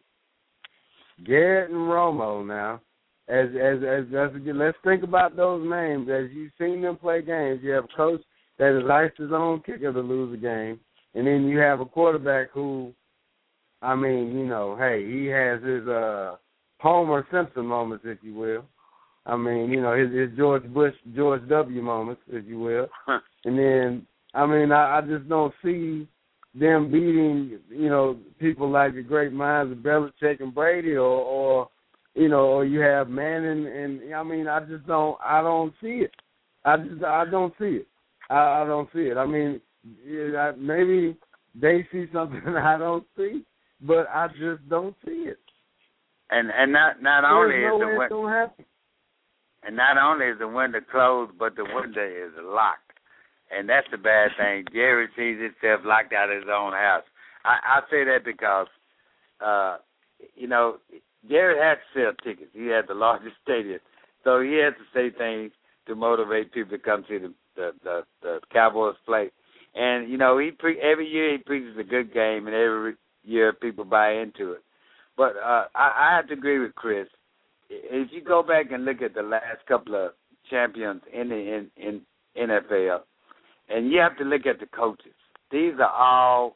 Garrett 1.25 1.71
and 1.71 1.79
Romo 1.79 2.45
now, 2.45 2.81
as 3.27 3.49
as 3.49 3.77
as, 3.83 4.05
as 4.13 4.31
let's 4.45 4.77
think 4.83 5.03
about 5.03 5.35
those 5.35 5.67
names. 5.69 6.09
As 6.09 6.29
you've 6.33 6.51
seen 6.59 6.81
them 6.81 6.97
play 6.97 7.21
games, 7.21 7.59
you 7.61 7.71
have 7.71 7.85
a 7.85 7.97
coach 7.97 8.21
that 8.59 8.81
likes 8.85 9.17
his 9.17 9.31
own 9.31 9.61
kicker 9.65 9.91
to 9.91 9.99
lose 9.99 10.33
a 10.33 10.41
game, 10.41 10.79
and 11.13 11.27
then 11.27 11.47
you 11.47 11.59
have 11.59 11.79
a 11.79 11.85
quarterback 11.85 12.51
who, 12.51 12.93
I 13.81 13.95
mean, 13.95 14.37
you 14.37 14.45
know, 14.45 14.75
hey, 14.77 15.05
he 15.05 15.25
has 15.27 15.61
his 15.61 15.87
uh 15.87 16.35
Homer 16.79 17.25
Simpson 17.31 17.65
moments, 17.65 18.05
if 18.07 18.19
you 18.21 18.35
will. 18.35 18.65
I 19.25 19.35
mean, 19.35 19.69
you 19.71 19.81
know, 19.81 19.93
his, 19.97 20.11
his 20.13 20.37
George 20.37 20.63
Bush, 20.73 20.93
George 21.15 21.47
W. 21.49 21.81
moments, 21.81 22.21
if 22.29 22.45
you 22.45 22.59
will. 22.59 22.87
and 23.45 23.59
then, 23.59 24.07
I 24.33 24.45
mean, 24.45 24.71
I, 24.71 24.99
I 24.99 25.01
just 25.01 25.27
don't 25.27 25.53
see 25.63 26.07
them 26.55 26.89
beating, 26.91 27.59
you 27.69 27.89
know, 27.89 28.17
people 28.39 28.69
like 28.69 28.95
the 28.95 29.01
great 29.01 29.33
minds 29.33 29.71
of 29.71 29.79
Belichick 29.79 30.39
and 30.39 30.55
Brady, 30.55 30.93
or, 30.93 31.01
or 31.01 31.69
you 32.17 32.29
know, 32.29 32.45
or 32.47 32.65
you 32.65 32.79
have 32.79 33.09
Manning, 33.09 33.67
and 33.67 34.13
I 34.13 34.23
mean, 34.23 34.47
I 34.47 34.61
just 34.61 34.87
don't, 34.87 35.17
I 35.23 35.41
don't 35.41 35.71
see 35.79 36.01
it. 36.03 36.11
I 36.65 36.77
just, 36.77 37.03
I 37.03 37.25
don't 37.29 37.53
see 37.59 37.77
it. 37.81 37.87
I, 38.29 38.63
I 38.63 38.65
don't 38.65 38.89
see 38.91 39.01
it. 39.01 39.17
I 39.17 39.25
mean, 39.25 39.61
maybe 40.57 41.15
they 41.53 41.87
see 41.91 42.05
something 42.13 42.41
I 42.47 42.77
don't 42.77 43.05
see, 43.15 43.43
but 43.81 44.07
I 44.13 44.27
just 44.29 44.67
don't 44.67 44.95
see 45.05 45.29
it. 45.29 45.39
And 46.29 46.49
and 46.49 46.73
not 46.73 47.01
not 47.01 47.21
There's 47.21 47.31
only 47.31 47.61
no 47.61 48.03
is 48.03 48.09
the 48.09 48.15
gonna. 48.15 48.51
And 49.63 49.75
not 49.75 49.97
only 49.97 50.25
is 50.25 50.39
the 50.39 50.47
window 50.47 50.79
closed, 50.91 51.33
but 51.37 51.55
the 51.55 51.63
window 51.63 52.05
is 52.05 52.33
locked. 52.43 52.81
And 53.55 53.69
that's 53.69 53.87
the 53.91 53.97
bad 53.97 54.31
thing. 54.37 54.65
Jerry 54.73 55.07
sees 55.15 55.37
himself 55.39 55.85
locked 55.85 56.13
out 56.13 56.29
of 56.29 56.35
his 56.35 56.49
own 56.51 56.73
house. 56.73 57.03
I, 57.45 57.77
I 57.77 57.79
say 57.89 58.03
that 58.03 58.25
because, 58.25 58.67
uh, 59.39 59.77
you 60.35 60.47
know, 60.47 60.77
Jerry 61.29 61.57
had 61.57 61.75
to 61.75 61.81
sell 61.93 62.13
tickets. 62.23 62.51
He 62.53 62.67
had 62.67 62.87
the 62.87 62.93
largest 62.93 63.35
stadium, 63.43 63.79
so 64.23 64.41
he 64.41 64.53
had 64.53 64.75
to 64.75 64.85
say 64.93 65.15
things 65.15 65.51
to 65.87 65.95
motivate 65.95 66.51
people 66.51 66.77
to 66.77 66.83
come 66.83 67.05
see 67.07 67.17
the 67.17 67.33
the 67.55 67.71
the, 67.83 68.01
the 68.21 68.39
Cowboys 68.51 68.95
play. 69.05 69.31
And 69.75 70.09
you 70.09 70.17
know, 70.17 70.37
he 70.37 70.51
pre- 70.51 70.79
every 70.79 71.07
year 71.07 71.31
he 71.33 71.37
preaches 71.37 71.77
a 71.77 71.83
good 71.83 72.13
game, 72.13 72.47
and 72.47 72.55
every 72.55 72.95
year 73.23 73.53
people 73.53 73.83
buy 73.83 74.13
into 74.13 74.53
it. 74.53 74.63
But 75.15 75.33
uh, 75.43 75.65
I, 75.75 76.11
I 76.11 76.15
have 76.15 76.27
to 76.27 76.33
agree 76.33 76.59
with 76.59 76.75
Chris. 76.75 77.07
If 77.69 78.09
you 78.11 78.23
go 78.23 78.43
back 78.43 78.71
and 78.71 78.85
look 78.85 79.01
at 79.01 79.13
the 79.13 79.23
last 79.23 79.65
couple 79.67 79.95
of 79.95 80.11
champions 80.49 81.01
in 81.13 81.29
the 81.29 81.35
in, 81.35 81.69
in 81.75 82.01
NFL, 82.49 82.99
and 83.69 83.91
you 83.91 83.99
have 83.99 84.17
to 84.17 84.23
look 84.23 84.45
at 84.45 84.59
the 84.59 84.67
coaches. 84.67 85.13
These 85.51 85.73
are 85.79 85.89
all 85.89 86.55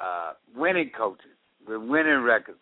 uh, 0.00 0.32
winning 0.54 0.90
coaches 0.96 1.24
with 1.66 1.82
winning 1.82 2.22
records 2.22 2.58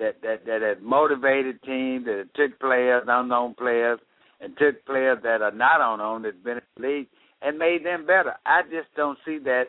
that 0.00 0.20
that 0.22 0.44
that 0.46 0.62
have 0.62 0.82
motivated 0.82 1.62
teams, 1.62 2.06
that 2.06 2.28
took 2.34 2.58
players, 2.58 3.04
unknown 3.06 3.54
players, 3.54 4.00
and 4.40 4.56
took 4.58 4.84
players 4.84 5.18
that 5.22 5.42
are 5.42 5.52
not 5.52 5.80
unknown 5.80 6.22
that's 6.22 6.36
been 6.42 6.56
in 6.56 6.62
the 6.76 6.88
league 6.88 7.06
and 7.42 7.58
made 7.58 7.84
them 7.84 8.06
better. 8.06 8.34
I 8.44 8.62
just 8.62 8.88
don't 8.96 9.18
see 9.24 9.38
that 9.44 9.66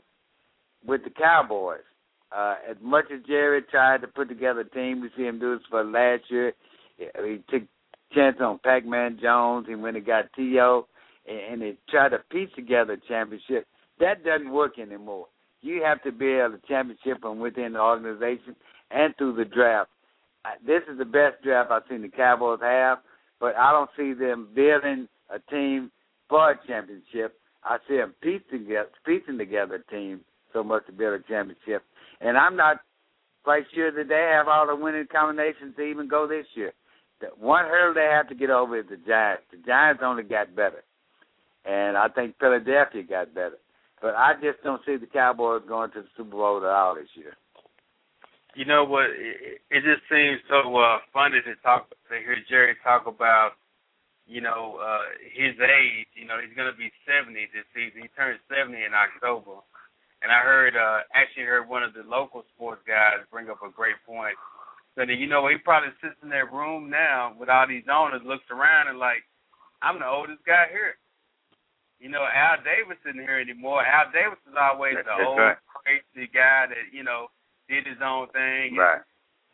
with 0.86 1.04
the 1.04 1.10
Cowboys. 1.10 1.82
Uh, 2.36 2.56
as 2.70 2.78
much 2.82 3.06
as 3.14 3.22
Jerry 3.28 3.62
tried 3.70 4.02
to 4.02 4.08
put 4.08 4.30
together 4.30 4.62
a 4.62 4.70
team, 4.70 5.02
we 5.02 5.10
see 5.18 5.24
him 5.24 5.40
do 5.40 5.58
this 5.58 5.66
for 5.70 5.84
last 5.84 6.24
year. 6.30 6.54
He 6.98 7.44
took 7.50 7.64
chance 8.14 8.38
on 8.40 8.60
Pac-Man 8.64 9.20
Jones. 9.22 9.66
He 9.68 9.76
went 9.76 9.98
and 9.98 10.06
got 10.06 10.32
T.O. 10.36 10.88
and, 11.28 11.40
and 11.40 11.62
he 11.62 11.78
tried 11.90 12.10
to 12.10 12.20
piece 12.32 12.50
together 12.56 12.94
a 12.94 13.08
championship. 13.08 13.68
That 14.00 14.24
doesn't 14.24 14.52
work 14.52 14.80
anymore. 14.80 15.28
You 15.62 15.84
have 15.84 16.02
to 16.04 16.10
able 16.10 16.58
to 16.58 16.68
championship 16.68 17.22
from 17.22 17.40
within 17.40 17.74
the 17.74 17.80
organization 17.80 18.56
and 18.90 19.16
through 19.18 19.36
the 19.36 19.46
draft. 19.46 19.90
This 20.66 20.82
is 20.92 20.98
the 20.98 21.06
best 21.06 21.44
draft 21.44 21.72
I've 21.72 21.84
seen 21.90 22.02
the 22.02 22.10
Cowboys 22.10 22.60
have, 22.62 23.00
but 23.40 23.56
I 23.56 23.72
don't 23.72 23.90
see 23.98 24.14
them 24.14 24.50
building 24.54 25.08
a 25.30 25.40
team 25.52 25.92
for 26.30 26.52
a 26.52 26.60
championship. 26.68 27.40
I 27.64 27.78
see 27.88 27.98
them 27.98 28.16
piecing 28.22 28.66
together, 28.66 28.90
piecing 29.06 29.38
together 29.38 29.76
a 29.76 29.92
team 29.92 30.22
so 30.54 30.64
much 30.64 30.86
to 30.88 30.92
build 30.92 31.20
a 31.20 31.24
championship. 31.28 31.84
And 32.20 32.38
I'm 32.38 32.56
not 32.56 32.78
quite 33.44 33.64
sure 33.74 33.92
that 33.92 34.08
they 34.08 34.30
have 34.36 34.48
all 34.48 34.68
the 34.68 34.76
winning 34.76 35.08
combinations 35.12 35.76
to 35.76 35.82
even 35.84 36.08
go 36.08 36.28
this 36.28 36.46
year. 36.56 36.74
The 37.20 37.28
one 37.40 37.66
hurdle 37.66 37.94
they 37.94 38.10
have 38.12 38.28
to 38.30 38.36
get 38.36 38.50
over 38.50 38.80
is 38.80 38.86
the 38.90 38.98
Giants. 38.98 39.44
The 39.52 39.58
Giants 39.66 40.02
only 40.04 40.24
got 40.24 40.56
better, 40.56 40.84
and 41.66 41.96
I 41.96 42.08
think 42.08 42.36
Philadelphia 42.40 43.04
got 43.04 43.36
better. 43.36 43.58
But 44.02 44.16
I 44.16 44.34
just 44.42 44.64
don't 44.64 44.82
see 44.86 44.98
the 44.98 45.06
Cowboys 45.06 45.62
going 45.68 45.92
to 45.92 46.02
the 46.02 46.08
Super 46.18 46.32
Bowl 46.32 46.58
at 46.58 46.66
all 46.66 46.96
this 46.96 47.10
year. 47.14 47.38
You 48.56 48.66
know 48.66 48.84
what? 48.84 49.08
It, 49.16 49.64
it 49.72 49.82
just 49.88 50.04
seems 50.12 50.44
so 50.50 50.76
uh, 50.76 51.00
funny 51.14 51.40
to 51.42 51.56
talk 51.64 51.90
to 51.90 52.20
hear 52.20 52.36
Jerry 52.50 52.76
talk 52.84 53.08
about, 53.08 53.56
you 54.28 54.42
know, 54.42 54.80
uh, 54.84 55.08
his 55.24 55.56
age. 55.56 56.12
You 56.16 56.28
know, 56.28 56.36
he's 56.44 56.56
going 56.56 56.72
to 56.72 56.78
be 56.78 56.92
70 57.08 57.32
this 57.56 57.68
season. 57.72 58.04
He 58.04 58.12
turns 58.12 58.44
70 58.52 58.76
in 58.76 58.92
October, 58.92 59.64
and 60.20 60.32
I 60.32 60.44
heard, 60.44 60.76
uh, 60.76 61.08
actually 61.16 61.48
heard 61.48 61.70
one 61.72 61.84
of 61.84 61.96
the 61.96 62.04
local 62.04 62.44
sports 62.54 62.84
guys 62.84 63.24
bring 63.32 63.48
up 63.50 63.64
a 63.64 63.72
great 63.72 64.00
point. 64.04 64.36
So 64.96 65.08
that 65.08 65.16
you 65.16 65.28
know, 65.28 65.48
he 65.48 65.56
probably 65.56 65.96
sits 66.04 66.20
in 66.20 66.28
that 66.36 66.52
room 66.52 66.92
now 66.92 67.32
with 67.40 67.48
all 67.48 67.64
these 67.64 67.88
owners, 67.88 68.22
looks 68.28 68.44
around 68.52 68.92
and 68.92 69.00
like, 69.00 69.24
I'm 69.82 70.00
the 70.00 70.08
oldest 70.08 70.44
guy 70.44 70.68
here. 70.68 71.00
You 72.02 72.10
know, 72.10 72.28
Al 72.28 72.60
Davis 72.66 73.00
isn't 73.08 73.22
here 73.22 73.40
anymore. 73.40 73.86
Al 73.86 74.12
Davis 74.12 74.42
is 74.44 74.58
always 74.60 75.00
That's 75.00 75.08
the 75.08 75.24
old 75.24 75.40
right. 75.40 75.58
crazy 75.70 76.28
guy 76.34 76.68
that 76.68 76.92
you 76.92 77.08
know 77.08 77.32
did 77.72 77.88
his 77.88 78.04
own 78.04 78.28
thing. 78.36 78.76
Right. 78.76 79.00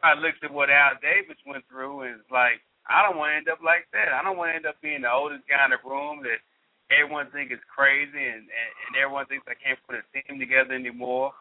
I 0.01 0.17
looked 0.17 0.41
at 0.41 0.53
what 0.53 0.73
Al 0.73 0.97
Davis 0.97 1.37
went 1.45 1.61
through, 1.69 2.09
and 2.09 2.17
it's 2.17 2.33
like 2.33 2.65
I 2.89 3.05
don't 3.05 3.21
want 3.21 3.33
to 3.33 3.37
end 3.37 3.49
up 3.53 3.61
like 3.61 3.85
that. 3.93 4.09
I 4.09 4.25
don't 4.25 4.37
want 4.37 4.51
to 4.51 4.57
end 4.57 4.65
up 4.65 4.81
being 4.81 5.05
the 5.05 5.13
oldest 5.13 5.45
guy 5.45 5.61
in 5.69 5.73
the 5.75 5.81
room 5.85 6.25
that 6.25 6.41
everyone 6.89 7.29
thinks 7.29 7.53
is 7.53 7.63
crazy 7.69 8.25
and, 8.25 8.47
and 8.47 8.71
and 8.87 8.93
everyone 8.97 9.27
thinks 9.27 9.45
I 9.45 9.59
can't 9.59 9.79
put 9.85 9.99
a 9.99 10.03
team 10.09 10.39
together 10.41 10.73
anymore. 10.73 11.35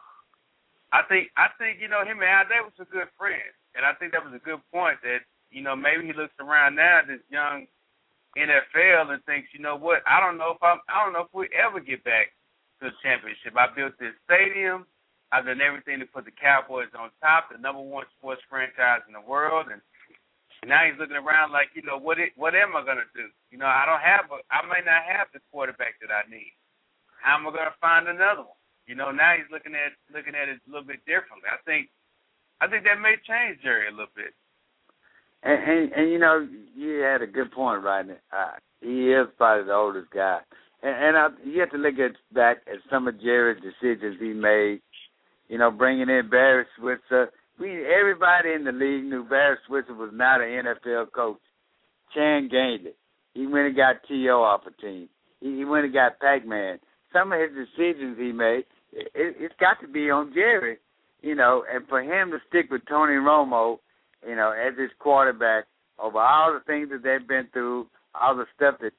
I 0.93 1.03
think 1.07 1.33
I 1.35 1.51
think 1.57 1.79
you 1.81 1.89
know 1.89 2.05
him 2.05 2.21
and 2.21 2.29
Al 2.29 2.47
Davis 2.47 2.77
were 2.77 2.87
good 2.87 3.11
friends, 3.17 3.55
and 3.75 3.83
I 3.83 3.95
think 3.97 4.11
that 4.13 4.23
was 4.23 4.35
a 4.35 4.43
good 4.43 4.61
point 4.71 4.99
that 5.03 5.23
you 5.51 5.63
know 5.63 5.75
maybe 5.75 6.07
he 6.07 6.13
looks 6.13 6.35
around 6.39 6.75
now 6.75 7.01
this 7.03 7.23
young 7.31 7.67
NFL 8.35 9.11
and 9.11 9.23
thinks 9.25 9.49
you 9.55 9.59
know 9.63 9.75
what 9.75 10.03
I 10.07 10.19
don't 10.19 10.37
know 10.37 10.55
if 10.55 10.61
I'm 10.63 10.79
I 10.87 11.03
don't 11.03 11.15
know 11.15 11.27
if 11.27 11.33
we 11.33 11.49
ever 11.55 11.79
get 11.79 12.03
back 12.03 12.35
to 12.79 12.91
the 12.91 12.95
championship. 13.03 13.55
I 13.55 13.71
built 13.71 13.95
this 13.99 14.15
stadium. 14.27 14.85
I've 15.31 15.45
done 15.45 15.59
everything 15.59 15.99
to 15.99 16.07
put 16.07 16.23
the 16.23 16.31
Cowboys 16.31 16.87
on 16.95 17.11
top, 17.19 17.51
the 17.51 17.59
number 17.59 17.81
one 17.81 18.05
sports 18.17 18.41
franchise 18.47 19.03
in 19.07 19.13
the 19.13 19.23
world, 19.23 19.67
and 19.71 19.81
now 20.65 20.87
he's 20.87 20.97
looking 20.97 21.19
around 21.19 21.51
like, 21.51 21.69
you 21.75 21.83
know, 21.83 21.99
what 21.99 22.17
it, 22.19 22.31
what 22.35 22.55
am 22.55 22.75
I 22.75 22.81
gonna 22.83 23.07
do? 23.13 23.27
You 23.51 23.59
know, 23.59 23.67
I 23.67 23.85
don't 23.85 24.01
have 24.01 24.31
a, 24.31 24.39
I 24.49 24.63
may 24.65 24.81
not 24.81 25.03
have 25.03 25.27
the 25.33 25.43
quarterback 25.51 25.99
that 26.01 26.09
I 26.09 26.25
need. 26.31 26.55
How 27.21 27.35
am 27.35 27.47
I 27.47 27.51
gonna 27.51 27.75
find 27.79 28.07
another 28.07 28.47
one? 28.47 28.61
You 28.87 28.95
know, 28.95 29.11
now 29.11 29.35
he's 29.35 29.51
looking 29.51 29.75
at 29.75 29.93
looking 30.15 30.33
at 30.33 30.47
it 30.47 30.63
a 30.63 30.69
little 30.71 30.87
bit 30.87 31.03
differently. 31.03 31.51
I 31.51 31.59
think, 31.67 31.91
I 32.63 32.67
think 32.67 32.87
that 32.87 33.03
may 33.03 33.19
change 33.27 33.61
Jerry 33.61 33.87
a 33.87 33.91
little 33.91 34.15
bit. 34.15 34.31
And, 35.43 35.59
and 35.59 35.91
and 35.93 36.05
you 36.09 36.19
know, 36.19 36.47
you 36.73 37.03
had 37.03 37.21
a 37.21 37.27
good 37.27 37.51
point, 37.51 37.83
right? 37.83 38.05
Uh, 38.31 38.57
he 38.81 39.11
is 39.11 39.27
probably 39.37 39.65
the 39.65 39.75
oldest 39.75 40.09
guy, 40.09 40.39
and, 40.81 40.95
and 40.95 41.17
I, 41.17 41.27
you 41.43 41.59
have 41.59 41.71
to 41.71 41.77
look 41.77 41.99
at 41.99 42.15
back 42.33 42.63
at 42.65 42.79
some 42.89 43.07
of 43.07 43.21
Jerry's 43.21 43.61
decisions 43.61 44.17
he 44.19 44.33
made. 44.33 44.81
You 45.49 45.57
know, 45.57 45.71
bringing 45.71 46.09
in 46.09 46.29
Barry 46.29 46.65
Switzer. 46.77 47.31
We 47.59 47.85
everybody 47.85 48.53
in 48.53 48.65
the 48.65 48.71
league 48.71 49.05
knew 49.05 49.23
Barry 49.23 49.57
Switzer 49.67 49.93
was 49.93 50.11
not 50.13 50.41
an 50.41 50.65
NFL 50.65 51.11
coach. 51.11 51.39
Chan 52.13 52.49
Gailey. 52.49 52.93
He 53.33 53.45
went 53.45 53.67
and 53.67 53.75
got 53.75 53.97
T.O. 54.07 54.41
off 54.41 54.61
a 54.65 54.81
team. 54.81 55.09
He, 55.41 55.57
he 55.57 55.65
went 55.65 55.85
and 55.85 55.93
got 55.93 56.19
Pac-Man. 56.19 56.79
Some 57.13 57.31
of 57.31 57.39
his 57.39 57.51
decisions 57.51 58.17
he 58.17 58.31
made, 58.31 58.63
it, 58.91 59.11
it's 59.13 59.55
got 59.59 59.79
to 59.81 59.87
be 59.87 60.09
on 60.09 60.33
Jerry. 60.33 60.77
You 61.21 61.35
know, 61.35 61.63
and 61.71 61.87
for 61.87 62.01
him 62.01 62.31
to 62.31 62.37
stick 62.47 62.69
with 62.71 62.81
Tony 62.87 63.13
Romo, 63.13 63.79
you 64.27 64.35
know, 64.35 64.51
as 64.51 64.77
his 64.77 64.91
quarterback 64.99 65.65
over 65.99 66.19
all 66.19 66.53
the 66.53 66.59
things 66.65 66.89
that 66.89 67.03
they've 67.03 67.27
been 67.27 67.47
through, 67.53 67.87
all 68.13 68.35
the 68.35 68.45
stuff 68.55 68.75
that 68.81 68.93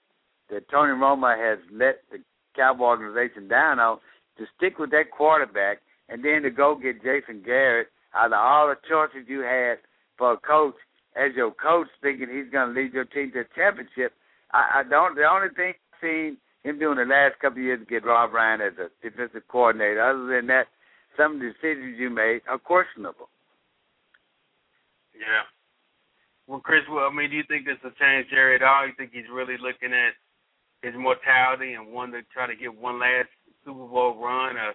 that 0.50 0.68
Tony 0.70 0.92
Romo 0.92 1.36
has 1.36 1.58
let 1.72 2.00
the 2.10 2.18
Cowboy 2.56 2.84
organization 2.84 3.48
down 3.48 3.78
on, 3.78 3.98
to 4.38 4.44
stick 4.56 4.78
with 4.78 4.90
that 4.90 5.10
quarterback 5.10 5.78
and 6.08 6.24
then 6.24 6.42
to 6.42 6.50
go 6.50 6.74
get 6.74 7.02
Jason 7.02 7.42
Garrett 7.44 7.88
out 8.14 8.32
of 8.32 8.32
all 8.32 8.68
the 8.68 8.76
choices 8.88 9.28
you 9.28 9.40
had 9.40 9.78
for 10.16 10.32
a 10.32 10.36
coach 10.38 10.74
as 11.16 11.34
your 11.34 11.52
coach, 11.52 11.88
thinking 12.02 12.28
he's 12.28 12.50
going 12.52 12.74
to 12.74 12.80
lead 12.80 12.92
your 12.92 13.04
team 13.04 13.32
to 13.32 13.40
a 13.40 13.54
championship. 13.54 14.12
I, 14.52 14.80
I 14.80 14.82
don't. 14.88 15.16
The 15.16 15.24
only 15.24 15.48
thing 15.54 15.74
I've 15.74 16.00
seen 16.00 16.36
him 16.64 16.78
doing 16.78 16.98
the 16.98 17.04
last 17.04 17.38
couple 17.40 17.58
of 17.58 17.64
years 17.64 17.80
is 17.80 17.88
get 17.88 18.04
Rob 18.04 18.32
Ryan 18.32 18.60
as 18.60 18.72
a 18.78 18.88
defensive 19.02 19.46
coordinator. 19.48 20.02
Other 20.02 20.26
than 20.26 20.46
that, 20.48 20.66
some 21.16 21.34
of 21.34 21.40
the 21.40 21.52
decisions 21.52 21.98
you 21.98 22.10
made 22.10 22.40
are 22.48 22.58
questionable. 22.58 23.28
Yeah. 25.14 25.46
Well, 26.46 26.60
Chris, 26.60 26.86
well, 26.88 27.10
I 27.10 27.14
mean, 27.14 27.30
do 27.30 27.36
you 27.36 27.44
think 27.48 27.66
this 27.66 27.76
will 27.84 27.92
change 28.00 28.30
Jerry 28.30 28.56
at 28.56 28.62
all? 28.62 28.86
You 28.86 28.94
think 28.96 29.10
he's 29.12 29.28
really 29.30 29.58
looking 29.60 29.92
at 29.92 30.14
his 30.80 30.94
mortality 30.96 31.74
and 31.74 31.92
want 31.92 32.12
to 32.12 32.22
try 32.32 32.46
to 32.46 32.56
get 32.56 32.72
one 32.72 33.00
last 33.00 33.28
Super 33.64 33.84
Bowl 33.84 34.16
run 34.16 34.56
or 34.56 34.72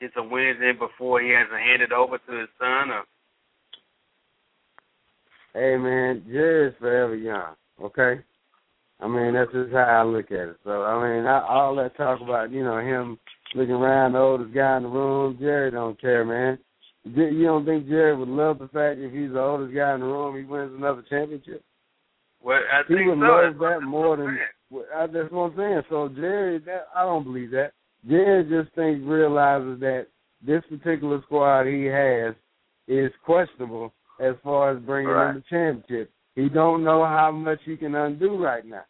get 0.00 0.10
some 0.14 0.30
wins 0.30 0.58
in 0.60 0.78
before 0.78 1.20
he 1.20 1.30
has 1.30 1.48
to 1.50 1.58
hand 1.58 1.82
it 1.82 1.92
over 1.92 2.18
to 2.18 2.32
his 2.40 2.48
son? 2.58 2.90
Or 2.90 3.04
Hey 5.54 5.76
man, 5.76 6.24
Jerry's 6.30 6.74
forever 6.78 7.14
young. 7.14 7.54
Okay, 7.82 8.20
I 9.00 9.08
mean 9.08 9.34
that's 9.34 9.52
just 9.52 9.72
how 9.72 9.78
I 9.78 10.02
look 10.02 10.30
at 10.30 10.48
it. 10.48 10.56
So 10.64 10.82
I 10.82 10.94
mean, 11.16 11.26
I, 11.26 11.40
all 11.48 11.74
that 11.76 11.96
talk 11.96 12.20
about 12.20 12.50
you 12.50 12.64
know 12.64 12.78
him 12.78 13.18
looking 13.54 13.74
around 13.74 14.12
the 14.12 14.18
oldest 14.18 14.54
guy 14.54 14.76
in 14.76 14.82
the 14.84 14.88
room, 14.88 15.36
Jerry 15.38 15.70
don't 15.70 16.00
care, 16.00 16.24
man. 16.24 16.58
You 17.04 17.44
don't 17.44 17.66
think 17.66 17.86
Jerry 17.86 18.16
would 18.16 18.28
love 18.28 18.58
the 18.58 18.68
fact 18.68 18.98
if 18.98 19.12
he's 19.12 19.30
the 19.32 19.40
oldest 19.40 19.74
guy 19.74 19.94
in 19.94 20.00
the 20.00 20.06
room, 20.06 20.36
he 20.36 20.42
wins 20.44 20.72
another 20.74 21.04
championship? 21.08 21.62
well, 22.42 22.60
I 22.72 22.82
He 22.88 22.94
think 22.94 23.06
would 23.08 23.18
so. 23.18 23.24
love 23.24 23.54
That's 23.58 23.80
that 23.80 23.86
more 23.86 24.16
than. 24.16 24.38
that's 25.12 25.30
what 25.30 25.52
I'm 25.52 25.56
saying. 25.56 25.82
So 25.90 26.08
Jerry, 26.08 26.58
that 26.60 26.86
I 26.96 27.02
don't 27.02 27.24
believe 27.24 27.50
that. 27.52 27.72
Jerry 28.08 28.44
just 28.44 28.74
thinks 28.74 29.04
realizes 29.06 29.80
that 29.80 30.06
this 30.46 30.62
particular 30.68 31.22
squad 31.22 31.64
he 31.64 31.84
has 31.84 32.34
is 32.86 33.10
questionable 33.24 33.92
as 34.20 34.34
far 34.42 34.72
as 34.72 34.82
bringing 34.82 35.10
Right. 35.10 35.30
in 35.30 35.36
the 35.36 35.42
championship. 35.48 36.10
He 36.34 36.48
don't 36.48 36.84
know 36.84 37.04
how 37.04 37.30
much 37.30 37.60
he 37.64 37.76
can 37.76 37.94
undo 37.94 38.36
right 38.36 38.64
now. 38.64 38.84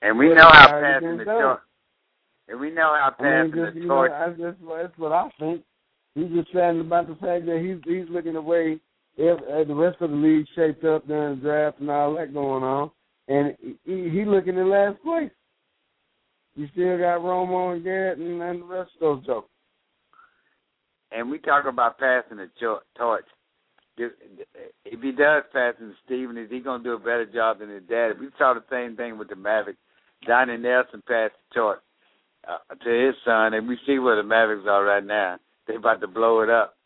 And 0.00 0.18
we 0.18 0.28
Well, 0.28 0.36
know 0.36 0.50
how 0.50 0.80
passing 0.80 1.18
the 1.18 1.24
torch. 1.24 1.60
And 2.48 2.58
we 2.60 2.70
know 2.70 2.94
how 2.94 3.14
I 3.18 3.22
mean, 3.22 3.52
passing 3.52 3.74
the 3.74 3.80
you 3.80 3.86
know. 3.86 4.08
That's, 4.08 4.58
that's 4.58 4.98
what 4.98 5.12
I 5.12 5.30
think. 5.38 5.62
He's 6.14 6.28
just 6.30 6.52
saying 6.52 6.80
about 6.80 7.06
the 7.06 7.14
fact 7.16 7.46
that 7.46 7.60
he's 7.60 7.78
he's 7.86 8.08
looking 8.10 8.36
away 8.36 8.80
if 9.16 9.38
uh, 9.42 9.64
the 9.64 9.74
rest 9.74 10.00
of 10.00 10.10
the 10.10 10.16
league 10.16 10.46
shaped 10.54 10.84
up 10.84 11.06
during 11.06 11.36
the 11.36 11.42
draft 11.42 11.80
and 11.80 11.90
all 11.90 12.14
that 12.16 12.34
going 12.34 12.62
on, 12.64 12.90
and 13.28 13.56
he, 13.84 14.10
he 14.10 14.24
looking 14.24 14.56
in 14.56 14.68
last 14.68 15.02
place. 15.02 15.30
You 16.54 16.68
still 16.72 16.98
got 16.98 17.20
Romo 17.20 17.74
and 17.74 17.84
Garrett 17.84 18.18
and, 18.18 18.42
and 18.42 18.62
the 18.62 18.66
rest 18.66 18.90
of 18.96 19.00
those 19.00 19.26
jokers. 19.26 19.50
And 21.10 21.30
we 21.30 21.38
talk 21.38 21.66
about 21.66 21.98
passing 21.98 22.38
the 22.38 22.48
torch. 22.96 23.24
If 23.98 25.02
he 25.02 25.12
does 25.12 25.44
pass 25.52 25.74
to 25.78 25.92
Stephen, 26.04 26.38
is 26.38 26.50
he 26.50 26.60
going 26.60 26.82
to 26.82 26.88
do 26.88 26.94
a 26.94 26.98
better 26.98 27.26
job 27.26 27.58
than 27.58 27.68
his 27.68 27.82
dad? 27.88 28.12
We 28.18 28.28
saw 28.38 28.54
the 28.54 28.64
same 28.70 28.96
thing 28.96 29.18
with 29.18 29.28
the 29.28 29.36
Mavericks. 29.36 29.78
Donnie 30.26 30.56
Nelson 30.56 31.02
passed 31.06 31.34
the 31.50 31.54
torch 31.54 31.80
uh, 32.48 32.74
to 32.74 33.06
his 33.06 33.14
son, 33.24 33.54
and 33.54 33.68
we 33.68 33.78
see 33.86 33.98
where 33.98 34.16
the 34.16 34.22
Mavericks 34.22 34.66
are 34.68 34.84
right 34.84 35.04
now. 35.04 35.36
They're 35.66 35.78
about 35.78 36.00
to 36.00 36.08
blow 36.08 36.40
it 36.40 36.50
up. 36.50 36.76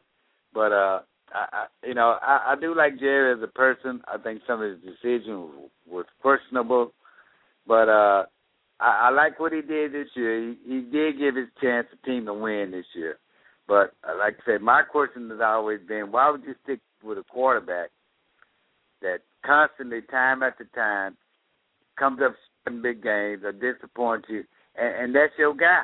But 0.53 0.73
uh, 0.73 1.01
I, 1.33 1.47
I 1.53 1.67
you 1.87 1.95
know, 1.95 2.17
I, 2.21 2.53
I 2.53 2.61
do 2.61 2.75
like 2.75 2.99
Jerry 2.99 3.33
as 3.33 3.43
a 3.43 3.53
person. 3.53 4.01
I 4.09 4.19
think 4.19 4.43
some 4.47 4.63
of 4.63 4.71
his 4.71 4.81
decisions 4.81 5.51
was 5.89 6.07
questionable, 6.21 6.93
but 7.67 7.89
uh, 7.89 8.25
I, 8.81 9.09
I 9.09 9.11
like 9.11 9.41
what 9.41 9.53
he 9.53 9.63
did 9.63 9.93
this 9.93 10.09
year. 10.15 10.41
He, 10.41 10.75
he 10.75 10.81
did 10.81 11.19
give 11.19 11.37
his 11.37 11.49
chance 11.61 11.87
the 11.91 12.11
team 12.11 12.27
to 12.27 12.35
win 12.35 12.71
this 12.71 12.87
year. 12.95 13.19
But 13.69 13.95
uh, 14.09 14.17
like 14.19 14.37
I 14.43 14.53
said, 14.53 14.63
my 14.63 14.83
question 14.83 15.31
has 15.31 15.41
always 15.43 15.81
been, 15.87 16.13
why 16.13 16.31
would 16.31 16.45
you 16.45 16.55
stick 16.63 16.81
with 17.03 17.19
a 17.19 17.25
quarterback 17.25 17.91
that 19.03 19.21
constantly, 19.45 20.03
time 20.03 20.43
after 20.43 20.65
time, 20.75 21.17
comes 21.99 22.21
up 22.25 22.35
in 22.67 22.83
big 22.83 23.03
games 23.03 23.43
or 23.45 23.53
disappoints 23.53 24.27
you, 24.29 24.45
and, 24.77 25.05
and 25.05 25.15
that's 25.15 25.33
your 25.39 25.55
guy, 25.55 25.83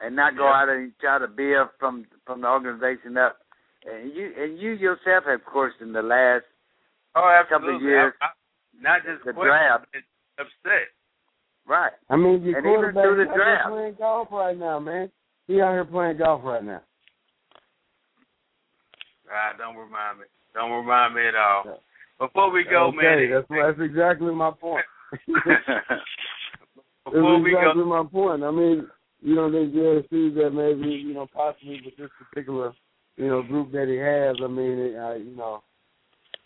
and 0.00 0.16
not 0.16 0.36
go 0.36 0.44
yeah. 0.44 0.62
out 0.62 0.68
and 0.68 0.92
try 1.00 1.18
to 1.18 1.28
build 1.28 1.68
from 1.78 2.06
from 2.26 2.40
the 2.40 2.48
organization 2.48 3.16
up. 3.16 3.38
And 3.84 4.12
you 4.14 4.32
and 4.36 4.58
you 4.58 4.72
yourself 4.72 5.24
have 5.26 5.44
questioned 5.44 5.94
the 5.94 6.02
last 6.02 6.44
oh, 7.14 7.42
couple 7.48 7.76
of 7.76 7.82
years. 7.82 8.12
I, 8.20 8.26
I, 8.26 8.28
not 8.80 9.02
just 9.04 9.24
the 9.24 9.32
draft. 9.32 9.86
Upset. 10.38 10.88
Right. 11.66 11.92
I 12.10 12.16
mean, 12.16 12.42
your 12.42 12.58
and 12.58 12.64
quarterback 12.64 13.04
even 13.04 13.16
through 13.16 13.24
the 13.24 13.30
out 13.30 13.36
draft. 13.36 13.68
playing 13.70 13.94
golf 13.98 14.28
right 14.30 14.58
now, 14.58 14.78
man. 14.78 15.10
He 15.48 15.60
out 15.60 15.72
here 15.72 15.84
playing 15.84 16.18
golf 16.18 16.42
right 16.44 16.64
now. 16.64 16.80
Ah, 19.30 19.52
don't 19.58 19.76
remind 19.76 20.20
me. 20.20 20.24
Don't 20.54 20.70
remind 20.70 21.14
me 21.14 21.26
at 21.26 21.34
all. 21.34 21.80
Before 22.18 22.50
we 22.50 22.64
go, 22.64 22.86
okay, 22.88 22.96
man. 22.96 23.30
That's 23.30 23.46
that's 23.48 23.80
exactly 23.80 24.32
my 24.32 24.50
point. 24.50 24.84
Before 27.04 27.38
that's 27.38 27.46
exactly 27.46 27.82
go, 27.82 27.84
my 27.84 28.04
point. 28.10 28.42
I 28.42 28.50
mean, 28.50 28.86
you 29.20 29.34
don't 29.34 29.52
think 29.52 29.74
Jerry 29.74 30.02
sees 30.10 30.34
that 30.36 30.50
maybe 30.50 30.94
you 30.94 31.14
know 31.14 31.26
possibly 31.34 31.80
with 31.84 31.96
this 31.96 32.10
particular 32.18 32.72
you 33.16 33.28
know 33.28 33.42
group 33.42 33.72
that 33.72 33.88
he 33.88 33.96
has. 33.96 34.36
I 34.42 34.48
mean, 34.48 34.78
it, 34.78 34.96
uh, 34.96 35.14
you 35.14 35.36
know, 35.36 35.62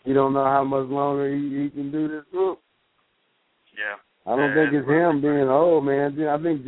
you 0.03 0.13
don't 0.13 0.33
know 0.33 0.45
how 0.45 0.63
much 0.63 0.87
longer 0.89 1.33
he, 1.33 1.63
he 1.63 1.69
can 1.69 1.91
do 1.91 2.07
this 2.07 2.23
group. 2.31 2.59
Yeah. 3.81 3.97
I 4.31 4.35
don't 4.35 4.55
yeah, 4.55 4.69
think 4.69 4.73
it's 4.73 4.87
him 4.87 5.21
being 5.21 5.49
old, 5.49 5.85
man. 5.85 6.13
I 6.29 6.37
think 6.37 6.61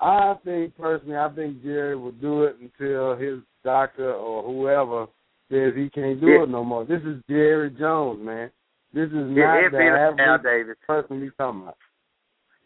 I 0.00 0.34
think 0.44 0.76
personally, 0.76 1.16
I 1.16 1.28
think 1.30 1.62
Jerry 1.62 1.96
will 1.96 2.12
do 2.12 2.44
it 2.44 2.56
until 2.60 3.16
his 3.16 3.40
doctor 3.64 4.12
or 4.12 4.42
whoever 4.42 5.06
says 5.50 5.72
he 5.76 5.90
can't 5.90 6.20
do 6.20 6.26
yeah. 6.26 6.42
it 6.44 6.48
no 6.48 6.64
more. 6.64 6.84
This 6.84 7.02
is 7.02 7.22
Jerry 7.28 7.70
Jones, 7.70 8.20
man. 8.24 8.50
This 8.92 9.08
is 9.08 9.12
not 9.14 9.70
the 9.70 9.78
average 9.78 10.20
Al 10.20 10.38
Davis. 10.38 10.76
person 10.86 11.22
he's 11.22 11.30
talking 11.38 11.62
about. 11.62 11.76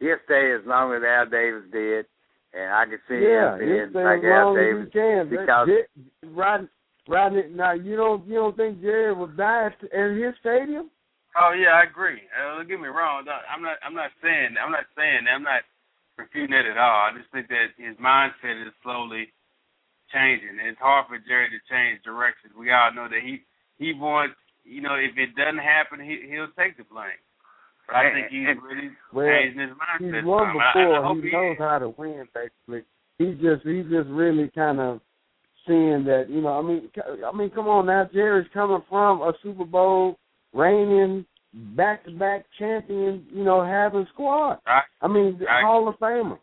He'll 0.01 0.17
stay 0.25 0.53
as 0.53 0.67
long 0.67 0.95
as 0.95 1.03
Al 1.03 1.27
Davis 1.29 1.65
did, 1.73 2.07
and 2.53 2.73
I 2.73 2.85
can 2.85 2.99
see 3.09 3.23
yeah, 3.23 3.55
him 3.55 3.59
being 3.59 3.87
stay 3.91 4.05
like 4.05 4.19
as 4.19 4.25
long 4.25 4.49
Al 4.49 4.55
Davis 4.55 4.87
as 4.87 4.89
he 4.89 4.99
can. 4.99 5.29
because 5.29 5.69
Rodney, 6.25 6.69
Rodney, 7.09 7.43
now 7.55 7.73
you 7.73 7.97
don't 7.97 8.27
you 8.27 8.35
don't 8.35 8.57
think 8.57 8.81
Jerry 8.81 9.15
will 9.15 9.29
die 9.29 9.67
at, 9.67 9.85
at 9.93 10.11
his 10.17 10.35
stadium? 10.41 10.91
Oh 11.35 11.51
yeah, 11.51 11.83
I 11.83 11.91
agree. 11.91 12.23
Uh, 12.31 12.59
don't 12.59 12.69
get 12.69 12.81
me 12.81 12.89
wrong. 12.89 13.27
I'm 13.27 13.63
not. 13.63 13.77
I'm 13.83 13.95
not 13.95 14.11
saying. 14.23 14.55
I'm 14.55 14.71
not 14.71 14.87
saying. 14.97 15.27
I'm 15.27 15.43
not 15.43 15.67
refuting 16.17 16.55
it 16.55 16.67
at 16.67 16.79
all. 16.79 17.11
I 17.11 17.17
just 17.17 17.31
think 17.33 17.49
that 17.49 17.75
his 17.75 17.99
mindset 17.99 18.63
is 18.63 18.73
slowly 18.83 19.35
changing. 20.15 20.63
It's 20.63 20.79
hard 20.79 21.11
for 21.11 21.19
Jerry 21.19 21.51
to 21.51 21.61
change 21.67 22.03
directions. 22.07 22.55
We 22.55 22.71
all 22.71 22.95
know 22.95 23.09
that 23.11 23.23
he 23.23 23.43
he 23.79 23.93
wants. 23.95 24.39
You 24.63 24.81
know, 24.81 24.95
if 24.95 25.19
it 25.19 25.35
doesn't 25.35 25.59
happen, 25.59 25.99
he 25.99 26.23
he'll 26.31 26.55
take 26.57 26.79
the 26.79 26.87
blame. 26.87 27.19
But 27.87 27.97
I 27.97 28.15
think 28.15 28.31
he's 28.31 28.55
really 28.63 28.95
well, 29.13 29.27
changing 29.27 29.61
his 29.61 29.75
mindset. 29.77 30.23
He's 30.23 30.25
won 30.25 30.55
before. 30.55 31.03
I, 31.03 31.11
I 31.11 31.15
he 31.19 31.31
knows 31.35 31.59
how 31.59 31.79
to 31.83 31.91
win. 31.99 32.31
Basically, 32.31 32.87
he's 33.19 33.37
just 33.43 33.67
he's 33.67 33.91
just 33.91 34.09
really 34.09 34.49
kind 34.55 34.79
of 34.79 35.01
seeing 35.67 36.07
that. 36.07 36.31
You 36.31 36.41
know, 36.47 36.59
I 36.59 36.63
mean, 36.63 36.89
I 37.27 37.37
mean, 37.37 37.51
come 37.51 37.67
on 37.67 37.87
now. 37.87 38.09
Jerry's 38.15 38.49
coming 38.55 38.83
from 38.89 39.21
a 39.21 39.35
Super 39.43 39.65
Bowl 39.65 40.17
reigning 40.55 41.27
back 41.77 42.05
to 42.05 42.11
back 42.13 42.47
champion, 42.59 43.27
you 43.33 43.45
know, 43.45 43.65
having 43.65 44.07
squad. 44.13 44.59
Right. 44.67 44.83
I 45.01 45.09
mean, 45.09 45.39
right. 45.47 45.63
Hall 45.63 45.89
of 45.89 45.97
Famer. 45.97 46.39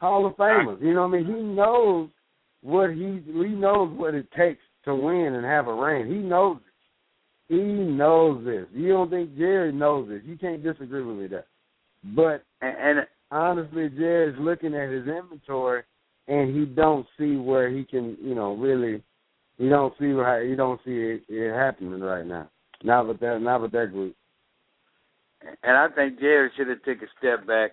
Hall 0.00 0.26
of 0.26 0.36
Famers. 0.36 0.74
Right. 0.74 0.82
You 0.82 0.94
know 0.94 1.06
what 1.06 1.18
I 1.18 1.22
mean? 1.22 1.26
He 1.26 1.42
knows 1.42 2.08
what 2.62 2.90
he 2.90 3.22
he 3.24 3.54
knows 3.54 3.96
what 3.96 4.14
it 4.14 4.26
takes 4.36 4.60
to 4.84 4.94
win 4.94 5.34
and 5.34 5.44
have 5.44 5.68
a 5.68 5.74
reign. 5.74 6.06
He 6.06 6.18
knows 6.18 6.58
it. 6.58 7.54
He 7.54 7.60
knows 7.60 8.44
this. 8.44 8.66
You 8.72 8.88
don't 8.88 9.10
think 9.10 9.36
Jerry 9.36 9.72
knows 9.72 10.08
this. 10.08 10.22
You 10.24 10.36
can't 10.38 10.62
disagree 10.62 11.02
with 11.02 11.16
me 11.16 11.26
there. 11.26 11.46
But 12.14 12.44
and, 12.60 12.98
and 12.98 13.06
honestly 13.30 13.88
Jerry's 13.90 14.38
looking 14.38 14.74
at 14.74 14.90
his 14.90 15.06
inventory 15.06 15.82
and 16.28 16.54
he 16.54 16.64
don't 16.64 17.06
see 17.18 17.36
where 17.36 17.70
he 17.70 17.84
can, 17.84 18.16
you 18.22 18.34
know, 18.34 18.54
really 18.54 19.02
he 19.58 19.68
don't 19.68 19.92
see 19.98 20.12
how 20.12 20.40
he 20.44 20.54
don't 20.54 20.80
see 20.84 20.92
it, 20.92 21.22
it 21.28 21.54
happening 21.54 22.00
right 22.00 22.26
now. 22.26 22.48
Not 22.84 23.06
with 23.06 23.20
that, 23.20 23.40
not 23.40 23.62
with 23.62 23.72
that 23.72 23.92
group. 23.92 24.14
And 25.62 25.76
I 25.76 25.88
think 25.94 26.20
Jerry 26.20 26.50
should 26.56 26.68
have 26.68 26.82
took 26.82 26.98
a 27.02 27.10
step 27.18 27.46
back 27.46 27.72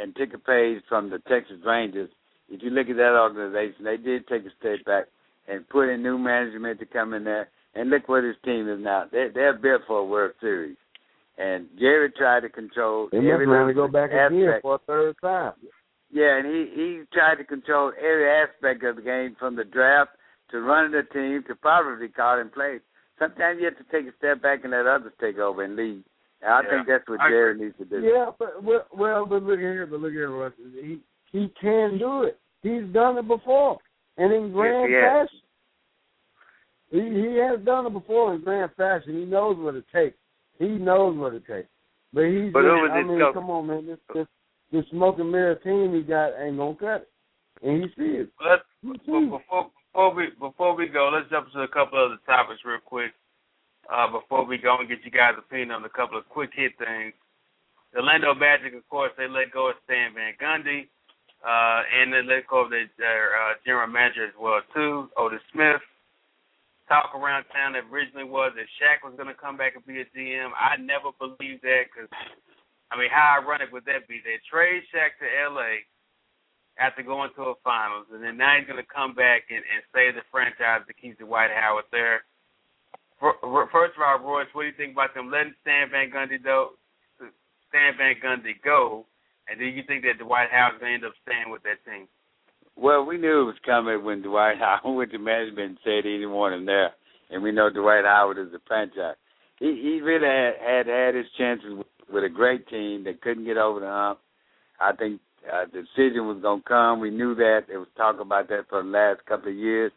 and 0.00 0.14
took 0.14 0.34
a 0.34 0.38
page 0.38 0.82
from 0.88 1.10
the 1.10 1.18
Texas 1.28 1.58
Rangers. 1.64 2.10
If 2.48 2.62
you 2.62 2.70
look 2.70 2.88
at 2.88 2.96
that 2.96 3.18
organization, 3.18 3.84
they 3.84 3.96
did 3.96 4.26
take 4.28 4.42
a 4.42 4.52
step 4.60 4.84
back 4.84 5.04
and 5.48 5.68
put 5.68 5.88
in 5.88 6.02
new 6.02 6.18
management 6.18 6.78
to 6.80 6.86
come 6.86 7.14
in 7.14 7.24
there. 7.24 7.48
And 7.74 7.90
look 7.90 8.08
what 8.08 8.22
his 8.22 8.36
team 8.44 8.68
is 8.68 8.78
now. 8.80 9.04
They 9.10 9.28
they're 9.34 9.58
built 9.58 9.82
for 9.86 9.98
a 9.98 10.04
World 10.04 10.32
Series. 10.40 10.76
And 11.36 11.66
Jerry 11.78 12.12
tried 12.16 12.40
to 12.40 12.48
control 12.48 13.08
they 13.10 13.18
every 13.18 13.46
must 13.46 13.70
to 13.70 13.74
go 13.74 13.88
back 13.88 14.10
aspect. 14.12 14.32
again 14.32 14.60
for 14.62 14.76
a 14.76 14.78
third 14.86 15.16
time. 15.20 15.54
Yeah, 16.12 16.38
and 16.38 16.46
he 16.46 16.70
he 16.72 17.02
tried 17.12 17.36
to 17.36 17.44
control 17.44 17.90
every 17.98 18.30
aspect 18.30 18.84
of 18.84 18.96
the 18.96 19.02
game 19.02 19.34
from 19.40 19.56
the 19.56 19.64
draft 19.64 20.12
to 20.52 20.60
running 20.60 20.92
the 20.92 21.02
team 21.12 21.42
to 21.48 21.56
probably 21.56 22.06
calling 22.06 22.50
plays 22.50 22.80
sometimes 23.18 23.58
you 23.60 23.66
have 23.66 23.78
to 23.78 23.84
take 23.92 24.12
a 24.12 24.16
step 24.18 24.42
back 24.42 24.60
and 24.62 24.72
let 24.72 24.86
others 24.86 25.12
take 25.20 25.38
over 25.38 25.62
and 25.62 25.76
lead. 25.76 26.02
And 26.42 26.52
I 26.52 26.62
yeah. 26.62 26.70
think 26.70 26.88
that's 26.88 27.08
what 27.08 27.20
Jerry 27.28 27.58
needs 27.58 27.76
to 27.78 27.84
do. 27.84 28.00
Yeah, 28.00 28.30
but 28.38 28.62
well, 28.62 28.86
well, 28.96 29.26
but 29.26 29.42
look 29.42 29.58
here, 29.58 29.86
but 29.86 30.00
look 30.00 30.12
here, 30.12 30.30
Russ. 30.30 30.52
He 30.80 31.00
he 31.32 31.52
can 31.60 31.98
do 31.98 32.22
it. 32.24 32.38
He's 32.62 32.84
done 32.92 33.18
it 33.18 33.28
before, 33.28 33.78
and 34.16 34.32
in 34.32 34.52
grand 34.52 34.90
yes, 34.90 35.02
fashion. 35.02 35.40
He 36.90 37.00
he 37.00 37.38
has 37.38 37.60
done 37.64 37.86
it 37.86 37.92
before 37.92 38.34
in 38.34 38.42
grand 38.42 38.70
fashion. 38.76 39.18
He 39.18 39.24
knows 39.24 39.56
what 39.58 39.74
it 39.74 39.84
takes. 39.94 40.16
He 40.58 40.68
knows 40.68 41.16
what 41.16 41.34
it 41.34 41.46
takes. 41.46 41.68
But 42.12 42.24
he's 42.26 42.52
but 42.52 42.62
just, 42.62 42.70
was 42.70 42.90
I 42.92 43.02
mean, 43.02 43.20
come 43.32 43.50
on, 43.50 43.66
man. 43.66 43.86
This 43.86 43.98
this 44.14 44.26
this 44.70 44.84
smoke 44.90 45.18
and 45.18 45.32
mirror 45.32 45.56
team 45.56 45.94
he 45.94 46.02
got 46.02 46.32
ain't 46.40 46.58
gonna 46.58 46.76
cut 46.76 47.02
it, 47.02 47.08
and 47.62 47.82
he 47.82 47.88
sees 47.96 48.20
it. 48.20 48.28
Let's, 48.44 48.62
before 48.82 49.70
before 49.94 50.14
we 50.14 50.26
before 50.40 50.74
we 50.74 50.88
go, 50.88 51.06
let's 51.14 51.30
jump 51.30 51.46
to 51.52 51.62
a 51.62 51.70
couple 51.70 52.02
other 52.02 52.18
topics 52.26 52.66
real 52.66 52.82
quick. 52.82 53.14
Uh, 53.86 54.10
before 54.10 54.44
we 54.44 54.58
go 54.58 54.74
and 54.80 54.88
get 54.88 54.98
you 55.06 55.10
guys' 55.10 55.38
opinion 55.38 55.70
on 55.70 55.84
a 55.84 55.94
couple 55.94 56.18
of 56.18 56.26
quick 56.26 56.50
hit 56.50 56.72
things. 56.82 57.14
The 57.92 58.00
Orlando 58.02 58.34
Magic, 58.34 58.74
of 58.74 58.82
course, 58.88 59.12
they 59.14 59.28
let 59.28 59.54
go 59.54 59.70
of 59.70 59.78
Stan 59.84 60.16
Van 60.18 60.34
Gundy, 60.42 60.90
uh, 61.46 61.80
and 61.86 62.10
they 62.10 62.26
let 62.26 62.48
go 62.50 62.64
of 62.64 62.74
their, 62.74 62.90
their 62.98 63.38
uh, 63.38 63.54
general 63.62 63.86
manager 63.86 64.26
as 64.26 64.34
well 64.34 64.58
too, 64.74 65.06
Otis 65.14 65.44
Smith. 65.54 65.84
Talk 66.88 67.14
around 67.14 67.46
town 67.54 67.78
that 67.78 67.86
originally 67.86 68.26
was 68.26 68.50
that 68.58 68.66
Shaq 68.82 69.06
was 69.06 69.14
going 69.14 69.30
to 69.30 69.38
come 69.38 69.54
back 69.54 69.78
and 69.78 69.86
be 69.86 70.02
a 70.02 70.08
GM. 70.10 70.50
I 70.58 70.74
never 70.74 71.14
believed 71.14 71.62
that 71.62 71.86
because, 71.94 72.10
I 72.90 72.98
mean, 72.98 73.14
how 73.14 73.38
ironic 73.38 73.70
would 73.70 73.86
that 73.86 74.10
be? 74.10 74.18
They 74.26 74.42
trade 74.50 74.82
Shaq 74.90 75.14
to 75.22 75.28
L.A 75.54 75.86
after 76.78 77.02
going 77.02 77.30
to 77.36 77.54
a 77.54 77.54
finals, 77.62 78.06
and 78.12 78.22
then 78.22 78.36
now 78.36 78.58
he's 78.58 78.66
going 78.66 78.82
to 78.82 78.90
come 78.90 79.14
back 79.14 79.46
and, 79.50 79.62
and 79.62 79.80
save 79.94 80.14
the 80.18 80.26
franchise 80.30 80.82
to 80.86 80.94
keep 80.94 81.18
the 81.18 81.24
Dwight 81.24 81.50
Howard 81.54 81.86
there. 81.92 82.26
For, 83.20 83.34
first 83.70 83.94
of 83.94 84.02
all, 84.02 84.18
Royce, 84.18 84.50
what 84.52 84.62
do 84.62 84.68
you 84.68 84.76
think 84.76 84.92
about 84.92 85.14
them 85.14 85.30
letting 85.30 85.54
Stan 85.62 85.88
Van 85.90 86.10
Gundy 86.10 86.42
go? 86.42 86.74
Stan 87.70 87.94
Van 87.96 88.18
Gundy 88.18 88.58
go, 88.62 89.06
and 89.48 89.58
do 89.58 89.64
you 89.64 89.82
think 89.86 90.02
that 90.02 90.18
Dwight 90.18 90.50
Howard's 90.50 90.78
going 90.80 90.90
to 90.90 90.94
end 90.94 91.06
up 91.06 91.14
staying 91.22 91.50
with 91.50 91.62
that 91.62 91.78
team? 91.86 92.06
Well, 92.76 93.06
we 93.06 93.18
knew 93.18 93.42
it 93.42 93.54
was 93.54 93.66
coming 93.66 94.04
when 94.04 94.22
Dwight 94.22 94.58
Howard 94.62 94.96
went 94.96 95.12
to 95.12 95.18
management 95.18 95.78
and 95.78 95.78
said 95.84 96.04
he 96.04 96.18
didn't 96.18 96.34
want 96.34 96.54
him 96.54 96.66
there, 96.66 96.90
and 97.30 97.42
we 97.42 97.52
know 97.52 97.70
Dwight 97.70 98.04
Howard 98.04 98.38
is 98.38 98.52
a 98.54 98.60
franchise. 98.66 99.16
He 99.58 99.78
he 99.80 100.00
really 100.02 100.26
had 100.26 100.54
had, 100.58 100.86
had 100.86 101.14
his 101.14 101.26
chances 101.38 101.70
with, 101.72 101.86
with 102.12 102.24
a 102.24 102.28
great 102.28 102.66
team 102.68 103.04
that 103.04 103.22
couldn't 103.22 103.44
get 103.44 103.56
over 103.56 103.78
the 103.78 103.86
hump. 103.86 104.18
I 104.80 104.92
think 104.92 105.20
uh, 105.52 105.64
the 105.72 105.82
decision 105.82 106.26
was 106.26 106.38
going 106.42 106.60
to 106.60 106.68
come. 106.68 107.00
We 107.00 107.10
knew 107.10 107.34
that. 107.36 107.62
There 107.68 107.78
was 107.78 107.88
talk 107.96 108.20
about 108.20 108.48
that 108.48 108.66
for 108.68 108.82
the 108.82 108.88
last 108.88 109.24
couple 109.26 109.50
of 109.50 109.56
years. 109.56 109.92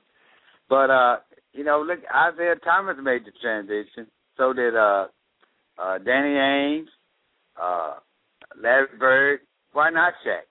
But 0.69 0.89
uh, 0.89 1.17
you 1.53 1.63
know, 1.63 1.81
look, 1.85 1.99
Isiah 1.99 2.55
Thomas 2.63 2.97
made 3.01 3.25
the 3.25 3.31
transition. 3.41 4.07
So 4.37 4.53
did 4.53 4.75
uh, 4.75 5.07
uh, 5.81 5.97
Danny 5.99 6.35
Ainge, 6.35 6.87
uh, 7.61 7.95
Larry 8.61 8.87
Bird. 8.99 9.39
Why 9.73 9.89
not 9.89 10.13
Shaq? 10.25 10.45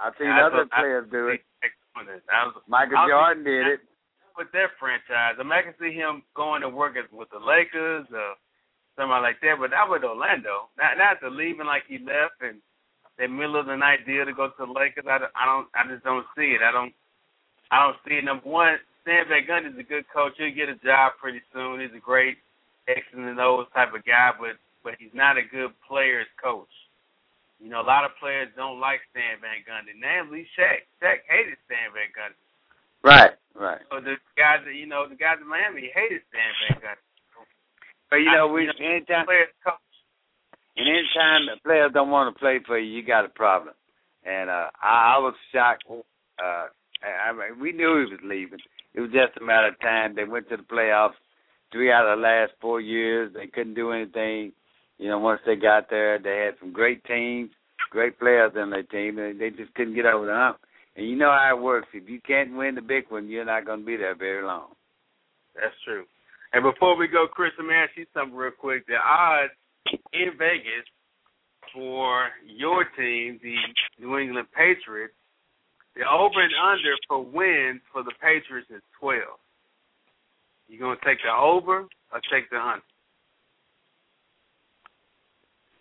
I've 0.00 0.14
seen 0.18 0.28
I 0.28 0.46
other 0.46 0.66
players 0.76 1.06
do 1.10 1.28
it. 1.28 1.40
Was, 1.94 2.06
Michael 2.66 2.96
I 2.98 3.04
was- 3.04 3.10
Jordan 3.10 3.44
did 3.44 3.66
it. 3.66 3.80
with 4.36 4.48
their 4.52 4.70
franchise. 4.80 5.36
I 5.38 5.42
mean, 5.42 5.52
I 5.52 5.62
can 5.62 5.74
see 5.78 5.92
him 5.92 6.22
going 6.34 6.62
to 6.62 6.68
work 6.68 6.96
as, 6.96 7.04
with 7.12 7.28
the 7.30 7.38
Lakers 7.38 8.06
or 8.10 8.34
somebody 9.02 9.22
like 9.26 9.42
that, 9.42 9.58
but 9.58 9.74
not 9.74 9.90
with 9.90 10.06
Orlando. 10.06 10.70
Not 10.78 10.94
not 10.96 11.18
to 11.20 11.28
leaving 11.34 11.66
like 11.66 11.82
he 11.90 11.98
left 11.98 12.38
and 12.40 12.62
that 13.18 13.28
middle 13.28 13.58
of 13.58 13.66
the 13.66 13.74
night 13.76 14.06
deal 14.06 14.24
to 14.24 14.32
go 14.32 14.48
to 14.48 14.54
the 14.62 14.70
Lakers. 14.70 15.04
I, 15.10 15.18
don't- 15.18 15.34
I 15.34 15.44
don't. 15.44 15.66
I 15.74 15.82
just 15.90 16.04
don't 16.06 16.24
see 16.38 16.54
it. 16.54 16.62
I 16.62 16.70
don't. 16.70 16.94
I 17.74 17.82
don't 17.82 17.98
see 18.06 18.22
it. 18.22 18.24
Number 18.24 18.46
one, 18.48 18.78
Stan 19.02 19.26
Van 19.28 19.42
Gundy 19.44 19.72
is 19.74 19.78
a 19.78 19.82
good 19.82 20.06
coach. 20.14 20.32
He'll 20.38 20.54
get 20.54 20.68
a 20.70 20.78
job 20.80 21.18
pretty 21.20 21.42
soon. 21.52 21.80
He's 21.82 21.92
a 21.96 22.00
great 22.00 22.38
X's 22.88 23.12
and 23.18 23.38
O's 23.40 23.66
type 23.74 23.92
of 23.92 24.04
guy, 24.06 24.30
but 24.38 24.56
but 24.84 24.94
he's 24.98 25.12
not 25.14 25.36
a 25.36 25.42
good 25.42 25.72
players 25.86 26.26
coach. 26.42 26.70
You 27.60 27.68
know, 27.70 27.80
a 27.80 27.86
lot 27.86 28.04
of 28.04 28.10
players 28.18 28.48
don't 28.56 28.80
like 28.80 29.00
Stan 29.12 29.38
Van 29.38 29.62
Gundy. 29.62 29.94
Namely, 29.94 30.46
Shaq. 30.58 30.82
Shaq 30.98 31.22
hated 31.28 31.58
Stan 31.66 31.92
Van 31.94 32.10
Gundy. 32.10 32.38
Right, 33.04 33.34
right. 33.54 33.80
So 33.90 34.00
the 34.00 34.16
guys 34.36 34.62
that 34.66 34.74
you 34.74 34.86
know, 34.86 35.06
the 35.08 35.14
guys 35.14 35.38
in 35.40 35.46
Miami 35.48 35.90
hated 35.94 36.22
Stan 36.32 36.50
Van 36.64 36.80
Gundy. 36.80 37.06
But 38.12 38.20
you 38.20 38.30
know, 38.30 38.48
I- 38.48 38.52
we 38.52 38.60
you 38.62 38.66
know, 38.68 38.84
anytime 38.84 39.24
Players 39.24 39.48
coach. 39.64 39.80
and 40.76 40.84
anytime 40.86 41.46
the 41.48 41.56
players 41.64 41.92
don't 41.94 42.10
want 42.12 42.28
to 42.34 42.38
play 42.38 42.60
for 42.66 42.78
you, 42.78 42.92
you 42.92 43.02
got 43.02 43.24
a 43.24 43.30
problem. 43.32 43.74
And 44.24 44.50
uh 44.50 44.68
I, 44.84 45.16
I 45.16 45.18
was 45.18 45.34
shocked. 45.50 45.84
Uh 45.88 46.66
I, 47.02 47.30
I 47.30 47.32
mean, 47.32 47.58
we 47.58 47.72
knew 47.72 48.04
he 48.04 48.12
was 48.12 48.20
leaving. 48.22 48.60
It 48.94 49.00
was 49.00 49.10
just 49.10 49.40
a 49.40 49.44
matter 49.44 49.68
of 49.68 49.80
time. 49.80 50.14
They 50.14 50.24
went 50.24 50.48
to 50.50 50.58
the 50.58 50.62
playoffs 50.62 51.16
three 51.72 51.90
out 51.90 52.06
of 52.06 52.18
the 52.18 52.22
last 52.22 52.52
four 52.60 52.80
years. 52.82 53.32
They 53.32 53.46
couldn't 53.46 53.74
do 53.74 53.92
anything. 53.92 54.52
You 54.98 55.08
know, 55.08 55.18
once 55.18 55.40
they 55.46 55.56
got 55.56 55.88
there, 55.88 56.18
they 56.18 56.44
had 56.44 56.54
some 56.60 56.70
great 56.72 57.02
teams, 57.06 57.50
great 57.90 58.18
players 58.18 58.52
on 58.56 58.68
their 58.70 58.82
team, 58.84 59.18
and 59.18 59.40
they 59.40 59.48
just 59.50 59.72
couldn't 59.74 59.94
get 59.94 60.04
over 60.04 60.26
the 60.26 60.34
hump. 60.34 60.58
And 60.96 61.08
you 61.08 61.16
know 61.16 61.30
how 61.32 61.56
it 61.56 61.62
works. 61.62 61.88
If 61.94 62.08
you 62.10 62.20
can't 62.20 62.54
win 62.54 62.74
the 62.74 62.82
big 62.82 63.04
one, 63.08 63.28
you're 63.28 63.46
not 63.46 63.64
going 63.64 63.80
to 63.80 63.86
be 63.86 63.96
there 63.96 64.14
very 64.14 64.44
long. 64.44 64.68
That's 65.54 65.74
true. 65.84 66.04
And 66.52 66.62
before 66.62 66.96
we 66.96 67.08
go, 67.08 67.26
Chris, 67.26 67.52
let 67.58 67.66
me 67.66 67.74
ask 67.74 67.92
you 67.96 68.06
something 68.12 68.36
real 68.36 68.52
quick. 68.52 68.86
The 68.86 68.96
odds 68.96 69.52
in 70.12 70.36
Vegas 70.38 70.86
for 71.72 72.28
your 72.46 72.84
team, 72.96 73.40
the 73.42 73.56
New 73.98 74.18
England 74.18 74.48
Patriots, 74.54 75.14
the 75.96 76.02
over 76.08 76.40
and 76.40 76.52
under 76.64 76.94
for 77.08 77.24
wins 77.24 77.80
for 77.92 78.02
the 78.02 78.12
Patriots 78.20 78.68
is 78.70 78.82
twelve. 78.98 79.40
You 80.68 80.78
gonna 80.78 80.96
take 81.04 81.18
the 81.24 81.32
over 81.32 81.84
or 82.12 82.20
take 82.32 82.48
the 82.50 82.56
under? 82.56 82.82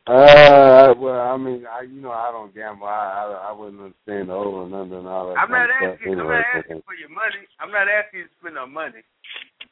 Uh, 0.07 0.93
well, 0.97 1.21
I 1.21 1.37
mean, 1.37 1.63
I 1.69 1.83
you 1.83 2.01
know 2.01 2.11
I 2.11 2.31
don't 2.31 2.53
gamble. 2.55 2.87
I 2.87 2.91
I, 2.91 3.49
I 3.49 3.51
wouldn't 3.51 3.79
understand 3.79 4.29
the 4.29 4.33
over 4.33 4.65
and 4.65 4.73
under 4.73 4.97
and 4.99 5.07
all 5.07 5.29
that. 5.29 5.37
I'm 5.37 5.51
not 5.51 5.69
asking. 5.69 6.19
I'm 6.19 6.27
not 6.27 6.43
asking 6.55 6.81
for 6.83 6.95
your 6.95 7.09
money. 7.09 7.47
I'm 7.59 7.71
not 7.71 7.87
asking 7.87 8.19
you 8.19 8.25
to 8.25 8.31
spend 8.39 8.55
no 8.55 8.67
money. 8.67 9.03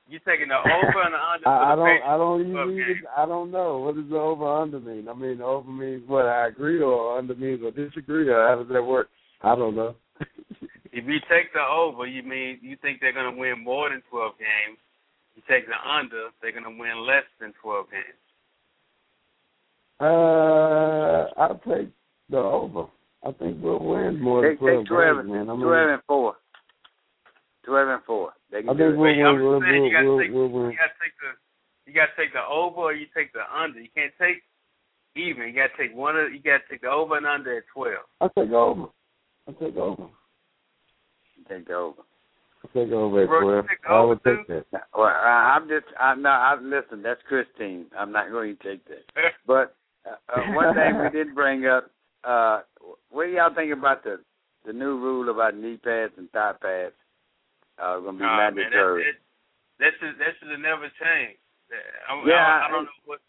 You 0.09 0.19
taking 0.25 0.47
the 0.47 0.55
over 0.57 1.01
and 1.05 1.13
the 1.13 1.21
under 1.21 1.47
I, 1.47 1.73
I 1.73 1.75
the 1.75 1.81
don't. 1.81 2.01
I 2.03 2.17
don't 2.17 2.43
football 2.43 2.71
even. 2.71 2.85
game. 2.87 3.03
I 3.15 3.25
don't 3.27 3.51
know 3.51 3.77
what 3.77 3.95
does 3.95 4.09
the 4.09 4.17
over 4.17 4.47
under 4.47 4.79
mean. 4.79 5.07
I 5.07 5.13
mean, 5.13 5.39
over 5.41 5.69
means 5.69 6.01
what 6.07 6.25
I 6.25 6.47
agree 6.47 6.81
or 6.81 7.17
under 7.19 7.35
means 7.35 7.61
or 7.63 7.69
disagree 7.71 8.27
or 8.27 8.47
how 8.47 8.55
does 8.55 8.73
that 8.73 8.81
work? 8.83 9.09
I 9.43 9.55
don't 9.55 9.75
know. 9.75 9.95
If 10.91 11.05
you 11.05 11.19
take 11.29 11.53
the 11.53 11.61
over, 11.61 12.07
you 12.07 12.23
mean 12.23 12.57
you 12.63 12.75
think 12.81 12.99
they're 12.99 13.13
going 13.13 13.31
to 13.31 13.39
win 13.39 13.63
more 13.63 13.89
than 13.89 14.01
12 14.09 14.33
games. 14.39 14.79
You 15.35 15.43
take 15.47 15.67
the 15.67 15.77
under, 15.87 16.29
they're 16.41 16.51
going 16.51 16.63
to 16.63 16.71
win 16.71 17.05
less 17.05 17.23
than 17.39 17.53
12 17.61 17.85
games. 17.91 18.19
Uh, 20.01 21.29
I'll 21.37 21.61
take 21.67 21.89
the 22.29 22.37
over. 22.37 22.87
I 23.23 23.31
think 23.33 23.57
we'll 23.61 23.79
win 23.79 24.19
more 24.19 24.41
Take, 24.49 24.59
than 24.59 24.79
take 24.79 24.87
12 24.87 24.87
12, 24.87 25.17
games, 25.17 25.29
man. 25.29 25.49
I 25.49 25.53
mean, 25.53 25.61
12 25.61 25.89
and 25.89 26.01
4. 26.07 26.33
12 27.69 27.89
and 27.89 28.03
4. 28.03 28.33
They 28.51 28.57
I 28.57 28.61
can 28.61 28.67
think 28.67 28.77
do 28.77 28.83
we'll 28.83 28.93
it. 28.93 28.97
Wait, 28.97 29.21
I'm 29.21 29.35
win. 29.37 29.45
We'll, 29.45 29.59
just 29.59 29.69
saying 29.69 29.85
you 29.85 29.93
got 29.93 30.01
to 30.01 30.09
we'll, 30.09 30.19
take 30.19 30.33
we'll 30.33 30.49
win. 30.49 30.71
you 30.73 30.77
got 30.81 30.89
to 30.89 30.99
take 30.99 31.15
the 31.21 31.29
you 31.85 31.93
got 31.93 32.09
to 32.09 32.15
take 32.17 32.33
the 32.33 32.45
over 32.45 32.81
or 32.89 32.93
you 32.93 33.05
take 33.15 33.33
the 33.33 33.45
under. 33.49 33.79
You 33.79 33.89
can't 33.93 34.13
take 34.17 34.41
even. 35.15 35.47
You 35.49 35.55
got 35.55 35.69
to 35.73 35.77
take 35.77 35.93
one 35.95 36.17
of 36.17 36.33
you 36.33 36.41
got 36.41 36.65
to 36.65 36.67
take 36.69 36.81
the 36.81 36.89
over 36.89 37.17
and 37.17 37.25
under 37.25 37.57
at 37.57 37.69
12. 37.73 37.93
I'll 38.21 38.29
take 38.33 38.51
over. 38.51 38.89
I'll 39.47 39.53
take 39.53 39.77
over. 39.77 40.09
Take 41.49 41.67
the 41.67 41.73
over. 41.73 42.01
I'll 42.63 42.71
take 42.73 42.91
over 42.91 43.23
at 43.23 43.27
Bro, 43.29 43.39
you 43.39 43.45
12. 43.45 43.65
take 43.69 43.81
the 43.81 43.89
I 43.89 43.97
over 43.97 44.07
would 44.09 44.23
too? 44.23 44.37
take 44.47 44.71
that. 44.71 44.83
Well, 44.93 45.07
I, 45.07 45.55
I'm 45.57 45.67
just, 45.69 45.85
I'm 45.99 46.21
not, 46.21 46.41
I, 46.41 46.61
listen, 46.61 47.01
that's 47.01 47.21
Christine. 47.27 47.85
I'm 47.97 48.11
not 48.11 48.29
going 48.29 48.57
to 48.57 48.63
take 48.63 48.85
that. 48.85 49.05
But 49.47 49.75
uh, 50.05 50.15
uh, 50.35 50.53
one 50.53 50.75
thing 50.75 50.99
we 51.01 51.09
didn't 51.09 51.33
bring 51.35 51.65
up, 51.65 51.89
uh, 52.23 52.61
what 53.09 53.25
do 53.25 53.31
y'all 53.31 53.53
think 53.53 53.73
about 53.73 54.03
the 54.03 54.19
the 54.65 54.73
new 54.73 54.99
rule 54.99 55.29
about 55.29 55.55
knee 55.55 55.77
pads 55.77 56.13
and 56.17 56.29
thigh 56.31 56.51
pads? 56.61 56.93
Uh, 57.79 57.99
going 58.03 58.19
to 58.19 58.19
be 58.19 58.27
Nah, 58.27 58.37
man, 58.37 58.55
mandatory. 58.55 59.07
that, 59.07 59.15
that, 59.15 59.23
that 59.79 59.91
should 59.99 60.15
that 60.19 60.31
should 60.39 60.51
have 60.51 60.59
never 60.59 60.91
changed. 60.99 61.39
I, 61.71 62.11
I, 62.11 62.23
Yeah, 62.27 62.65
I, 62.65 62.67
don't 62.69 62.85
know 62.85 62.99
what 63.07 63.19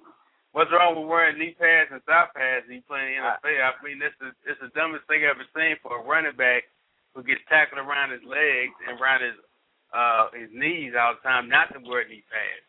what's 0.53 0.73
wrong 0.75 0.99
with 0.99 1.07
wearing 1.07 1.39
knee 1.39 1.55
pads 1.55 1.91
and 1.95 2.03
thigh 2.05 2.27
pads 2.35 2.67
when 2.67 2.83
you 2.83 2.85
playing 2.89 3.23
I- 3.23 3.39
NFL. 3.39 3.63
I, 3.63 3.71
mean, 3.87 3.99
this 4.03 4.15
is 4.19 4.35
it's 4.45 4.61
the 4.61 4.75
dumbest 4.75 5.07
thing 5.07 5.23
I've 5.23 5.39
ever 5.39 5.47
seen 5.55 5.79
for 5.83 6.01
a 6.01 6.05
running 6.05 6.35
back 6.35 6.67
who 7.15 7.23
gets 7.23 7.43
tackled 7.49 7.79
around 7.79 8.11
his 8.11 8.25
legs 8.27 8.75
and 8.87 8.99
around 8.99 9.23
his 9.23 9.39
uh 9.95 10.31
his 10.35 10.51
knees 10.53 10.95
all 10.99 11.15
the 11.15 11.23
time 11.27 11.49
not 11.49 11.71
to 11.75 11.79
wear 11.83 12.07
knee 12.07 12.27
pads. 12.27 12.67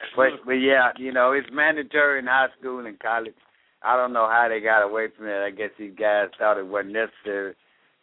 That's 0.00 0.12
But 0.16 0.44
but 0.44 0.60
yeah, 0.60 0.92
you 1.00 1.12
know, 1.12 1.32
it's 1.32 1.48
mandatory 1.52 2.18
in 2.20 2.26
high 2.26 2.48
school 2.58 2.84
and 2.84 2.98
college. 3.00 3.36
I 3.82 3.96
don't 3.96 4.12
know 4.12 4.28
how 4.28 4.48
they 4.48 4.60
got 4.60 4.82
away 4.84 5.08
from 5.16 5.26
it. 5.28 5.40
I 5.40 5.50
guess 5.50 5.70
these 5.78 5.96
guys 5.96 6.28
thought 6.38 6.58
it 6.58 6.66
wasn't 6.66 6.92
necessary. 6.92 7.54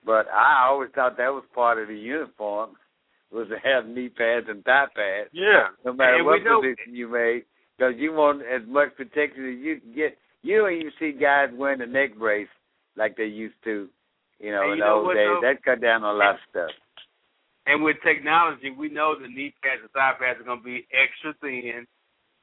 But 0.06 0.28
I 0.30 0.66
always 0.70 0.90
thought 0.96 1.18
that 1.18 1.34
was 1.34 1.44
part 1.54 1.78
of 1.78 1.88
the 1.90 1.96
uniform 1.96 2.72
was 3.32 3.48
to 3.50 3.58
have 3.60 3.88
knee 3.88 4.10
pads 4.10 4.48
and 4.50 4.64
thigh 4.64 4.86
pads, 4.96 5.30
yeah, 5.34 5.68
no 5.86 5.94
matter 5.94 6.16
And 6.18 6.26
what 6.26 6.40
position 6.44 6.96
you 6.96 7.08
made, 7.10 7.44
because 7.78 7.94
you 7.98 8.14
want 8.14 8.42
as 8.42 8.62
much 8.68 8.96
protection 8.96 9.46
as 9.54 9.60
you 9.60 9.80
can 9.80 9.94
get. 9.94 10.18
You 10.44 10.60
don't 10.60 10.74
even 10.74 10.92
see 11.00 11.12
guys 11.12 11.50
wearing 11.52 11.82
a 11.82 11.86
neck 11.86 12.16
brace 12.18 12.48
like 12.96 13.18
they 13.18 13.26
used 13.26 13.58
to, 13.66 13.90
you 14.40 14.52
know, 14.52 14.64
in 14.72 14.78
you 14.78 14.84
know 14.84 15.00
those 15.02 15.06
what, 15.06 15.14
days. 15.16 15.28
though? 15.28 15.42
That 15.44 15.64
cut 15.66 15.82
down 15.82 16.04
on 16.04 16.16
a 16.16 16.18
lot 16.18 16.36
of 16.36 16.42
stuff. 16.50 16.72
And 17.66 17.84
with 17.84 17.98
technology, 18.00 18.72
we 18.72 18.88
know 18.88 19.16
the 19.20 19.28
knee 19.28 19.54
pads 19.60 19.82
and 19.84 19.92
thigh 19.92 20.16
pads 20.16 20.40
are 20.40 20.48
going 20.48 20.64
to 20.64 20.64
be 20.64 20.88
extra 20.96 21.36
thin, 21.44 21.84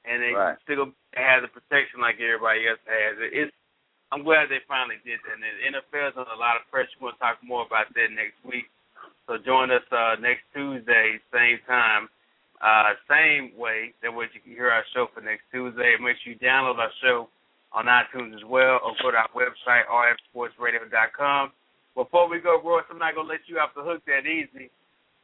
and 0.04 0.16
they 0.20 0.36
Right. 0.36 0.58
still 0.68 0.92
have 1.16 1.40
the 1.40 1.48
protection 1.48 2.00
like 2.04 2.20
everybody 2.20 2.68
else 2.68 2.82
has. 2.84 3.16
It's 3.32 3.54
I'm 4.12 4.22
glad 4.22 4.46
they 4.46 4.60
finally 4.68 5.00
did 5.02 5.18
that. 5.24 5.34
And 5.34 5.42
the 5.42 5.80
NFL's 5.80 6.14
under 6.14 6.30
a 6.30 6.38
lot 6.38 6.54
of 6.60 6.68
pressure. 6.70 6.92
We're 7.00 7.10
going 7.10 7.18
to 7.18 7.24
talk 7.24 7.38
more 7.42 7.64
about 7.66 7.90
that 7.98 8.14
next 8.14 8.38
week. 8.46 8.70
So 9.26 9.38
join 9.44 9.70
us 9.70 9.82
uh, 9.90 10.16
next 10.20 10.42
Tuesday, 10.52 11.16
same 11.32 11.58
time, 11.66 12.08
uh, 12.60 12.92
same 13.08 13.56
way. 13.56 13.94
That 14.02 14.12
way 14.12 14.26
you 14.32 14.40
can 14.40 14.52
hear 14.52 14.70
our 14.70 14.84
show 14.92 15.06
for 15.14 15.20
next 15.20 15.44
Tuesday. 15.52 15.96
Make 16.00 16.16
sure 16.22 16.34
you 16.34 16.38
download 16.38 16.76
our 16.76 16.92
show 17.02 17.28
on 17.72 17.86
iTunes 17.86 18.34
as 18.36 18.44
well, 18.46 18.80
or 18.84 18.92
go 19.02 19.10
to 19.10 19.16
our 19.16 19.28
website 19.34 19.88
rfsportsradio.com. 19.88 21.52
Before 21.94 22.28
we 22.28 22.40
go, 22.40 22.60
Royce, 22.62 22.84
I'm 22.90 22.98
not 22.98 23.14
going 23.14 23.26
to 23.26 23.32
let 23.32 23.40
you 23.46 23.58
off 23.58 23.70
the 23.74 23.82
hook 23.82 24.02
that 24.06 24.28
easy. 24.28 24.70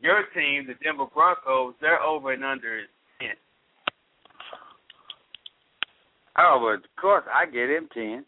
Your 0.00 0.24
team, 0.34 0.66
the 0.66 0.74
Denver 0.82 1.06
Broncos, 1.12 1.74
they're 1.80 2.00
over 2.00 2.32
and 2.32 2.44
under 2.44 2.78
is 2.78 2.86
10. 3.20 3.28
Oh, 6.38 6.58
but 6.60 6.84
of 6.84 6.96
course 6.96 7.24
I 7.32 7.44
get 7.46 7.68
him 7.68 7.88
ten. 7.92 8.24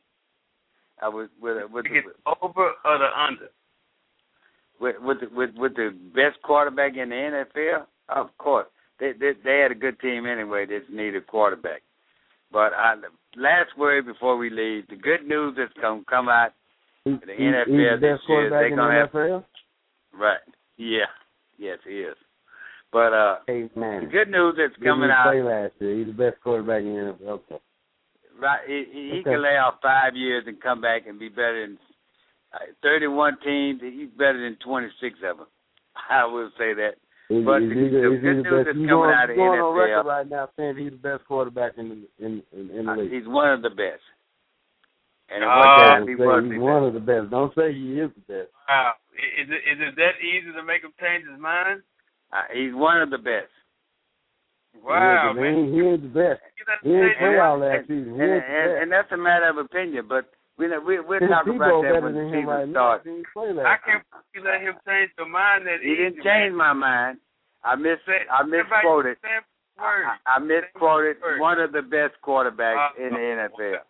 I 1.01 1.09
was 1.09 1.29
with 1.41 1.57
with 1.71 1.85
get 1.85 2.05
over 2.43 2.73
or 2.85 2.99
the 2.99 3.09
under? 3.19 3.49
With 4.83 4.97
with 5.01 5.21
the, 5.21 5.29
with 5.35 5.51
with 5.57 5.75
the 5.77 5.91
best 6.15 6.43
quarterback 6.43 6.97
in 6.97 7.09
the 7.09 7.15
NFL. 7.15 7.87
Of 8.11 8.37
course, 8.37 8.67
they 9.01 9.13
they, 9.19 9.33
they 9.43 9.61
had 9.61 9.73
a 9.73 9.75
good 9.77 9.99
team 10.01 10.27
anyway. 10.27 10.67
They 10.67 10.81
just 10.81 10.91
needed 10.91 11.17
a 11.17 11.21
quarterback. 11.25 11.81
But 12.53 12.75
I, 12.75 12.97
last 13.37 13.71
word 13.79 14.05
before 14.05 14.37
we 14.37 14.51
leave, 14.51 14.87
the 14.89 14.97
good 14.97 15.27
news 15.27 15.55
that's 15.57 15.73
gonna 15.81 16.03
come 16.11 16.29
out. 16.29 16.51
The 17.07 17.13
he's, 17.13 17.19
NFL 17.39 17.67
he's 17.67 18.01
the 18.01 18.07
this 18.07 18.21
year, 18.29 18.51
they 18.51 18.67
in 18.73 18.77
gonna 18.77 19.09
the 19.13 19.19
have- 19.19 19.45
Right? 20.15 20.39
Yeah. 20.77 21.09
Yes, 21.59 21.79
he 21.89 22.01
is. 22.01 22.17
But 22.93 23.13
uh, 23.15 23.37
Hey 23.47 23.63
the 23.75 24.09
good 24.13 24.29
news 24.29 24.55
that's 24.59 24.75
Didn't 24.75 24.87
coming 24.87 25.11
out. 25.11 25.25
play 25.33 25.43
last 25.43 25.73
year. 25.81 25.97
He's 25.97 26.07
the 26.09 26.13
best 26.13 26.37
quarterback 26.43 26.83
in 26.83 26.95
the 26.95 27.17
NFL. 27.25 27.41
Okay. 27.49 27.59
Right, 28.39 28.61
he, 28.67 28.85
he 28.93 29.01
he 29.15 29.21
Okay. 29.21 29.31
can 29.31 29.43
lay 29.43 29.57
off 29.57 29.77
five 29.83 30.15
years 30.17 30.45
and 30.47 30.61
come 30.61 30.81
back 30.81 31.07
and 31.07 31.19
be 31.19 31.29
better 31.29 31.67
than 31.67 31.79
uh, 32.55 32.59
thirty-one 32.83 33.37
teams. 33.45 33.81
He's 33.83 34.11
better 34.17 34.41
than 34.43 34.57
twenty-six 34.65 35.19
of 35.25 35.39
them. 35.39 35.47
I 36.11 36.25
will 36.27 36.51
say 36.59 36.75
that. 36.75 36.95
He's, 37.29 37.45
But 37.45 37.61
he's, 37.63 37.71
the- 37.71 37.75
he's, 37.81 37.93
the 37.93 38.19
good 38.21 38.37
news 38.37 38.45
best. 38.45 38.55
that's 38.67 38.77
coming 38.77 38.89
going, 38.89 39.15
out 39.15 39.25
of 39.31 39.31
he's 39.31 39.37
going 39.39 39.61
on 39.61 39.73
NFL 39.73 39.79
record 39.79 40.07
right 40.07 40.29
now 40.29 40.49
saying 40.57 40.77
he's 40.77 40.91
the 40.93 41.01
best 41.01 41.25
quarterback 41.27 41.73
in 41.79 41.89
the 41.89 42.25
in 42.25 42.43
in, 42.53 42.71
in 42.71 42.85
the 42.87 42.93
Uh, 42.93 42.97
league. 42.97 43.13
He's 43.13 43.27
one 43.29 43.51
of 43.53 43.63
the 43.63 43.71
best. 43.71 44.03
And 45.33 45.45
Oh, 45.45 45.49
what 45.49 45.65
time 45.81 46.09
he 46.09 46.15
was, 46.15 46.45
he's 46.45 46.61
one 46.61 46.85
of 46.85 46.93
the 46.93 47.01
best. 47.01 47.31
Don't 47.31 47.55
say 47.55 47.73
he 47.73 47.97
is 48.01 48.11
the 48.13 48.25
best. 48.29 48.51
Wow. 48.69 48.93
Is 49.17 49.49
it 49.49 49.63
is 49.65 49.79
it 49.81 49.97
that 49.97 50.21
easy 50.21 50.53
to 50.53 50.63
make 50.63 50.83
him 50.85 50.93
change 51.01 51.25
his 51.25 51.41
mind? 51.41 51.81
Uh, 52.33 52.45
he's 52.53 52.75
one 52.75 53.01
of 53.01 53.09
the 53.09 53.17
best. 53.19 53.49
Wow, 54.83 55.33
he 55.35 55.41
man. 55.41 55.69
He, 55.69 55.73
he 55.73 55.81
ain't 55.87 56.03
the 56.03 56.09
best. 56.09 56.41
He 56.83 56.91
ain't 56.93 57.19
play 57.19 57.39
all 57.39 57.59
last 57.61 57.89
season. 57.89 58.15
He 58.17 58.21
and, 58.21 58.33
ain't 58.33 58.45
the 58.45 58.53
and, 58.57 58.69
best. 58.73 58.83
and 58.83 58.93
that's 58.93 59.13
a 59.13 59.17
matter 59.17 59.49
of 59.49 59.59
opinion, 59.59 60.07
but 60.09 60.29
we 60.63 60.99
we 60.99 61.01
we'll 61.01 61.19
Tim 61.19 61.29
talk 61.29 61.47
about 61.47 61.83
that 61.83 62.03
when 62.03 62.15
the 62.15 62.21
than 62.21 62.31
season 62.31 62.47
right 62.47 62.71
starts. 62.71 63.05
He 63.05 63.11
I 63.11 63.77
can't 63.83 64.05
believe 64.07 64.33
you 64.35 64.43
let 64.45 64.61
him 64.63 64.77
change 64.87 65.11
the 65.19 65.27
mind 65.27 65.67
that 65.67 65.83
He 65.83 65.95
didn't 65.97 66.23
change 66.23 66.55
my 66.55 66.73
mind. 66.73 67.19
I 67.65 67.75
mis 67.77 67.99
I 68.07 68.43
misquoted. 68.43 69.19
Everybody 69.19 69.23
say 69.23 69.39
word. 69.79 70.05
I, 70.27 70.37
I 70.37 70.39
misquoted 70.39 71.17
one 71.39 71.61
of 71.61 71.73
the 71.73 71.83
best 71.83 72.15
quarterbacks 72.25 72.99
Uh, 72.99 73.07
in 73.07 73.11
the 73.15 73.27
uh, 73.35 73.49
NFL. 73.49 73.83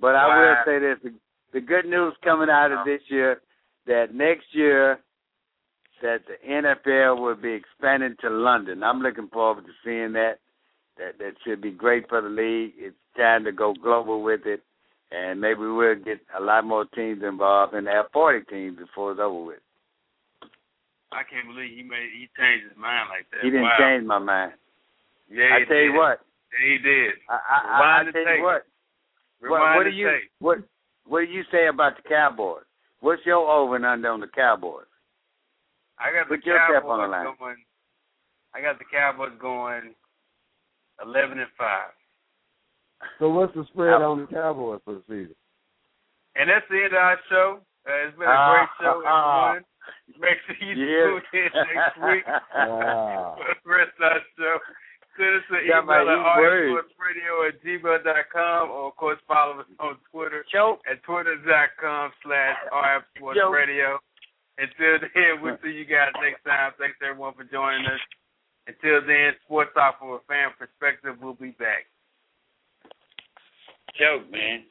But 0.00 0.16
I 0.16 0.26
will 0.28 0.56
say 0.64 0.78
this: 0.78 0.98
the, 1.02 1.12
the 1.52 1.60
good 1.60 1.84
news 1.86 2.14
coming 2.24 2.48
out 2.48 2.72
of 2.72 2.84
this 2.84 3.00
year 3.08 3.40
that 3.86 4.14
next 4.14 4.46
year 4.52 4.98
that 6.02 6.22
the 6.26 6.36
NFL 6.48 7.20
will 7.20 7.36
be 7.36 7.52
expanding 7.52 8.16
to 8.22 8.30
London. 8.30 8.82
I'm 8.82 9.00
looking 9.00 9.28
forward 9.28 9.66
to 9.66 9.72
seeing 9.84 10.12
that. 10.14 10.38
That 10.98 11.18
that 11.18 11.34
should 11.44 11.60
be 11.60 11.70
great 11.70 12.08
for 12.08 12.20
the 12.20 12.28
league. 12.28 12.72
It's 12.76 12.96
time 13.16 13.44
to 13.44 13.52
go 13.52 13.74
global 13.74 14.22
with 14.22 14.46
it, 14.46 14.62
and 15.10 15.40
maybe 15.40 15.60
we'll 15.60 15.96
get 15.96 16.20
a 16.38 16.42
lot 16.42 16.64
more 16.64 16.84
teams 16.86 17.22
involved 17.22 17.74
and 17.74 17.86
have 17.86 18.06
40 18.12 18.44
teams 18.46 18.78
before 18.78 19.12
it's 19.12 19.20
over 19.20 19.44
with. 19.44 19.58
I 21.12 21.22
can't 21.26 21.46
believe 21.50 21.74
he 21.74 21.82
made 21.82 22.14
he 22.14 22.30
changed 22.38 22.70
his 22.70 22.78
mind 22.78 23.10
like 23.10 23.26
that. 23.34 23.42
He 23.42 23.50
didn't 23.50 23.66
wow. 23.66 23.82
change 23.82 24.06
my 24.06 24.18
mind. 24.18 24.52
Yeah, 25.28 25.58
I 25.58 25.58
he 25.60 25.64
tell 25.66 25.82
you 25.82 25.94
what. 25.94 26.22
Yeah, 26.54 26.62
he 26.70 26.78
did. 26.78 27.14
I, 27.28 27.34
I, 27.34 27.58
I, 27.66 28.00
I 28.00 28.04
the 28.04 28.12
tell 28.12 28.24
tape. 28.24 28.38
you 28.38 28.44
what. 28.44 28.62
What, 29.42 29.58
Rewind 29.58 29.76
what 29.76 29.84
the 29.84 29.90
do 29.90 29.96
you 29.96 30.06
tape. 30.06 30.30
what 30.38 30.58
what 31.06 31.20
do 31.26 31.32
you 31.32 31.42
say 31.50 31.66
about 31.66 31.96
the 31.96 32.06
Cowboys? 32.08 32.62
What's 33.00 33.26
your 33.26 33.42
over 33.42 33.74
and 33.74 33.86
under 33.86 34.10
on 34.10 34.20
the 34.20 34.28
Cowboys? 34.28 34.86
I 35.98 36.12
got 36.14 36.28
the 36.30 36.36
Put 36.36 36.46
yourself 36.46 36.86
Cowboys 36.86 36.90
on 36.90 37.00
the 37.02 37.08
line. 37.10 37.26
going. 37.38 37.56
I 38.54 38.60
got 38.62 38.78
the 38.78 38.86
Cowboys 38.86 39.34
going 39.40 39.94
eleven 41.02 41.38
and 41.42 41.50
five, 41.58 41.90
So 43.18 43.28
what's 43.30 43.54
the 43.54 43.64
spread 43.72 44.02
on 44.02 44.20
the 44.20 44.26
Cowboys 44.26 44.80
for 44.84 44.94
the 44.94 45.02
season? 45.08 45.34
and 46.36 46.48
that's 46.48 46.64
the 46.70 46.78
end 46.84 46.94
of 46.94 47.00
our 47.02 47.18
show. 47.28 47.48
Uh, 47.88 48.06
it's 48.06 48.16
been 48.16 48.28
a 48.28 48.30
Ah, 48.30 48.54
great 48.54 48.70
show, 48.80 48.96
everyone. 49.04 49.64
Make 50.20 50.38
sure 50.46 50.56
you 50.62 50.74
Yes. 50.78 51.24
tune 51.32 51.42
in 51.42 51.74
next 51.74 51.96
week 52.06 52.24
Wow. 52.54 53.36
for 53.40 53.50
the 53.50 53.68
rest 53.68 53.92
of 53.98 54.04
our 54.04 54.22
show. 54.38 54.56
Send 55.18 55.36
us 55.36 55.48
an 55.50 55.66
Got 55.66 55.84
email 55.84 56.06
at 56.06 56.16
eat 56.16 56.40
words. 56.40 56.86
rsportsradio 56.86 57.32
at 57.50 57.54
gmail.com 57.66 58.70
or, 58.70 58.88
of 58.88 58.96
course, 58.96 59.18
follow 59.26 59.58
us 59.60 59.66
on 59.80 59.98
Twitter 60.12 60.44
Choke. 60.52 60.80
at 60.88 61.02
twitter.com 61.02 62.12
slash 62.22 62.56
Yo. 62.70 62.78
rsportsradio. 63.50 63.98
Until 64.56 65.00
then, 65.02 65.42
we'll 65.42 65.58
see 65.64 65.72
you 65.74 65.84
guys 65.84 66.12
next 66.22 66.44
time. 66.46 66.72
Thanks, 66.78 66.96
everyone, 67.02 67.34
for 67.34 67.44
joining 67.44 67.86
us. 67.90 68.00
Until 68.70 69.02
then, 69.04 69.34
Sports 69.44 69.72
Talk 69.74 69.98
from 69.98 70.10
a 70.14 70.20
fan 70.28 70.54
perspective, 70.56 71.16
we'll 71.20 71.34
be 71.34 71.56
back. 71.58 71.89
Choke, 74.00 74.32
man. 74.32 74.64